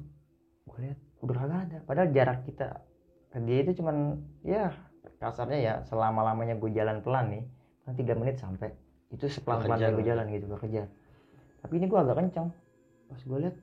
gue 0.66 0.78
lihat 0.80 0.98
udah 1.22 1.36
kagak 1.38 1.60
ada. 1.70 1.78
Padahal 1.86 2.10
jarak 2.10 2.40
kita 2.44 2.82
ke 3.30 3.38
dia 3.46 3.62
itu 3.62 3.78
cuman 3.78 4.18
ya 4.42 4.74
kasarnya 5.22 5.60
ya 5.60 5.74
selama 5.86 6.24
lamanya 6.24 6.56
gue 6.56 6.72
jalan 6.72 7.04
pelan 7.04 7.30
nih, 7.30 7.44
kan 7.86 7.94
tiga 7.94 8.14
menit 8.16 8.40
sampai. 8.40 8.72
Itu 9.12 9.28
sepelan 9.28 9.62
Kekejar 9.62 9.92
gue 9.92 10.02
lah. 10.02 10.08
jalan 10.16 10.26
gitu 10.34 10.46
gue 10.48 10.60
kejar. 10.64 10.88
Tapi 11.60 11.74
ini 11.78 11.86
gue 11.86 12.00
agak 12.00 12.16
kencang. 12.16 12.48
Pas 13.12 13.22
gue 13.22 13.38
lihat, 13.44 13.56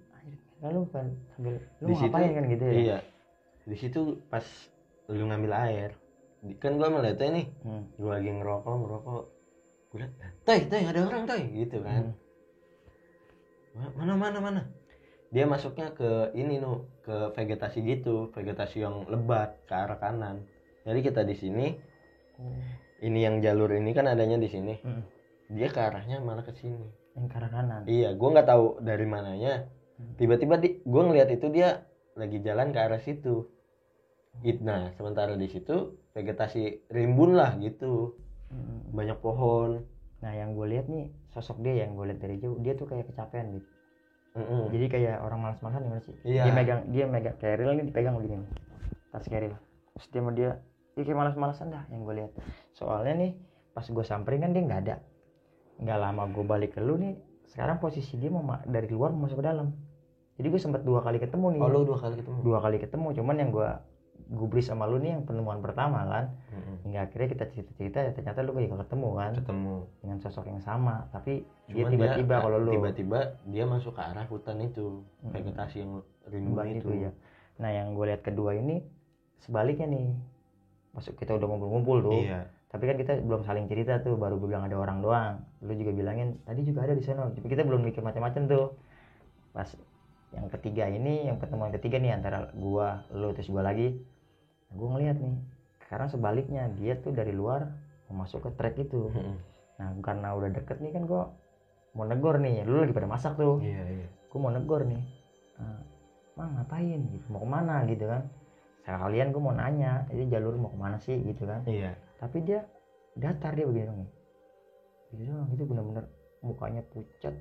lalu 0.60 0.80
kan 0.92 1.06
sambil 1.32 1.54
lu 1.80 1.86
Di 1.88 1.92
mau 1.92 1.98
situ- 1.98 2.12
ngapain 2.12 2.30
kan 2.30 2.44
gitu 2.46 2.64
ya? 2.68 2.74
iya 2.76 2.98
di 3.66 3.76
situ 3.76 4.00
pas 4.26 4.46
lu 5.08 5.26
ngambil 5.26 5.52
air 5.52 5.90
kan 6.56 6.74
gue 6.74 6.86
letoy 6.86 7.28
nih 7.28 7.46
Hmm. 7.60 7.82
gue 7.92 8.06
lagi 8.08 8.30
ngerokok 8.30 8.74
ngerokok 8.76 9.22
gue 9.90 9.98
liat 10.00 10.12
toy 10.42 10.60
toy 10.64 10.82
ada 10.84 11.00
orang 11.02 11.24
toy 11.24 11.42
gitu 11.52 11.82
kan 11.82 12.02
Hmm. 12.06 12.14
Ma- 13.76 13.94
mana 13.94 14.14
mana 14.14 14.38
mana 14.40 14.62
dia 15.28 15.44
masuknya 15.44 15.90
ke 15.90 16.10
ini 16.32 16.56
nu 16.56 16.86
ke 17.02 17.34
vegetasi 17.34 17.82
gitu 17.82 18.30
vegetasi 18.30 18.80
yang 18.80 19.04
lebat 19.06 19.58
ke 19.66 19.74
arah 19.74 19.98
kanan 19.98 20.46
jadi 20.82 21.02
kita 21.02 21.20
di 21.22 21.34
sini 21.34 21.66
ini 22.98 23.18
yang 23.20 23.42
jalur 23.42 23.68
ini 23.70 23.90
kan 23.90 24.06
adanya 24.06 24.38
di 24.38 24.46
sini 24.46 24.78
Hmm. 24.80 25.02
dia 25.48 25.66
ke 25.66 25.78
arahnya 25.78 26.18
malah 26.20 26.42
ke 26.42 26.54
sini 26.54 26.86
Yang 27.12 27.26
ke 27.26 27.36
arah 27.36 27.50
kanan. 27.50 27.82
iya 27.86 28.12
gue 28.12 28.28
nggak 28.28 28.46
tahu 28.46 28.78
dari 28.80 29.04
mananya 29.04 29.66
Hmm. 29.96 30.14
tiba-tiba 30.14 30.54
di 30.56 30.78
gue 30.78 31.02
ngeliat 31.02 31.28
itu 31.30 31.46
dia 31.48 31.82
lagi 32.14 32.38
jalan 32.40 32.70
ke 32.70 32.78
arah 32.78 33.00
situ 33.00 33.44
It, 33.44 33.55
nah 34.62 34.90
sementara 34.94 35.34
di 35.34 35.48
situ 35.48 35.96
vegetasi 36.12 36.88
rimbun 36.90 37.36
lah 37.36 37.56
gitu 37.58 38.16
Hmm. 38.46 38.94
banyak 38.94 39.18
pohon 39.18 39.82
Nah 40.22 40.32
yang 40.32 40.54
gue 40.54 40.66
lihat 40.70 40.86
nih 40.86 41.10
sosok 41.34 41.60
dia 41.60 41.84
yang 41.84 41.92
gue 41.92 42.08
lihat 42.08 42.20
dari 42.22 42.38
jauh 42.40 42.56
dia 42.62 42.72
tuh 42.72 42.88
kayak 42.88 43.10
kecapean 43.10 43.58
gitu. 43.58 43.68
Mm-mm. 44.36 44.72
Jadi 44.72 44.86
kayak 44.88 45.16
orang 45.20 45.38
malas-malasan 45.44 45.82
gimana 45.84 46.02
sih? 46.04 46.14
Iya. 46.24 46.48
Dia 46.48 46.52
megang 46.56 46.80
dia 46.88 47.04
megang 47.04 47.36
keril 47.36 47.74
nih 47.76 47.84
dipegang 47.90 48.16
begini 48.16 48.40
nih. 48.40 48.50
Tas 49.12 49.26
keril. 49.28 49.52
Terus 49.96 50.06
dia 50.08 50.20
dia 50.32 50.50
dia 50.96 51.02
kayak 51.04 51.18
malas-malasan 51.20 51.68
dah 51.68 51.84
yang 51.92 52.04
gue 52.04 52.14
lihat. 52.16 52.32
Soalnya 52.72 53.14
nih 53.18 53.30
pas 53.76 53.84
gue 53.84 54.04
samperin 54.06 54.40
kan 54.40 54.56
dia 54.56 54.62
nggak 54.64 54.80
ada. 54.88 54.96
Nggak 55.84 55.98
lama 56.00 56.22
gue 56.32 56.44
balik 56.46 56.70
ke 56.76 56.80
lu 56.80 56.96
nih. 56.96 57.16
Sekarang 57.50 57.76
posisi 57.76 58.16
dia 58.16 58.32
mau 58.32 58.40
ma- 58.40 58.64
dari 58.64 58.88
luar 58.88 59.12
mau 59.12 59.28
masuk 59.28 59.40
ke 59.40 59.46
dalam. 59.46 59.74
Jadi 60.40 60.46
gue 60.48 60.60
sempat 60.60 60.80
dua 60.80 61.04
kali 61.04 61.20
ketemu 61.20 61.56
nih. 61.56 61.60
oh 61.60 61.68
lu 61.68 61.84
dua 61.84 61.98
kali 62.00 62.14
ketemu 62.20 62.38
Dua 62.40 62.58
kali 62.60 62.76
ketemu. 62.80 63.06
Cuman 63.20 63.36
yang 63.36 63.50
gue 63.52 63.68
gubris 64.26 64.66
sama 64.66 64.90
lu 64.90 64.98
nih 64.98 65.14
yang 65.18 65.22
pertemuan 65.22 65.62
pertama 65.62 66.02
kan. 66.06 66.24
Mm-mm. 66.50 66.76
Hingga 66.86 66.98
akhirnya 67.06 67.28
kita 67.30 67.44
cerita-cerita 67.50 67.98
ya 68.02 68.10
ternyata 68.10 68.42
lu 68.42 68.58
juga 68.58 68.82
ketemu 68.82 69.08
kan 69.14 69.32
ketemu 69.38 69.74
dengan 70.02 70.18
sosok 70.18 70.44
yang 70.50 70.60
sama. 70.62 71.06
Tapi 71.14 71.46
dia 71.70 71.86
Cuman 71.86 71.92
tiba-tiba 71.94 72.34
kalau 72.42 72.58
lu 72.58 72.72
tiba-tiba 72.74 73.18
dia 73.46 73.64
masuk 73.66 73.94
ke 73.94 74.02
arah 74.02 74.26
hutan 74.26 74.58
itu 74.62 75.06
Mm. 75.22 75.30
vegetasi 75.30 75.76
yang 75.82 75.92
rimbun 76.26 76.66
itu 76.66 76.78
itu 76.82 76.90
ya. 77.06 77.10
Nah 77.62 77.70
yang 77.70 77.94
gue 77.94 78.04
lihat 78.10 78.22
kedua 78.26 78.54
ini 78.58 78.82
sebaliknya 79.42 79.86
nih. 79.86 80.10
Masuk 80.96 81.14
kita 81.20 81.36
udah 81.36 81.46
ngumpul-ngumpul 81.46 81.98
tuh. 82.02 82.20
iya 82.24 82.48
Tapi 82.66 82.82
kan 82.88 82.96
kita 82.98 83.12
belum 83.22 83.46
saling 83.46 83.70
cerita 83.70 84.02
tuh, 84.02 84.18
baru 84.18 84.36
gue 84.42 84.52
bilang 84.52 84.66
ada 84.66 84.76
orang 84.76 85.00
doang. 85.00 85.34
Lu 85.64 85.72
juga 85.76 85.92
bilangin 85.94 86.40
tadi 86.44 86.66
juga 86.66 86.84
ada 86.84 86.92
di 86.98 87.04
sana. 87.04 87.30
Tapi 87.30 87.46
kita 87.46 87.62
belum 87.62 87.84
mikir 87.84 88.02
macam-macam 88.02 88.42
tuh. 88.50 88.66
Pas 89.54 89.70
yang 90.34 90.50
ketiga 90.52 90.84
ini, 90.90 91.30
yang 91.30 91.38
pertemuan 91.40 91.72
ketiga 91.72 91.96
nih 91.96 92.12
antara 92.12 92.50
gua, 92.52 93.06
lu 93.14 93.32
terus 93.32 93.48
gua 93.48 93.64
lagi. 93.64 93.96
Nah, 94.68 94.74
gue 94.74 94.88
ngeliat 94.94 95.16
nih 95.18 95.36
sekarang 95.86 96.08
sebaliknya 96.10 96.66
dia 96.74 96.98
tuh 96.98 97.14
dari 97.14 97.30
luar 97.30 97.70
mau 98.10 98.26
masuk 98.26 98.42
ke 98.46 98.50
trek 98.58 98.74
itu. 98.78 99.10
Nah 99.78 99.92
karena 100.02 100.34
udah 100.34 100.50
deket 100.50 100.82
nih 100.82 100.90
kan 100.94 101.06
gue 101.06 101.22
mau 101.94 102.04
negor 102.04 102.42
nih 102.42 102.66
lu 102.66 102.82
lagi 102.82 102.94
pada 102.94 103.06
masak 103.06 103.38
tuh. 103.38 103.62
Iya 103.62 103.82
iya. 103.86 104.08
Gue 104.30 104.38
mau 104.42 104.50
negor 104.50 104.82
nih. 104.82 105.02
"Eh, 105.62 105.80
mang 106.34 106.52
ngapain? 106.58 107.00
gitu. 107.14 107.24
Mau 107.30 107.40
ke 107.42 107.48
mana? 107.48 107.86
gitu 107.86 108.04
kan. 108.10 108.26
Sekalian 108.82 109.30
gue 109.30 109.42
mau 109.42 109.54
nanya 109.54 110.06
itu 110.10 110.26
jalur 110.30 110.54
mau 110.58 110.70
ke 110.74 110.78
mana 110.78 110.98
sih? 110.98 111.16
gitu 111.22 111.46
kan. 111.46 111.62
Iya. 111.64 111.94
Tapi 112.18 112.42
dia 112.42 112.66
datar 113.14 113.54
dia 113.54 113.64
begini 113.64 113.86
dong. 113.86 114.10
Gitu 115.14 115.22
doang. 115.30 115.48
Itu 115.54 115.62
bener-bener 115.64 116.04
mukanya 116.42 116.82
pucat. 116.90 117.34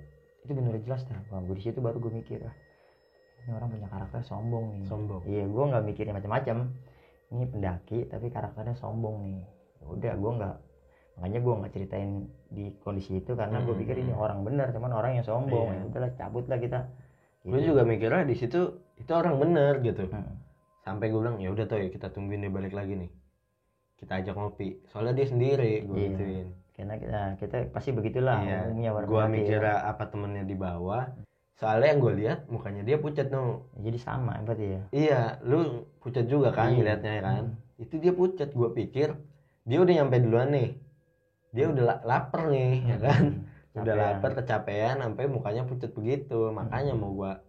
Itu 0.45 0.51
bener 0.53 0.77
jelas 0.85 1.01
dah. 1.09 1.17
Wah, 1.33 1.41
gue 1.41 1.55
di 1.57 1.63
situ 1.65 1.81
baru 1.81 1.97
gue 1.97 2.13
mikir 2.13 2.45
ah 2.45 2.55
ini 3.45 3.53
orang 3.53 3.69
punya 3.77 3.87
karakter 3.93 4.21
sombong 4.25 4.65
nih. 4.73 4.89
Sombong. 4.89 5.21
Iya 5.29 5.45
gue 5.45 5.63
nggak 5.69 5.83
mikirin 5.85 6.13
macam-macam 6.17 6.57
ini 7.35 7.45
pendaki 7.45 8.07
tapi 8.07 8.27
karakternya 8.27 8.73
sombong 8.73 9.17
nih 9.23 9.43
Ya 9.75 9.85
udah 9.85 10.13
gue 10.15 10.31
nggak 10.33 10.55
makanya 11.15 11.39
gue 11.39 11.53
nggak 11.55 11.71
ceritain 11.71 12.11
di 12.49 12.65
kondisi 12.77 13.17
itu 13.17 13.31
karena 13.31 13.59
gue 13.59 13.71
Hmm. 13.71 13.81
pikir 13.81 13.95
ini 13.97 14.11
orang 14.11 14.41
bener 14.41 14.67
cuman 14.69 14.91
orang 14.91 15.11
yang 15.13 15.23
sombong 15.23 15.67
Iya. 15.69 15.77
ya 15.77 15.83
udahlah 15.85 16.11
cabut 16.13 16.45
lah 16.45 16.57
kita 16.57 16.79
gue 17.41 17.53
Gitu. 17.53 17.67
juga 17.69 17.81
mikirnya 17.83 18.23
di 18.23 18.35
situ 18.35 18.61
itu 18.95 19.11
orang 19.11 19.35
bener 19.37 19.79
gitu 19.79 20.07
Hmm. 20.07 20.35
sampai 20.81 21.07
gue 21.07 21.17
bilang 21.17 21.37
ya 21.37 21.49
udah 21.49 21.65
tuh 21.65 21.77
ya 21.77 21.87
kita 21.87 22.09
tungguin 22.09 22.39
dia 22.39 22.49
balik 22.49 22.71
lagi 22.71 22.95
nih 22.97 23.11
kita 23.95 24.11
ajak 24.17 24.33
ngopi 24.33 24.83
soalnya 24.85 25.13
dia 25.13 25.27
sendiri 25.27 25.71
gue 25.83 25.95
Iya. 25.95 26.07
gituin 26.09 26.47
karena 26.75 26.95
kita, 26.99 27.19
kita 27.39 27.57
pasti 27.71 27.89
begitulah 27.89 28.37
iya 28.41 28.67
umumnya 28.67 28.91
warga 28.91 29.07
gue 29.07 29.15
pendaki 29.15 29.31
ya. 29.31 29.35
mikirnya 29.37 29.75
apa 29.85 30.03
temennya 30.05 30.43
di 30.43 30.55
bawah 30.57 31.03
soalnya 31.55 31.87
yang 31.95 31.99
gue 32.03 32.13
lihat 32.19 32.39
mukanya 32.51 32.83
dia 32.83 32.97
pucat 32.99 33.31
no 33.31 33.71
jadi 33.79 33.99
sama 33.99 34.35
berarti 34.43 34.65
ya? 34.75 34.81
Iya 34.91 35.21
lu 35.43 35.87
pucat 36.03 36.27
juga 36.27 36.51
kan 36.51 36.71
Iya. 36.71 36.75
ngeliatnya 36.75 37.11
ya 37.15 37.21
kan? 37.23 37.43
Itu 37.79 37.95
dia 37.99 38.11
pucat 38.11 38.51
gue 38.51 38.69
pikir. 38.75 39.09
Dia 39.63 39.77
udah 39.81 39.93
nyampe 39.95 40.19
duluan 40.19 40.51
nih. 40.51 40.69
Dia 41.55 41.65
udah 41.71 41.83
la- 41.83 42.03
lapar 42.03 42.51
nih 42.51 42.71
ya 42.91 42.97
kan? 42.99 43.23
Udah 43.75 43.91
Capean. 43.91 44.07
lapar 44.07 44.31
kecapean 44.39 44.95
sampai 45.03 45.23
mukanya 45.27 45.67
pucat 45.67 45.91
begitu. 45.91 46.47
Makanya 46.47 46.95
mau 46.95 47.11
gua 47.11 47.43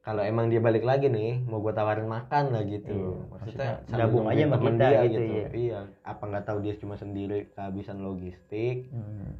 kalau 0.00 0.24
emang 0.24 0.48
dia 0.48 0.56
balik 0.56 0.80
lagi 0.80 1.12
nih 1.12 1.44
mau 1.44 1.60
gua 1.60 1.76
tawarin 1.76 2.08
makan 2.08 2.56
lah 2.56 2.64
gitu. 2.64 2.88
Iya, 2.88 3.28
maksudnya 3.28 3.70
gabung 3.92 4.24
aja 4.24 4.44
sama 4.48 4.56
kita 4.56 4.86
dia 4.88 5.00
gitu, 5.04 5.32
iya. 5.36 5.48
iya 5.52 5.78
apa 6.00 6.22
nggak 6.24 6.44
tahu 6.48 6.58
dia 6.64 6.74
cuma 6.80 6.96
sendiri 6.96 7.52
kehabisan 7.52 8.00
logistik. 8.00 8.88
Hmm. 8.88 9.36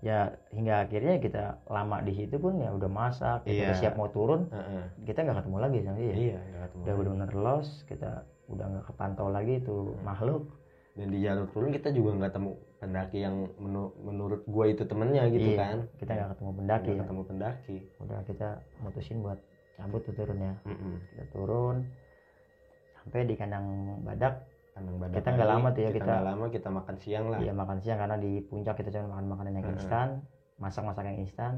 Ya 0.00 0.18
hingga 0.48 0.82
akhirnya 0.82 1.16
kita 1.16 1.42
lama 1.66 2.00
di 2.00 2.12
situ 2.14 2.36
pun 2.36 2.56
ya 2.56 2.70
udah 2.70 2.88
masak 2.88 3.44
kita 3.44 3.52
Iya. 3.52 3.64
udah 3.66 3.76
siap 3.76 3.94
mau 3.94 4.08
turun 4.08 4.48
Heeh. 4.48 4.84
kita 5.04 5.18
nggak 5.20 5.38
ketemu 5.38 5.58
lagi 5.58 5.78
sama 5.82 5.96
dia 5.96 6.14
iya 6.14 6.38
ketemu 6.62 6.80
udah 6.80 6.94
benar-benar 6.94 7.30
lost 7.34 7.72
kita 7.84 8.10
udah 8.46 8.66
nggak 8.66 8.84
kepantau 8.86 9.28
lagi 9.28 9.54
itu 9.56 9.76
makhluk 10.00 10.48
dan 10.90 11.06
di 11.06 11.18
jalur 11.20 11.46
turun 11.48 11.70
kita 11.70 11.88
juga 11.90 12.10
nggak 12.16 12.32
temu 12.32 12.50
pendaki 12.76 13.18
yang 13.20 13.36
menu- 13.56 13.94
menurut 14.00 14.40
gua 14.44 14.64
itu 14.66 14.82
temennya 14.82 15.28
gitu 15.28 15.48
Iya, 15.50 15.58
kan 15.58 15.78
kita 15.94 16.10
nggak 16.10 16.28
ketemu 16.34 16.50
pendaki 16.54 16.82
Nggak 16.82 16.90
ya. 16.90 17.02
ketemu 17.04 17.22
pendaki 17.22 17.76
udah 18.00 18.18
kita 18.24 18.48
mutusin 18.80 19.18
buat 19.20 19.38
cabut 19.76 20.00
tuh 20.02 20.14
turun 20.14 20.38
ya 20.38 20.54
Mm-mm. 20.64 20.94
kita 21.08 21.24
turun 21.30 21.76
sampai 22.98 23.22
di 23.22 23.34
kandang 23.34 23.64
badak 24.02 24.44
Kandang 24.80 24.96
badak 24.96 25.16
Kita 25.20 25.28
nggak 25.36 25.50
lama 25.52 25.68
tuh 25.76 25.82
ya, 25.84 25.90
kita 25.92 25.96
kita- 26.00 26.08
nggak 26.08 26.24
lama 26.32 26.44
kita 26.48 26.68
makan 26.72 26.96
siang 26.96 27.24
lah. 27.28 27.38
Iya 27.44 27.52
makan 27.52 27.78
siang 27.84 27.98
karena 28.00 28.16
di 28.16 28.32
puncak 28.40 28.74
kita 28.80 28.88
cuma 28.96 29.12
makan 29.12 29.26
makanan 29.28 29.52
yang 29.60 29.66
instan 29.76 30.08
masak 30.56 30.82
masak 30.88 31.04
yang 31.04 31.20
instan. 31.20 31.52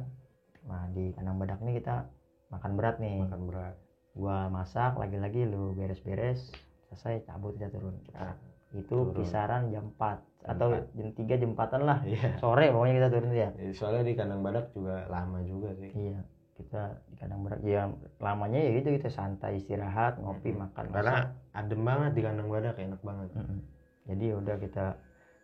Nah 0.66 0.91
di 0.91 1.14
kandang 1.14 1.39
badak 1.39 1.62
nih 1.62 1.79
kita 1.79 2.11
makan 2.51 2.70
berat 2.75 2.99
nih. 2.99 3.23
Makan 3.23 3.43
berat. 3.47 3.75
Gua 4.18 4.51
masak 4.51 4.99
lagi-lagi 4.99 5.47
lu 5.47 5.75
beres-beres 5.79 6.51
selesai 6.91 7.23
cabut 7.31 7.55
kita 7.55 7.70
turun. 7.70 7.97
Nah, 8.12 8.35
itu 8.75 8.91
turun. 8.91 9.14
kisaran 9.16 9.70
jam 9.70 9.89
4 9.95 10.18
atau 10.43 10.68
jam 10.99 11.09
3 11.14 11.35
jam 11.39 11.51
4 11.55 11.79
lah. 11.83 11.99
Iya. 12.03 12.37
Sore 12.43 12.75
pokoknya 12.75 12.95
kita 12.99 13.09
turun 13.09 13.31
ya. 13.31 13.49
Ya, 13.55 13.70
soalnya 13.70 14.03
di 14.03 14.14
kandang 14.18 14.43
badak 14.43 14.75
juga 14.75 15.07
lama 15.07 15.39
juga 15.47 15.70
sih. 15.79 15.91
Iya 15.95 16.20
kita 16.53 17.00
di 17.09 17.16
kandang 17.16 17.40
berat 17.48 17.64
ya 17.64 17.88
lamanya 18.20 18.61
ya 18.61 18.70
gitu 18.76 18.92
kita 19.00 19.09
santai 19.09 19.57
istirahat 19.59 20.20
ngopi 20.20 20.53
Mm-mm. 20.53 20.68
makan 20.68 20.84
karena 20.92 21.32
masak. 21.32 21.57
adem 21.57 21.80
banget 21.80 22.12
di 22.12 22.20
kandang 22.20 22.48
badak 22.53 22.76
enak 22.76 23.00
banget 23.00 23.28
Mm-mm. 23.32 23.59
jadi 24.07 24.24
ya 24.24 24.34
udah 24.36 24.57
kita 24.61 24.86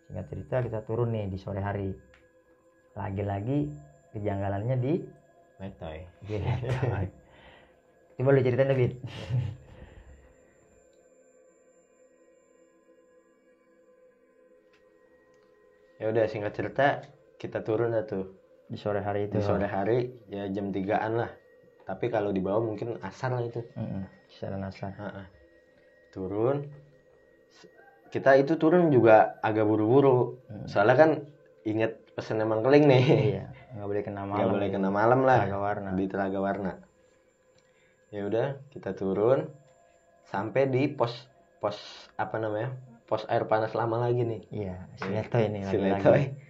singkat 0.08 0.26
cerita 0.28 0.56
kita 0.64 0.78
turun 0.84 1.08
nih 1.16 1.32
di 1.32 1.38
sore 1.40 1.64
hari 1.64 1.96
lagi-lagi 2.92 3.72
kejanggalannya 4.12 4.76
di 4.80 4.94
metoy 5.58 6.04
coba 8.18 8.34
lu 8.34 8.40
ceritain 8.42 8.70
lebih 8.70 8.90
ya 15.98 16.04
udah 16.10 16.24
singkat 16.30 16.52
cerita 16.54 16.86
kita 17.42 17.62
turun 17.66 17.90
dah 17.94 18.06
tuh 18.06 18.37
di 18.68 18.76
sore 18.76 19.00
hari 19.00 19.32
itu 19.32 19.40
di 19.40 19.44
sore 19.44 19.64
hari 19.64 20.12
ya 20.28 20.44
jam 20.52 20.68
3an 20.68 21.12
lah. 21.16 21.30
Tapi 21.88 22.12
kalau 22.12 22.36
di 22.36 22.44
bawah 22.44 22.60
mungkin 22.60 23.00
asar 23.00 23.32
lah 23.32 23.40
itu. 23.40 23.64
Mm-mm. 23.74 24.04
kisaran 24.28 24.60
asar. 24.68 24.92
Ha-ha. 24.92 25.24
turun. 26.12 26.68
S- 27.48 27.72
kita 28.12 28.36
itu 28.36 28.60
turun 28.60 28.92
juga 28.92 29.40
agak 29.40 29.64
buru-buru. 29.64 30.36
Mm. 30.52 30.68
soalnya 30.68 30.96
kan 30.96 31.10
inget 31.64 31.96
pesen 32.12 32.44
emang 32.44 32.60
keling 32.60 32.84
nih. 32.84 33.04
Iya 33.40 33.44
nggak 33.68 33.88
boleh 33.88 34.02
kena 34.04 34.20
nggak 34.24 34.32
malam. 34.36 34.52
boleh 34.52 34.68
kena 34.68 34.88
malam 34.92 35.20
lah. 35.24 35.40
Telaga 35.44 35.58
warna. 35.60 35.88
Di 35.96 36.04
telaga 36.08 36.38
warna. 36.40 36.72
Ya 38.12 38.22
udah 38.28 38.46
kita 38.72 38.92
turun. 38.96 39.48
Sampai 40.28 40.68
di 40.68 40.92
pos 40.92 41.12
pos 41.60 41.76
apa 42.20 42.36
namanya? 42.36 42.76
Pos 43.08 43.24
air 43.32 43.48
panas 43.48 43.72
lama 43.72 43.96
lagi 43.96 44.24
nih. 44.28 44.42
Iya 44.52 44.76
si 45.00 45.08
Leto 45.08 45.40
ini 45.40 45.64
lagi-lagi. 45.64 46.47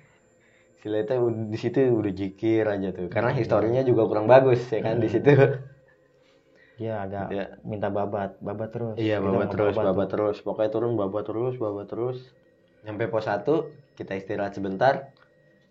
Letoy 0.79 0.81
si 0.81 0.87
Letoy 0.89 1.19
ud- 1.19 1.51
di 1.51 1.59
situ 1.59 1.79
udah 1.91 2.13
jikir 2.13 2.65
aja 2.65 2.89
tuh. 2.91 3.09
Karena 3.09 3.31
historinya 3.31 3.83
juga 3.83 4.07
kurang 4.07 4.27
bagus 4.27 4.63
ya 4.69 4.79
kan 4.81 4.97
di 4.97 5.07
Hmm. 5.07 5.15
situ. 5.15 5.31
Dia 6.79 7.03
agak 7.03 7.27
Dia- 7.29 7.51
minta 7.63 7.91
babat 7.91 8.39
babat 8.39 8.71
terus. 8.71 8.95
Iya 8.95 9.19
mau 9.19 9.43
terus 9.45 9.75
babat 9.75 9.85
bawa 9.89 10.05
tuh. 10.05 10.11
terus. 10.31 10.37
Pokoknya 10.41 10.71
turun 10.71 10.95
bawa 10.95 11.21
terus 11.23 11.55
bawa 11.57 11.83
terus. 11.85 12.19
Nyampe 12.87 13.11
pos 13.11 13.27
satu 13.27 13.67
kita 13.95 14.15
istirahat 14.15 14.55
sebentar. 14.55 15.11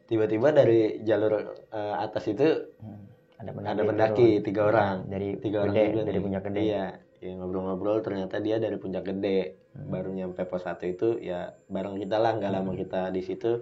Tiba-tiba 0.06 0.52
dari 0.52 1.00
jalur 1.02 1.34
eh, 1.66 1.96
atas 1.98 2.28
itu 2.28 2.44
Hmm. 2.78 3.08
ada 3.38 3.52
pendaki, 3.54 3.72
ada 3.72 3.84
pendaki 3.86 4.28
turun. 4.34 4.44
tiga 4.44 4.62
orang. 4.66 4.96
Dari 5.08 5.28
tiga 5.40 5.58
orang 5.62 5.74
gede 5.74 5.88
juga 5.90 6.04
dari 6.04 6.20
puncak 6.20 6.44
gede. 6.44 6.62
Iya 6.62 6.86
ya, 7.18 7.32
ngobrol-ngobrol 7.34 7.98
ternyata 8.02 8.36
dia 8.38 8.60
dari 8.60 8.76
puncak 8.76 9.04
gede. 9.06 9.40
Hmm. 9.70 9.94
baru 9.94 10.10
nyampe 10.10 10.42
pos 10.44 10.66
satu 10.66 10.90
itu 10.90 11.22
ya 11.22 11.54
bareng 11.70 12.02
kita 12.02 12.18
lah 12.18 12.34
nggak 12.34 12.50
Hmm. 12.50 12.66
lama 12.66 12.74
kita 12.74 13.14
di 13.14 13.22
situ 13.22 13.62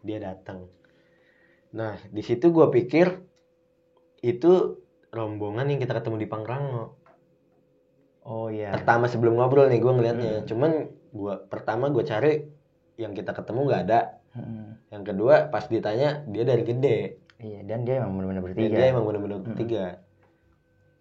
dia 0.00 0.18
datang. 0.18 0.66
Nah 1.76 1.96
di 2.10 2.22
situ 2.24 2.50
gua 2.50 2.68
pikir 2.68 3.20
itu 4.20 4.80
rombongan 5.10 5.70
yang 5.70 5.80
kita 5.80 5.96
ketemu 5.96 6.16
di 6.24 6.28
Pangrango. 6.28 6.98
Oh 8.24 8.52
iya. 8.52 8.70
Pertama 8.74 9.08
sebelum 9.08 9.36
ngobrol 9.38 9.68
nih 9.72 9.80
gua 9.80 9.96
ngelihatnya 9.96 10.32
Hmm. 10.42 10.46
cuman 10.46 10.70
gua 11.10 11.34
pertama 11.48 11.88
gua 11.88 12.04
cari 12.04 12.44
yang 13.00 13.16
kita 13.16 13.32
ketemu 13.32 13.60
nggak 13.68 13.82
ada. 13.88 14.00
Hmm. 14.30 14.78
yang 14.94 15.02
kedua 15.02 15.50
pas 15.50 15.66
ditanya 15.66 16.22
dia 16.30 16.46
dari 16.46 16.62
gede. 16.62 17.18
Iya 17.42 17.66
dan 17.66 17.82
dia 17.82 17.98
emang 17.98 18.14
benar-benar 18.14 18.42
bertiga. 18.46 18.76
Dia 18.78 18.86
emang 18.94 19.04
bener-bener 19.10 19.36
Mm-mm. 19.42 19.46
bertiga. 19.50 19.86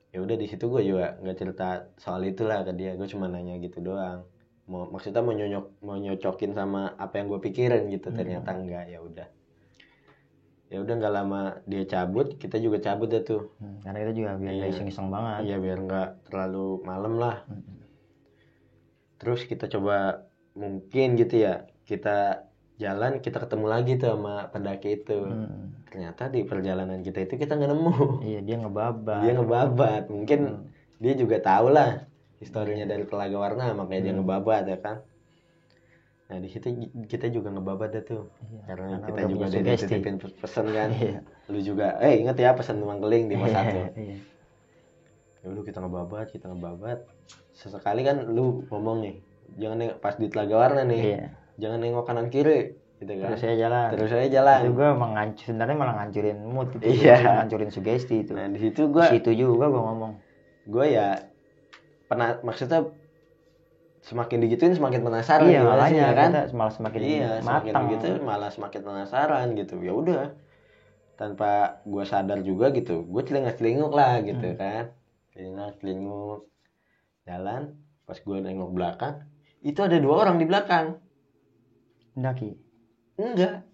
Ya 0.10 0.20
udah 0.26 0.34
di 0.34 0.48
situ 0.50 0.66
gue 0.66 0.82
juga 0.82 1.14
nggak 1.22 1.38
cerita 1.38 1.70
soal 2.02 2.26
itulah 2.26 2.66
ke 2.66 2.74
dia. 2.74 2.98
Gue 2.98 3.06
cuma 3.06 3.30
nanya 3.30 3.62
gitu 3.62 3.86
doang 3.86 4.26
maksudnya 4.70 5.26
mau 5.26 5.34
nyonyok 5.34 5.66
mau 5.82 5.98
nyocokin 5.98 6.54
sama 6.54 6.94
apa 6.96 7.18
yang 7.18 7.28
gue 7.28 7.42
pikirin 7.42 7.90
gitu 7.90 8.10
Mm-mm. 8.10 8.18
ternyata 8.18 8.50
enggak 8.54 8.86
ya 8.88 9.02
udah 9.02 9.28
ya 10.70 10.78
udah 10.78 10.94
nggak 10.96 11.14
lama 11.14 11.42
dia 11.66 11.82
cabut 11.84 12.38
kita 12.38 12.62
juga 12.62 12.78
cabut 12.78 13.10
deh 13.10 13.26
tuh 13.26 13.50
Hmm, 13.58 13.82
karena 13.82 13.98
kita 14.00 14.14
juga 14.14 14.30
biar 14.38 14.54
nggak 14.54 14.70
Iya. 14.70 14.76
iseng-iseng 14.78 15.10
banget 15.10 15.40
iya 15.44 15.58
biar 15.58 15.78
nggak 15.82 16.10
terlalu 16.30 16.68
malam 16.86 17.14
lah 17.18 17.42
Hmm. 17.50 17.82
terus 19.18 19.44
kita 19.44 19.66
coba 19.68 20.30
mungkin 20.54 21.18
gitu 21.18 21.42
ya 21.42 21.66
kita 21.84 22.46
jalan 22.78 23.20
kita 23.20 23.42
ketemu 23.42 23.66
lagi 23.66 23.98
tuh 23.98 24.14
sama 24.14 24.48
pendaki 24.48 25.02
itu 25.02 25.18
Hmm. 25.26 25.74
ternyata 25.90 26.30
di 26.30 26.46
perjalanan 26.46 27.02
kita 27.02 27.26
itu 27.26 27.34
kita 27.36 27.58
nggak 27.58 27.72
nemu 27.74 27.94
iya 28.22 28.40
dia 28.40 28.56
ngebabat 28.62 29.22
dia 29.26 29.34
ngebabat 29.34 30.04
mungkin 30.08 30.40
Hmm. 30.46 30.64
dia 31.02 31.14
juga 31.18 31.42
tahu 31.42 31.74
lah 31.74 32.06
historinya 32.40 32.86
dari 32.86 33.04
telaga 33.04 33.38
warna 33.38 33.72
makanya 33.74 34.02
dia 34.02 34.14
Hmm. 34.14 34.20
ngebabat 34.24 34.64
ya 34.66 34.78
kan 34.78 34.98
nah 36.26 36.38
di 36.38 36.46
situ 36.46 36.68
kita 37.06 37.26
juga 37.28 37.50
ngebabat 37.50 37.90
dah 37.90 38.04
tuh 38.06 38.24
Iya, 38.40 38.62
karena, 38.68 38.86
karena 38.94 39.02
kita 39.04 39.22
juga 39.28 39.44
ada 39.44 39.54
sugesti. 39.56 39.86
dititipin 39.90 40.16
pesen 40.38 40.66
kan 40.70 40.90
Iya. 41.02 41.20
lu 41.48 41.60
juga 41.60 41.88
eh 42.00 42.14
inget 42.16 42.38
ya 42.38 42.54
pesan 42.54 42.80
tuang 42.80 43.00
keling 43.00 43.26
di 43.28 43.36
pos 43.36 43.50
satu 43.50 43.80
Iya. 43.94 44.18
ya 45.40 45.48
udah 45.48 45.64
kita 45.64 45.80
ngebabat 45.80 46.28
kita 46.30 46.46
ngebabat 46.48 47.00
sesekali 47.52 48.02
kan 48.04 48.28
lu 48.28 48.62
ngomong 48.68 48.98
nih 49.02 49.16
jangan 49.58 49.78
neng- 49.80 49.98
pas 49.98 50.14
di 50.14 50.28
telaga 50.28 50.56
warna 50.60 50.82
nih 50.86 51.02
Iya. 51.10 51.24
jangan 51.58 51.80
nengok 51.80 52.06
kanan 52.06 52.30
kiri 52.30 52.78
gitu 53.00 53.12
kan 53.16 53.32
terus 53.32 53.42
saya 53.42 53.56
jalan 53.58 53.88
terus 53.90 54.10
saya 54.10 54.28
jalan 54.30 54.60
itu 54.62 54.72
gua 54.76 54.92
mengancur 54.94 55.44
sebenarnya 55.46 55.76
malah 55.76 55.96
ngancurin 55.98 56.38
mood 56.46 56.70
itu 56.78 56.84
Iya. 56.86 57.16
ngancurin 57.42 57.72
sugesti 57.72 58.16
itu 58.22 58.32
nah 58.32 58.46
di 58.46 58.60
situ 58.62 58.86
gua 58.86 59.08
Di 59.08 59.18
situ 59.18 59.32
juga 59.34 59.66
gua 59.66 59.82
ngomong 59.82 60.12
gue 60.70 60.86
ya 60.86 61.18
pernah 62.10 62.42
maksudnya 62.42 62.90
semakin 64.02 64.38
digituin 64.42 64.74
semakin 64.74 65.06
penasaran 65.06 65.46
iya 65.46 65.62
makanya 65.62 66.04
ya 66.10 66.14
kan? 66.18 66.30
kita 66.34 66.44
malah 66.58 66.74
semakin 66.74 67.00
iya 67.04 67.30
semakin 67.44 67.74
matang. 67.76 67.92
gitu 67.94 68.08
malah 68.26 68.50
semakin 68.50 68.82
penasaran 68.82 69.48
gitu. 69.54 69.76
Ya 69.86 69.94
udah 69.94 70.24
tanpa 71.20 71.84
gua 71.84 72.08
sadar 72.08 72.40
juga 72.42 72.72
gitu 72.72 73.04
gue 73.04 73.22
celingak 73.28 73.60
celinguk 73.60 73.92
lah 73.94 74.24
gitu 74.24 74.56
Hmm. 74.56 74.58
kan. 74.58 74.84
Celingak 75.36 75.78
celinguk 75.84 76.48
jalan 77.28 77.76
pas 78.08 78.18
gua 78.26 78.38
nengok 78.42 78.72
belakang 78.74 79.16
itu 79.62 79.80
ada 79.84 80.00
dua 80.00 80.16
orang 80.26 80.40
di 80.42 80.46
belakang. 80.50 80.98
Pendaki 82.16 82.56
enggak. 83.20 83.68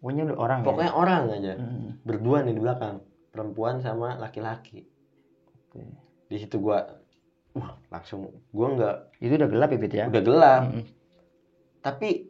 Pokoknya 0.00 0.24
orang 0.36 0.58
pokoknya 0.62 0.92
orang 0.94 1.22
aja. 1.32 1.50
Ya? 1.50 1.56
Mm, 1.58 1.88
berdua 2.04 2.44
nih 2.44 2.54
di 2.56 2.62
belakang 2.62 3.02
perempuan 3.32 3.80
sama 3.80 4.20
laki-laki. 4.20 4.84
Oke. 5.72 5.80
di 6.30 6.36
situ 6.38 6.60
gua 6.62 6.99
wah. 7.56 7.74
Langsung 7.90 8.30
gua 8.54 8.68
nggak 8.76 8.96
itu 9.22 9.34
udah 9.36 9.50
gelap 9.50 9.68
ya 9.74 9.78
Bit 9.78 9.94
ya? 9.94 10.04
Udah 10.10 10.22
gelap. 10.22 10.62
Mm-mm. 10.68 10.84
tapi 11.80 12.28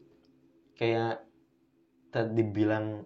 kayak 0.78 1.26
tadi 2.14 2.42
bilang 2.46 3.04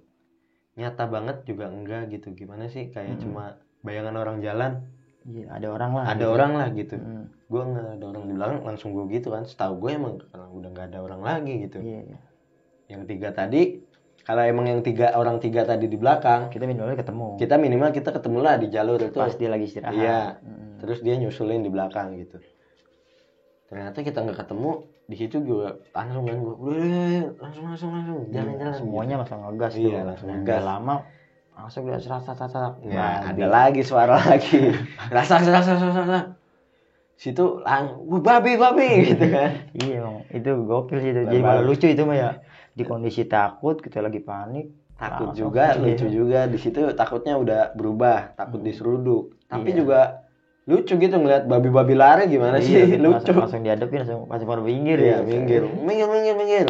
nyata 0.77 1.09
banget 1.09 1.47
juga 1.49 1.73
enggak 1.73 2.13
gitu. 2.13 2.35
Gimana 2.37 2.69
sih? 2.69 2.93
Kayak 2.93 3.19
Mm-mm. 3.19 3.23
cuma 3.25 3.45
bayangan 3.81 4.17
orang 4.21 4.39
jalan. 4.45 4.73
Iya 5.25 5.49
ada 5.57 5.69
orang 5.73 5.91
lah 5.97 6.05
ada 6.05 6.21
gitu. 6.21 6.35
orang 6.37 6.53
lah 6.53 6.69
gitu. 6.77 6.97
Mm, 7.01 7.25
gua 7.49 7.63
nggak 7.65 7.87
ada 7.97 8.05
orang 8.13 8.25
di 8.29 8.35
belakang 8.37 8.59
langsung 8.61 8.91
gua 8.93 9.05
gitu 9.09 9.29
kan. 9.33 9.43
Setahu 9.49 9.75
gue 9.81 9.91
emang 9.97 10.21
udah 10.31 10.69
nggak 10.69 10.87
ada 10.93 10.99
orang 11.01 11.23
lagi 11.25 11.55
gitu. 11.65 11.81
Iya 11.81 12.01
iya. 12.13 12.19
yang 12.85 13.09
tiga 13.09 13.33
tadi 13.33 13.81
kalau 14.25 14.41
emang 14.41 14.65
yang 14.65 14.81
tiga 14.81 15.13
orang 15.13 15.37
tiga 15.37 15.63
tadi 15.63 15.85
di 15.85 15.95
belakang 15.95 16.49
kita 16.49 16.65
minimalnya 16.65 16.97
ketemu. 16.97 17.37
kita 17.37 17.55
minimal 17.55 17.93
kita 17.93 18.09
ketemu 18.09 18.39
lah 18.41 18.55
di 18.57 18.67
jalur 18.69 18.97
itu. 18.99 19.13
Pas 19.13 19.37
dia 19.37 19.49
lagi 19.49 19.69
istirahat. 19.69 19.93
Iya. 19.95 20.21
Mm, 20.41 20.81
terus 20.81 20.99
dia 21.01 21.15
nyusulin 21.15 21.61
di 21.61 21.69
belakang 21.69 22.17
gitu. 22.17 22.41
Ternyata 23.69 24.01
kita 24.01 24.25
nggak 24.25 24.39
ketemu 24.41 24.71
di 25.05 25.17
situ 25.21 25.37
juga 25.45 25.77
langsung 25.93 26.25
kan 26.25 26.41
gue 26.41 26.89
langsung 27.37 27.65
langsung 27.69 27.91
langsung. 27.93 28.19
Jalan 28.33 28.57
jalan. 28.57 28.75
semuanya 28.75 29.15
langsung 29.21 29.41
ngegas 29.45 29.73
Iya, 29.77 29.85
tuh 29.93 30.05
langsung 30.09 30.29
Nah, 30.29 30.35
ngegas. 30.35 30.45
nggak 30.49 30.63
lama 30.65 30.97
langsung 31.55 31.83
udah 31.85 32.01
serat 32.01 32.23
serat. 32.25 32.75
ya 32.83 32.97
Nah, 32.97 33.19
ada 33.29 33.47
lagi 33.47 33.83
suara 33.85 34.17
lagi. 34.17 34.73
Rasa 35.15 35.39
rasa 35.39 35.77
rasa 35.77 35.89
rasa 35.93 36.21
situ 37.15 37.63
lang 37.63 37.95
babi 38.25 38.57
babi 38.57 38.89
gitu 39.13 39.25
kan. 39.29 39.69
Iya 39.77 40.01
emang. 40.01 40.17
Itu 40.33 40.51
gokil 40.65 40.99
sih 40.99 41.11
itu. 41.13 41.21
Jadi 41.29 41.39
malah 41.39 41.61
lucu 41.61 41.87
itu 41.87 42.03
mah 42.03 42.17
ya 42.17 42.31
di 42.75 42.83
kondisi 42.83 43.25
takut 43.25 43.79
kita 43.79 43.99
lagi 43.99 44.19
panik. 44.19 44.67
Takut 44.95 45.31
langsung. 45.31 45.51
juga 45.51 45.65
Iya. 45.73 45.81
lucu 45.81 46.07
juga. 46.09 46.41
Di 46.45 46.55
situ 46.57 46.79
takutnya 46.93 47.35
udah 47.35 47.61
berubah 47.73 48.35
takut 48.35 48.61
diseruduk. 48.61 49.35
Tapi 49.45 49.69
Iya. 49.69 49.77
juga 49.77 50.01
lucu 50.65 50.95
gitu 50.95 51.15
ngeliat 51.15 51.45
babi-babi 51.45 51.95
lari 51.95 52.25
gimana 52.27 52.57
Iya, 52.57 52.65
sih 52.67 52.75
kita 52.91 52.99
lucu. 53.01 53.11
langsung, 53.13 53.37
langsung 53.39 53.63
dihadapin 53.63 53.99
langsung 54.01 54.21
pasti 54.25 54.45
pada 54.45 54.61
minggir 54.61 54.99
iya 54.99 55.11
ya 55.13 55.19
minggir 55.21 55.63
minggir 55.79 56.09
minggir 56.09 56.35
minggir. 56.35 56.69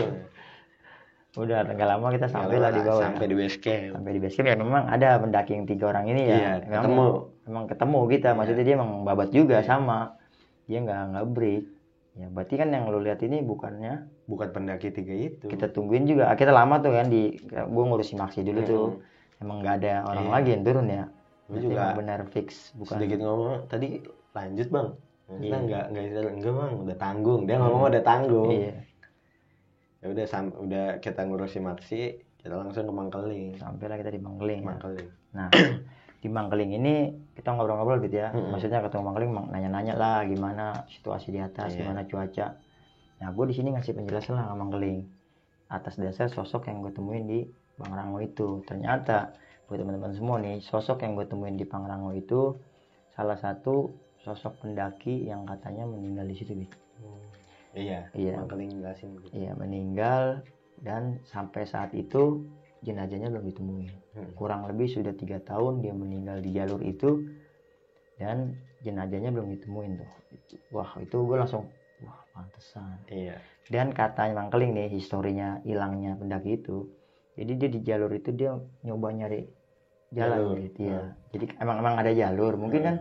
Udah 1.35 1.67
nggak 1.67 1.89
lama 1.89 2.07
kita 2.09 2.27
sampai 2.29 2.57
lah 2.57 2.71
di 2.71 2.79
bawah. 2.81 3.01
ya. 3.01 3.07
sampai 3.09 3.27
di 3.27 3.35
base 3.35 3.59
camp. 3.59 3.91
Sampai 3.93 4.11
di 4.13 4.21
base 4.23 4.35
camp 4.35 4.47
ya 4.47 4.57
memang 4.57 4.83
ada 4.87 5.09
pendaki 5.19 5.53
yang 5.53 5.67
tiga 5.67 5.85
orang 5.89 6.07
ini 6.07 6.23
ya. 6.23 6.37
Iya, 6.37 6.51
memang, 6.63 6.71
ketemu. 6.81 7.05
memang 7.45 7.65
ketemu 7.67 7.99
kita 8.09 8.29
maksudnya 8.33 8.63
dia 8.63 8.75
emang 8.75 8.91
babat 9.03 9.29
juga 9.31 9.57
sama. 9.61 10.15
Dia 10.65 10.79
nggak 10.81 11.01
nggak 11.11 11.27
break 11.29 11.63
ya 12.15 12.31
berarti 12.31 12.55
kan 12.55 12.71
yang 12.71 12.87
lu 12.87 13.03
lihat 13.03 13.21
ini 13.27 13.43
bukannya 13.43 14.07
bukan 14.31 14.49
pendaki 14.55 14.95
tiga 14.95 15.15
itu. 15.15 15.45
kita 15.51 15.71
tungguin 15.75 16.07
juga. 16.07 16.31
Ah, 16.31 16.39
kita 16.39 16.55
lama 16.55 16.79
tuh 16.79 16.95
kan 16.95 17.11
di 17.11 17.43
gua 17.51 17.85
ngurusin 17.91 18.23
maksi 18.23 18.47
dulu 18.47 18.61
tuh. 18.63 18.87
Emang 19.43 19.61
nggak 19.61 19.75
ada 19.83 19.93
orang 20.07 20.27
Iya. 20.31 20.35
lagi 20.39 20.49
yang 20.55 20.63
turun 20.63 20.87
ya? 20.87 21.05
Berarti 21.51 21.65
juga 21.67 21.83
benar 21.99 22.21
fix 22.31 22.73
bukan? 22.79 22.97
sedikit 22.97 23.19
ngomong 23.21 23.67
tadi 23.67 23.89
lanjut 24.33 24.69
bang. 24.71 24.89
Maksudnya 25.25 25.49
Iya. 25.51 25.59
enggak 25.59 25.85
enggak 25.91 26.05
istilah 26.07 26.33
enggak 26.33 26.55
bang 26.55 26.73
udah 26.79 26.97
tanggung. 26.97 27.41
Dia 27.51 27.57
ngomong 27.59 27.83
udah 27.91 28.05
tanggung. 28.07 28.51
Iya. 28.55 28.75
Ya 30.05 30.07
udah 30.13 30.25
sam 30.29 30.45
udah 30.55 30.87
kita 31.01 31.21
ngurusin 31.27 31.65
maksi 31.65 32.23
kita 32.45 32.61
langsung 32.61 32.85
ke 32.85 32.93
Mangkeling. 32.93 33.57
Sampailah 33.57 33.97
kita 33.97 34.13
di 34.13 34.21
Mangkeling 34.21 34.61
ya. 34.63 34.69
Mangkeling. 34.69 35.09
Nah, 35.33 35.49
di 36.25 36.33
Mangkeling 36.33 36.73
ini 36.73 36.95
kita 37.37 37.53
ngobrol-ngobrol 37.53 38.01
gitu 38.01 38.17
ya. 38.17 38.33
Mm-mm. 38.33 38.49
Maksudnya 38.49 38.81
ketemu 38.81 39.03
Mangkeling 39.05 39.33
mang- 39.37 39.51
nanya-nanya 39.53 39.93
lah 39.93 40.25
gimana 40.25 40.89
situasi 40.89 41.29
di 41.29 41.39
atas, 41.39 41.77
Iya. 41.77 41.85
gimana 41.85 42.09
cuaca. 42.09 42.57
Nah, 43.21 43.29
gue 43.29 43.45
di 43.45 43.55
sini 43.55 43.77
ngasih 43.77 43.93
penjelasan 43.93 44.41
lah 44.41 44.49
ke 44.49 44.57
Mangkeling 44.57 44.99
atas 45.69 46.01
dasar 46.01 46.33
sosok 46.33 46.73
yang 46.73 46.81
gue 46.81 46.97
temuin 46.97 47.29
di 47.29 47.45
Pangrango 47.77 48.25
itu. 48.25 48.65
Ternyata 48.65 49.37
buat 49.69 49.77
teman-teman 49.77 50.17
semua 50.17 50.41
nih, 50.41 50.65
sosok 50.65 51.05
yang 51.05 51.13
gue 51.13 51.29
temuin 51.29 51.61
di 51.61 51.69
Pangrango 51.69 52.17
itu 52.17 52.57
salah 53.13 53.37
satu 53.37 53.93
sosok 54.25 54.65
pendaki 54.65 55.29
yang 55.29 55.45
katanya 55.45 55.85
meninggal 55.85 56.25
di 56.25 56.33
situ, 56.33 56.57
Bi. 56.57 56.65
iya 57.75 58.09
Iya. 58.17 58.41
Mangkeling 58.41 58.81
jelasin 58.81 59.13
gitu 59.21 59.29
Iya, 59.35 59.53
meninggal 59.59 60.41
dan 60.81 61.21
sampai 61.27 61.67
saat 61.67 61.93
itu 61.93 62.47
jenazahnya 62.85 63.33
belum 63.33 63.45
ditemuin. 63.51 63.93
Hmm. 64.15 64.31
kurang 64.39 64.69
lebih 64.71 64.87
sudah 64.87 65.11
tiga 65.17 65.43
tahun 65.43 65.83
dia 65.83 65.91
meninggal 65.91 66.39
di 66.39 66.55
jalur 66.55 66.79
itu 66.85 67.27
dan 68.21 68.55
jenazahnya 68.85 69.35
belum 69.35 69.51
ditemuin 69.59 69.93
tuh. 69.99 70.11
Wah 70.71 70.91
itu 71.01 71.17
gue 71.17 71.37
langsung 71.41 71.67
wah 72.05 72.21
pantesan. 72.31 73.01
Iya. 73.11 73.41
Dan 73.67 73.97
katanya 73.97 74.45
Mangkeling 74.45 74.77
nih 74.77 74.89
historinya 74.93 75.59
hilangnya 75.65 76.15
pendaki 76.21 76.61
itu 76.61 76.87
jadi 77.35 77.53
dia 77.59 77.69
di 77.73 77.81
jalur 77.83 78.13
itu 78.15 78.31
dia 78.31 78.55
nyoba 78.87 79.11
nyari 79.11 79.43
jalan 80.15 80.39
Jalur. 80.47 80.57
gitu 80.63 80.81
ya 80.87 81.01
jadi 81.35 81.45
emang 81.59 81.77
emang 81.83 81.95
ada 81.99 82.13
jalur. 82.15 82.55
Mungkin 82.55 82.81
kan 82.85 82.97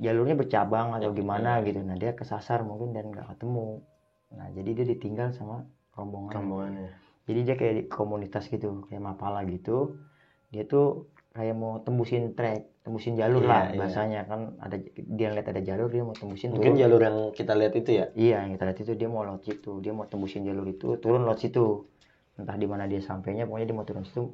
jalurnya 0.00 0.36
bercabang 0.38 0.96
atau 0.96 1.12
gimana 1.12 1.60
gitu. 1.66 1.84
Nah 1.84 1.98
dia 1.98 2.16
kesasar 2.16 2.64
mungkin 2.64 2.96
dan 2.96 3.12
nggak 3.12 3.36
ketemu. 3.36 3.84
Nah 4.32 4.48
jadi 4.56 4.70
dia 4.72 4.86
ditinggal 4.96 5.36
sama 5.36 5.68
rombongan. 5.92 6.32
Rombongannya 6.32 7.05
jadi 7.26 7.40
dia 7.42 7.54
kayak 7.60 7.74
di 7.74 7.82
komunitas 7.90 8.46
gitu 8.48 8.86
kayak 8.88 9.02
mapala 9.02 9.42
gitu. 9.46 9.98
Dia 10.54 10.62
tuh 10.64 11.10
kayak 11.34 11.54
mau 11.58 11.82
tembusin 11.84 12.32
trek 12.38 12.70
tembusin 12.86 13.18
jalur 13.18 13.42
Iya, 13.44 13.50
lah 13.50 13.62
iya. 13.74 13.76
bahasanya. 13.78 14.20
Kan 14.30 14.40
ada 14.62 14.76
dia 14.96 15.26
ngeliat 15.30 15.48
ada 15.50 15.62
jalur 15.62 15.88
dia 15.90 16.02
mau 16.06 16.14
tembusin 16.14 16.54
mungkin 16.54 16.74
turun. 16.74 16.80
jalur 16.80 17.00
yang 17.02 17.16
kita 17.34 17.52
lihat 17.58 17.74
itu 17.74 17.90
ya? 17.98 18.06
Iya 18.14 18.46
yang 18.46 18.50
kita 18.56 18.64
lihat 18.70 18.78
itu 18.86 18.92
dia 18.94 19.08
mau 19.10 19.22
lewat 19.26 19.42
situ. 19.44 19.72
Dia 19.82 19.92
mau 19.92 20.06
tembusin 20.06 20.46
jalur 20.46 20.66
itu 20.70 20.94
turun 21.02 21.26
lewat 21.26 21.38
situ. 21.42 21.90
Entah 22.38 22.56
di 22.56 22.66
mana 22.70 22.86
dia 22.86 23.02
sampainya 23.02 23.44
pokoknya 23.44 23.66
dia 23.68 23.76
mau 23.76 23.86
turun 23.86 24.04
situ. 24.06 24.32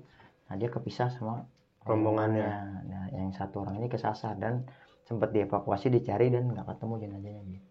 Nah 0.51 0.55
dia 0.61 0.69
kepisah 0.69 1.09
sama 1.11 1.49
Rombongannya. 1.83 2.47
nah 2.87 3.07
yang 3.11 3.35
satu 3.35 3.67
orang 3.67 3.83
ini 3.83 3.91
kesasar 3.91 4.39
dan 4.39 4.63
sempat 5.03 5.35
dievakuasi 5.35 5.91
dicari 5.91 6.31
dan 6.31 6.47
nggak 6.47 6.63
ketemu 6.63 6.95
jenazahnya 7.03 7.43
gitu 7.51 7.69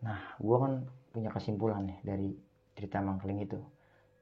nah 0.00 0.16
gua 0.40 0.56
kan 0.64 0.72
punya 1.12 1.28
kesimpulan 1.28 1.84
nih 1.84 1.98
dari 2.00 2.32
cerita 2.72 3.04
Mangkeling 3.04 3.44
itu 3.44 3.60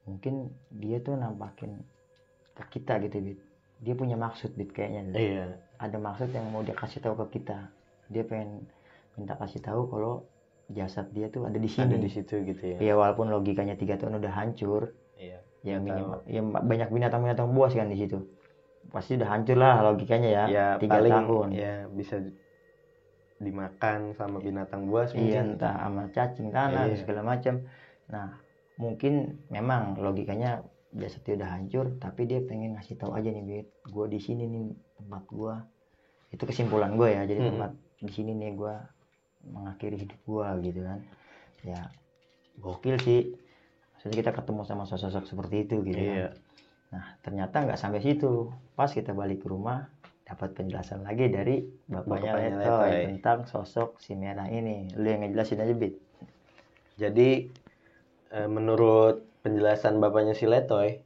mungkin 0.08 0.48
dia 0.72 0.98
tuh 0.98 1.14
nampakin 1.14 1.76
ke 2.56 2.64
kita 2.72 2.96
gitu 3.04 3.20
bit. 3.20 3.38
Dia 3.78 3.94
punya 3.94 4.16
maksud 4.16 4.56
bit 4.56 4.72
kayaknya. 4.72 5.12
Bit. 5.12 5.20
iya. 5.20 5.44
Ada 5.78 6.00
maksud 6.00 6.32
yang 6.32 6.48
mau 6.50 6.64
dia 6.64 6.74
kasih 6.74 6.98
tahu 6.98 7.14
ke 7.22 7.38
kita. 7.38 7.68
Dia 8.08 8.24
pengen 8.24 8.66
minta 9.14 9.36
kasih 9.36 9.60
tahu 9.60 9.86
kalau 9.86 10.24
jasad 10.68 11.06
dia 11.12 11.28
tuh 11.28 11.46
ada 11.46 11.54
di 11.54 11.68
sini. 11.68 11.86
Ada 11.86 11.98
di 12.00 12.10
situ 12.10 12.34
gitu 12.42 12.62
ya. 12.64 12.78
Ya 12.80 12.94
walaupun 12.96 13.28
logikanya 13.28 13.76
tiga 13.76 13.94
tahun 13.94 14.18
udah 14.18 14.32
hancur. 14.32 14.96
Iya 15.14 15.38
ya 15.66 15.74
minimal 15.82 16.22
ya 16.30 16.38
banyak 16.40 16.86
binatang-binatang 16.88 17.50
buas 17.50 17.74
kan 17.74 17.90
di 17.90 17.98
situ. 17.98 18.18
Pasti 18.88 19.18
udah 19.18 19.28
hancur 19.28 19.58
lah 19.58 19.82
logikanya 19.84 20.28
ya 20.30 20.44
ya 20.48 20.66
tiga 20.78 20.98
paling 20.98 21.12
tahun. 21.12 21.46
ya 21.52 21.74
bisa 21.92 22.22
dimakan 23.38 24.18
sama 24.18 24.42
binatang 24.42 24.90
buas 24.90 25.14
iya 25.14 25.42
mungkin. 25.46 25.54
entah 25.54 25.74
sama 25.78 26.02
cacing 26.10 26.48
tanah 26.50 26.90
Iya. 26.90 26.96
segala 26.98 27.20
macam. 27.22 27.54
Nah 28.10 28.34
mungkin 28.78 29.42
memang 29.50 29.98
logikanya 29.98 30.62
jasadnya 30.88 31.44
udah 31.44 31.50
hancur 31.52 31.86
tapi 31.98 32.24
dia 32.24 32.40
pengen 32.40 32.78
ngasih 32.78 32.96
tahu 32.96 33.12
aja 33.12 33.28
nih 33.28 33.44
bit 33.44 33.66
gue 33.84 34.06
di 34.08 34.18
sini 34.18 34.46
nih 34.46 34.64
tempat 34.96 35.22
gue 35.28 35.54
itu 36.30 36.42
kesimpulan 36.42 36.94
gue 36.94 37.08
ya 37.10 37.22
jadi 37.26 37.40
Hmm. 37.42 37.50
tempat 37.52 37.72
di 37.98 38.10
sini 38.10 38.32
nih 38.32 38.54
gue 38.54 38.74
mengakhiri 39.50 39.96
hidup 39.98 40.20
gue 40.22 40.46
gitu 40.64 40.80
kan 40.82 41.00
ya 41.60 41.80
gokil 42.56 42.96
sih 42.98 43.34
maksudnya 43.92 44.16
kita 44.16 44.32
ketemu 44.32 44.62
sama 44.62 44.86
sosok 44.86 45.26
seperti 45.26 45.66
itu 45.66 45.76
gitu 45.82 45.98
kan. 45.98 46.16
iya 46.16 46.30
Nah, 46.88 47.04
ternyata 47.20 47.68
nggak 47.68 47.76
sampai 47.76 48.00
situ. 48.00 48.48
Pas 48.72 48.88
kita 48.88 49.12
balik 49.12 49.44
ke 49.44 49.48
rumah, 49.52 49.92
dapat 50.24 50.56
penjelasan 50.56 51.04
lagi 51.04 51.28
dari 51.28 51.60
bapaknya 51.84 52.32
Bapaknya 52.32 52.48
Letoy 52.48 52.64
Letoy. 52.64 52.92
tentang 53.12 53.38
sosok 53.44 54.00
si 54.00 54.16
merah 54.16 54.48
ini. 54.48 54.88
Lu 54.96 55.04
yang 55.04 55.20
ngejelasin 55.20 55.60
aja, 55.60 55.76
Bit. 55.76 56.00
Jadi 56.96 57.44
eh, 58.32 58.48
menurut 58.48 59.24
penjelasan 59.40 60.00
bapaknya 60.02 60.34
si 60.36 60.44
Letoy, 60.44 61.00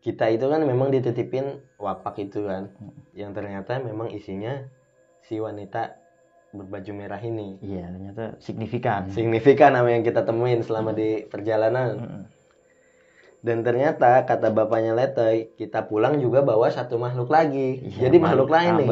kita 0.00 0.30
itu 0.30 0.46
kan 0.46 0.62
memang 0.62 0.94
dititipin 0.94 1.58
wapak 1.76 2.16
itu 2.22 2.46
kan, 2.46 2.70
yang 3.12 3.34
ternyata 3.34 3.82
memang 3.82 4.14
isinya 4.14 4.64
si 5.26 5.42
wanita 5.42 5.98
berbaju 6.54 6.92
merah 6.96 7.20
ini. 7.20 7.60
Iya, 7.60 7.92
ternyata 7.92 8.24
signifikan. 8.40 9.12
Signifikan 9.12 9.76
apa 9.76 9.88
yang 9.92 10.00
kita 10.06 10.24
temuin 10.24 10.64
selama 10.64 10.96
di 10.96 11.28
perjalanan. 11.28 12.24
Dan 13.38 13.62
ternyata 13.62 14.26
kata 14.26 14.50
bapaknya 14.50 14.98
Letoy, 14.98 15.54
kita 15.54 15.86
pulang 15.86 16.18
juga 16.18 16.42
bawa 16.42 16.72
satu 16.74 16.98
makhluk 16.98 17.30
lagi. 17.30 17.84
Iya, 17.86 18.08
Jadi 18.08 18.16
makhluk 18.18 18.50
lain 18.50 18.82
nih. 18.82 18.90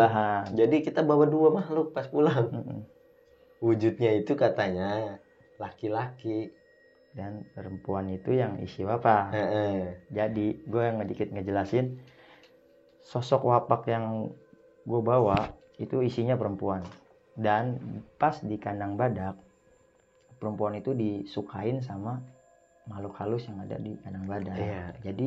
Jadi 0.54 0.76
kita 0.86 1.02
bawa 1.02 1.26
dua 1.26 1.50
makhluk 1.50 1.90
pas 1.90 2.06
pulang. 2.06 2.46
Wujudnya 3.58 4.14
itu 4.14 4.36
katanya 4.36 5.18
laki-laki 5.56 6.52
dan 7.16 7.48
perempuan 7.50 8.12
itu 8.12 8.30
yang 8.30 8.60
isi 8.60 8.84
wapak 8.84 9.32
jadi 10.12 10.46
gue 10.62 10.82
yang 10.84 11.00
ngedikit 11.00 11.32
ngejelasin 11.32 11.96
sosok 13.00 13.42
wapak 13.42 13.88
yang 13.88 14.30
gue 14.84 15.00
bawa 15.00 15.50
itu 15.76 16.00
isinya 16.00 16.36
perempuan 16.36 16.84
dan 17.34 17.80
pas 18.16 18.36
di 18.38 18.56
kandang 18.56 18.94
badak 18.94 19.36
perempuan 20.36 20.76
itu 20.76 20.92
disukain 20.92 21.80
sama 21.80 22.20
makhluk 22.84 23.16
halus 23.16 23.48
yang 23.48 23.58
ada 23.58 23.76
di 23.76 23.96
kandang 23.98 24.26
badak 24.26 24.56
Iya. 24.56 24.84
jadi 25.02 25.26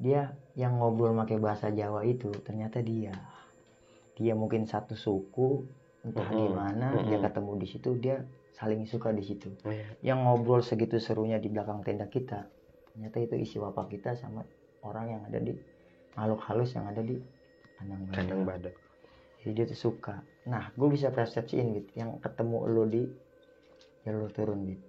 dia 0.00 0.20
yang 0.56 0.80
ngobrol 0.80 1.12
pakai 1.14 1.36
bahasa 1.36 1.68
Jawa 1.68 2.02
itu 2.02 2.32
ternyata 2.40 2.80
dia 2.80 3.12
dia 4.16 4.32
mungkin 4.32 4.64
satu 4.64 4.96
suku 4.96 5.68
entah 6.00 6.24
Mm-mm. 6.24 6.40
di 6.40 6.46
mana 6.48 6.88
dia 7.04 7.20
Mm-mm. 7.20 7.24
ketemu 7.28 7.52
di 7.60 7.66
situ 7.68 7.90
dia 8.00 8.16
saling 8.60 8.84
suka 8.84 9.08
di 9.16 9.24
situ. 9.24 9.56
Iya. 9.64 10.12
yang 10.12 10.28
ngobrol 10.28 10.60
segitu 10.60 11.00
serunya 11.00 11.40
di 11.40 11.48
belakang 11.48 11.80
tenda 11.80 12.04
kita 12.06 12.44
ternyata 12.92 13.16
itu 13.24 13.34
isi 13.40 13.56
wapak 13.56 13.88
kita 13.88 14.12
sama 14.20 14.44
orang 14.84 15.16
yang 15.16 15.22
ada 15.24 15.40
di 15.40 15.56
makhluk 16.12 16.44
halus 16.44 16.76
yang 16.76 16.84
ada 16.84 17.00
di 17.00 17.16
kandang 17.80 18.04
badak 18.04 18.16
kandang 18.20 18.42
badak 18.44 18.74
jadi 19.40 19.52
dia 19.56 19.64
tuh 19.72 19.80
suka. 19.88 20.20
Nah 20.52 20.68
gue 20.76 20.88
bisa 20.92 21.08
persepsiin 21.08 21.72
Bit 21.72 21.96
yang 21.96 22.20
ketemu 22.20 22.58
lo 22.68 22.84
di 22.84 23.08
jalur 24.04 24.28
turun 24.32 24.68
Bit. 24.68 24.80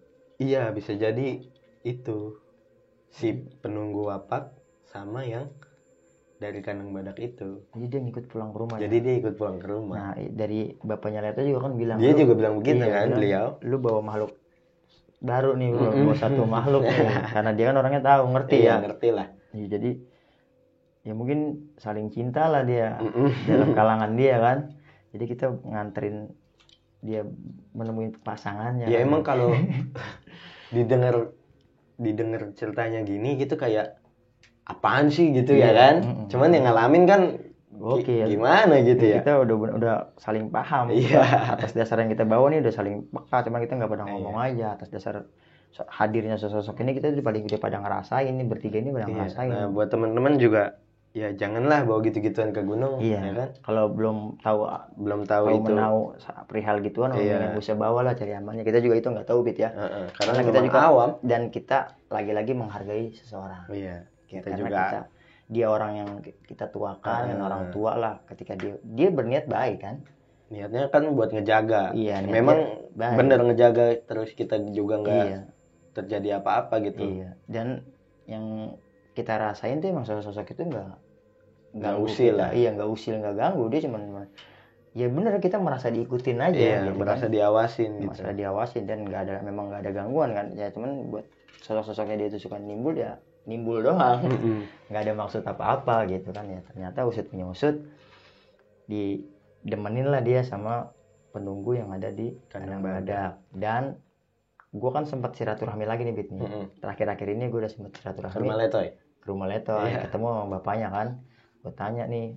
Iya 0.44 0.76
bisa 0.76 0.96
jadi 0.96 1.40
itu. 1.88 2.20
Si 3.12 3.36
penunggu 3.60 4.08
wapak 4.08 4.56
sama 4.88 5.28
yang 5.28 5.52
dari 6.42 6.60
kandang 6.66 6.90
badak 6.90 7.22
itu. 7.22 7.62
Jadi 7.78 7.86
dia 7.86 8.00
ngikut 8.02 8.26
pulang 8.34 8.50
ke 8.50 8.58
rumah 8.58 8.76
jadi 8.82 8.98
ya. 8.98 9.04
dia 9.06 9.14
ikut 9.22 9.34
pulang 9.38 9.58
ke 9.62 9.68
rumah. 9.70 9.96
Nah 10.02 10.12
dari 10.34 10.74
bapaknya 10.82 11.22
Leto 11.22 11.46
juga 11.46 11.70
kan 11.70 11.74
bilang 11.78 11.98
dia 12.02 12.12
"Lu- 12.18 12.20
juga 12.26 12.34
bilang 12.34 12.54
begitu 12.58 12.82
iya, 12.82 12.90
kan 12.98 13.06
bilang, 13.06 13.18
beliau. 13.22 13.48
Lu 13.62 13.78
bawa 13.78 14.02
makhluk 14.02 14.32
baru 15.22 15.54
nih 15.54 15.70
bro 15.70 15.90
bawa 15.94 16.16
satu 16.18 16.42
makhluk 16.50 16.82
nih. 16.90 17.10
Karena 17.38 17.52
dia 17.54 17.66
kan 17.70 17.76
orangnya 17.78 18.02
tahu 18.02 18.24
ngerti 18.34 18.58
iya 18.58 18.74
ya. 18.74 18.76
ngerti 18.82 19.08
lah. 19.14 19.28
Iya, 19.54 19.66
jadi 19.78 19.90
ya 21.06 21.14
mungkin 21.14 21.40
saling 21.78 22.10
cinta 22.10 22.50
lah 22.50 22.66
dia 22.66 22.98
dalam 23.46 23.70
kalangan 23.78 24.12
dia 24.18 24.36
kan. 24.42 24.58
Jadi 25.14 25.24
kita 25.30 25.46
nganterin 25.62 26.34
dia 27.06 27.22
menemui 27.78 28.18
pasangannya. 28.26 28.90
Ya 28.90 28.98
kan. 28.98 29.06
emang 29.06 29.22
kalau 29.22 29.54
didengar 30.76 31.38
didengar 32.02 32.50
ceritanya 32.58 33.06
gini 33.06 33.38
gitu 33.38 33.54
kayak 33.62 34.01
apaan 34.64 35.08
sih 35.08 35.32
gitu 35.32 35.54
ya 35.54 35.68
Iya, 35.68 35.72
kan? 35.74 35.96
Mm-mm. 36.02 36.26
cuman 36.28 36.50
yang 36.50 36.66
ngalamin 36.66 37.04
kan 37.06 37.22
Oke, 37.82 38.06
gi- 38.06 38.30
gimana 38.30 38.78
gitu 38.80 39.02
ya? 39.02 39.20
Kita 39.20 39.42
udah 39.42 39.56
udah 39.74 39.96
saling 40.16 40.48
paham. 40.48 40.94
Iya. 40.94 41.26
atas 41.50 41.74
dasar 41.74 41.98
yang 41.98 42.10
kita 42.10 42.24
bawa 42.24 42.48
nih 42.48 42.62
udah 42.62 42.70
saling 42.70 43.10
peka 43.10 43.42
cuma 43.42 43.58
kita 43.58 43.74
nggak 43.74 43.90
pada 43.90 44.04
Iya. 44.04 44.12
ngomong 44.12 44.38
aja. 44.38 44.68
Atas 44.76 44.90
dasar 44.90 45.26
hadirnya 45.90 46.36
sosok 46.36 46.78
ini 46.78 46.94
kita 46.94 47.10
udah 47.10 47.24
paling 47.24 47.44
udah 47.44 47.58
pada 47.58 47.80
ngerasain 47.80 48.30
nih 48.30 48.46
bertiga 48.46 48.78
ini 48.78 48.92
pada 48.92 49.08
Iya. 49.08 49.14
ngerasain. 49.16 49.50
Nah 49.50 49.66
buat 49.68 49.90
teman-teman 49.90 50.38
juga 50.38 50.78
ya 51.12 51.34
janganlah 51.34 51.84
bawa 51.84 52.00
gitu-gituan 52.02 52.52
ke 52.52 52.62
gunung 52.62 53.02
iya. 53.02 53.18
ya 53.20 53.34
kan? 53.34 53.50
Kalau 53.60 53.90
belum 53.90 54.18
tahu 54.38 54.60
belum 54.96 55.22
tahu 55.26 55.44
tahu 55.44 55.58
itu. 55.58 55.66
menau 55.66 55.98
perihal 56.46 56.78
gituan 56.80 57.12
Iya. 57.12 57.50
yang 57.50 57.58
bisa 57.58 57.74
bawa 57.74 58.06
lah 58.06 58.14
cari 58.14 58.32
amannya. 58.32 58.62
Kita 58.62 58.78
juga 58.78 58.96
itu 58.96 59.10
nggak 59.10 59.26
tahu 59.26 59.42
bit 59.42 59.58
ya. 59.58 59.74
Heeh, 59.74 60.06
karena, 60.14 60.32
karena 60.32 60.42
kita 60.46 60.60
juga 60.62 60.80
awam. 60.86 61.10
dan 61.22 61.50
kita 61.50 61.78
lagi-lagi 62.08 62.54
menghargai 62.54 63.10
seseorang. 63.12 63.66
Iya 63.68 64.06
Ya, 64.32 64.40
kita 64.40 64.48
karena 64.48 64.58
juga 64.58 64.78
kita 64.80 65.00
dia 65.46 65.66
orang 65.68 65.92
yang 65.94 66.10
ki- 66.20 66.40
kita 66.48 66.66
tuakan 66.68 67.22
dan 67.28 67.38
Ah. 67.38 67.46
orang 67.46 67.64
tua 67.70 67.92
lah 67.94 68.14
ketika 68.26 68.56
dia 68.56 68.80
dia 68.82 69.10
berniat 69.10 69.46
baik 69.46 69.78
kan 69.80 69.96
niatnya 70.48 70.88
kan 70.88 71.12
buat 71.12 71.30
ngejaga 71.30 71.92
iya 71.92 72.20
memang 72.22 72.88
baik. 72.94 73.16
bener 73.18 73.40
ngejaga 73.42 73.84
terus 74.02 74.32
kita 74.32 74.60
juga 74.70 75.00
nggak 75.00 75.26
iya 75.26 75.40
terjadi 75.92 76.40
apa-apa 76.40 76.80
gitu 76.82 77.04
iya 77.14 77.36
dan 77.46 77.84
yang 78.24 78.76
kita 79.12 79.36
rasain 79.36 79.80
tuh 79.80 79.92
emang 79.92 80.04
sosok-sosok 80.04 80.48
itu 80.50 80.64
nggak 80.66 80.88
Nggak 81.72 81.96
usil 82.02 82.36
kita. 82.36 82.40
lah. 82.40 82.50
iya 82.52 82.70
nggak 82.72 82.90
usil 82.90 83.16
nggak 83.18 83.36
ganggu 83.38 83.64
dia 83.68 83.80
cuman 83.82 84.02
ya 84.92 85.08
bener 85.08 85.40
kita 85.40 85.56
merasa 85.58 85.88
diikutin 85.88 86.40
aja 86.42 86.56
iya 86.58 86.80
gitu 86.84 86.96
merasa 86.96 87.28
kan. 87.28 87.32
diawasin 87.32 87.92
gitu 87.98 88.08
merasa 88.12 88.32
diawasin 88.32 88.84
dan 88.84 88.98
nggak 89.04 89.20
ada 89.24 89.34
memang 89.42 89.66
nggak 89.68 89.82
ada 89.84 89.92
gangguan 89.94 90.32
kan 90.32 90.48
ya 90.52 90.68
cuman 90.68 91.08
buat 91.08 91.24
sosok-sosoknya 91.62 92.16
dia 92.18 92.28
itu 92.30 92.40
suka 92.42 92.56
nimbul 92.56 92.92
ya 92.94 93.16
nimbul 93.46 93.82
doang. 93.82 94.22
Nggak 94.90 95.02
ada 95.02 95.14
maksud 95.16 95.42
apa-apa 95.44 96.06
gitu 96.08 96.30
kan 96.30 96.46
ya. 96.46 96.60
Ternyata 96.66 97.06
usut 97.06 97.26
punya 97.28 97.48
usut 97.48 97.76
didemenin 98.88 100.08
lah 100.10 100.20
dia 100.20 100.42
sama 100.44 100.92
penunggu 101.32 101.80
yang 101.80 101.90
ada 101.96 102.12
di 102.12 102.36
Kandang 102.52 102.84
badak. 102.84 103.40
dan 103.56 103.96
gue 104.72 104.92
kan 104.92 105.04
sempat 105.04 105.36
silaturahmi 105.36 105.84
lagi 105.84 106.04
nih 106.04 106.16
Bit 106.16 106.30
nih. 106.32 106.42
Mm-mm. 106.44 106.66
terakhir-akhir 106.80 107.28
ini 107.28 107.48
gue 107.48 107.60
udah 107.60 107.72
sempat 107.72 107.92
ke 107.92 108.00
silaturahmi 108.04 108.44
rumah 108.44 108.60
letoy? 108.60 108.88
Ke 109.22 109.26
rumah 109.30 109.48
Leto 109.48 109.76
Iya. 109.78 110.08
ketemu 110.08 110.26
sama 110.28 110.46
bapaknya 110.58 110.88
kan. 110.90 111.08
Gue 111.62 111.74
tanya 111.78 112.04
nih 112.08 112.36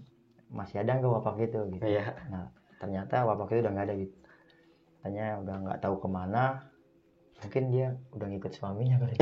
masih 0.52 0.82
ada 0.82 0.98
nggak 0.98 1.10
wapak 1.10 1.34
gitu 1.42 1.58
gitu. 1.74 1.84
Iya. 1.86 2.12
Nah 2.30 2.50
ternyata 2.78 3.24
wapak 3.24 3.50
itu 3.50 3.60
udah 3.64 3.72
nggak 3.72 3.86
ada 3.88 3.96
gitu 3.96 4.16
tanya 5.00 5.36
udah 5.36 5.56
nggak 5.60 5.78
tahu 5.84 6.00
ke 6.00 6.08
mana 6.08 6.64
mungkin 7.44 7.64
dia 7.68 7.88
udah 8.10 8.26
ngikut 8.26 8.52
suaminya 8.52 8.96
kali. 8.98 9.14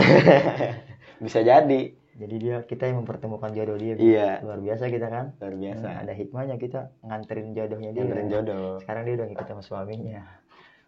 Bisa 1.25 1.41
jadi. 1.41 1.83
Jadi 2.13 2.35
dia 2.37 2.61
kita 2.63 2.85
yang 2.85 3.03
mempertemukan 3.03 3.51
jodoh 3.51 3.75
dia 3.75 3.97
iya. 3.97 4.31
Luar 4.45 4.61
biasa 4.61 4.87
kita 4.87 5.09
kan. 5.09 5.33
Luar 5.41 5.57
biasa. 5.57 5.81
Nah, 5.83 5.97
ada 6.05 6.13
hikmahnya 6.13 6.57
kita 6.57 6.93
nganterin 7.01 7.57
jodohnya 7.57 7.91
dia 7.91 8.05
Nganterin 8.05 8.29
jodoh. 8.29 8.69
Sekarang 8.79 9.03
dia 9.05 9.15
udah 9.17 9.27
ngikut 9.33 9.47
sama 9.49 9.63
suaminya. 9.65 10.21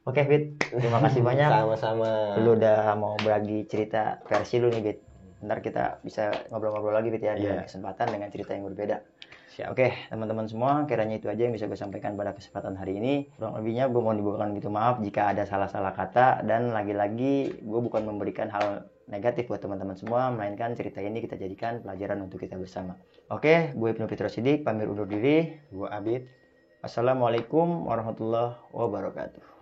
Oke 0.05 0.21
Fit. 0.29 0.45
Terima 0.61 1.01
kasih 1.01 1.25
banyak. 1.29 1.49
Sama-sama. 1.49 2.37
Lu 2.39 2.55
udah 2.55 2.93
mau 2.95 3.17
berbagi 3.17 3.65
cerita 3.65 4.21
versi 4.29 4.61
lu 4.61 4.69
nih 4.69 4.83
Fit. 4.85 4.99
Ntar 5.41 5.59
kita 5.61 6.05
bisa 6.05 6.29
ngobrol-ngobrol 6.53 6.93
lagi 6.93 7.09
Fit 7.09 7.25
ya. 7.25 7.33
Di 7.35 7.49
Iya. 7.49 7.57
lain 7.57 7.67
kesempatan 7.73 8.07
dengan 8.13 8.29
cerita 8.29 8.53
yang 8.53 8.69
berbeda 8.69 8.97
oke 9.63 10.11
teman-teman 10.11 10.51
semua 10.51 10.83
kiranya 10.91 11.23
itu 11.23 11.31
aja 11.31 11.47
yang 11.47 11.55
bisa 11.55 11.71
gue 11.71 11.79
sampaikan 11.79 12.19
pada 12.19 12.35
kesempatan 12.35 12.75
hari 12.75 12.99
ini. 12.99 13.15
Kurang 13.39 13.55
lebihnya 13.63 13.87
gue 13.87 14.03
mau 14.03 14.11
dibukakan 14.11 14.51
gitu 14.59 14.69
maaf 14.75 14.99
jika 14.99 15.31
ada 15.31 15.47
salah-salah 15.47 15.95
kata 15.95 16.43
dan 16.43 16.75
lagi-lagi 16.75 17.63
gue 17.63 17.81
bukan 17.87 18.03
memberikan 18.03 18.51
hal 18.51 18.91
negatif 19.07 19.47
buat 19.47 19.63
teman-teman 19.63 19.95
semua 19.95 20.33
melainkan 20.35 20.75
cerita 20.75 20.99
ini 20.99 21.23
kita 21.23 21.39
jadikan 21.39 21.85
pelajaran 21.87 22.27
untuk 22.27 22.43
kita 22.43 22.59
bersama. 22.59 22.99
Oke 23.31 23.71
gue 23.71 23.89
Ibnu 23.95 24.11
Fitro 24.11 24.27
Sidik 24.27 24.67
pamit 24.67 24.91
undur 24.91 25.07
diri. 25.07 25.55
Gua 25.71 25.95
Abid. 25.95 26.27
Assalamualaikum 26.83 27.87
warahmatullahi 27.89 28.59
wabarakatuh. 28.75 29.54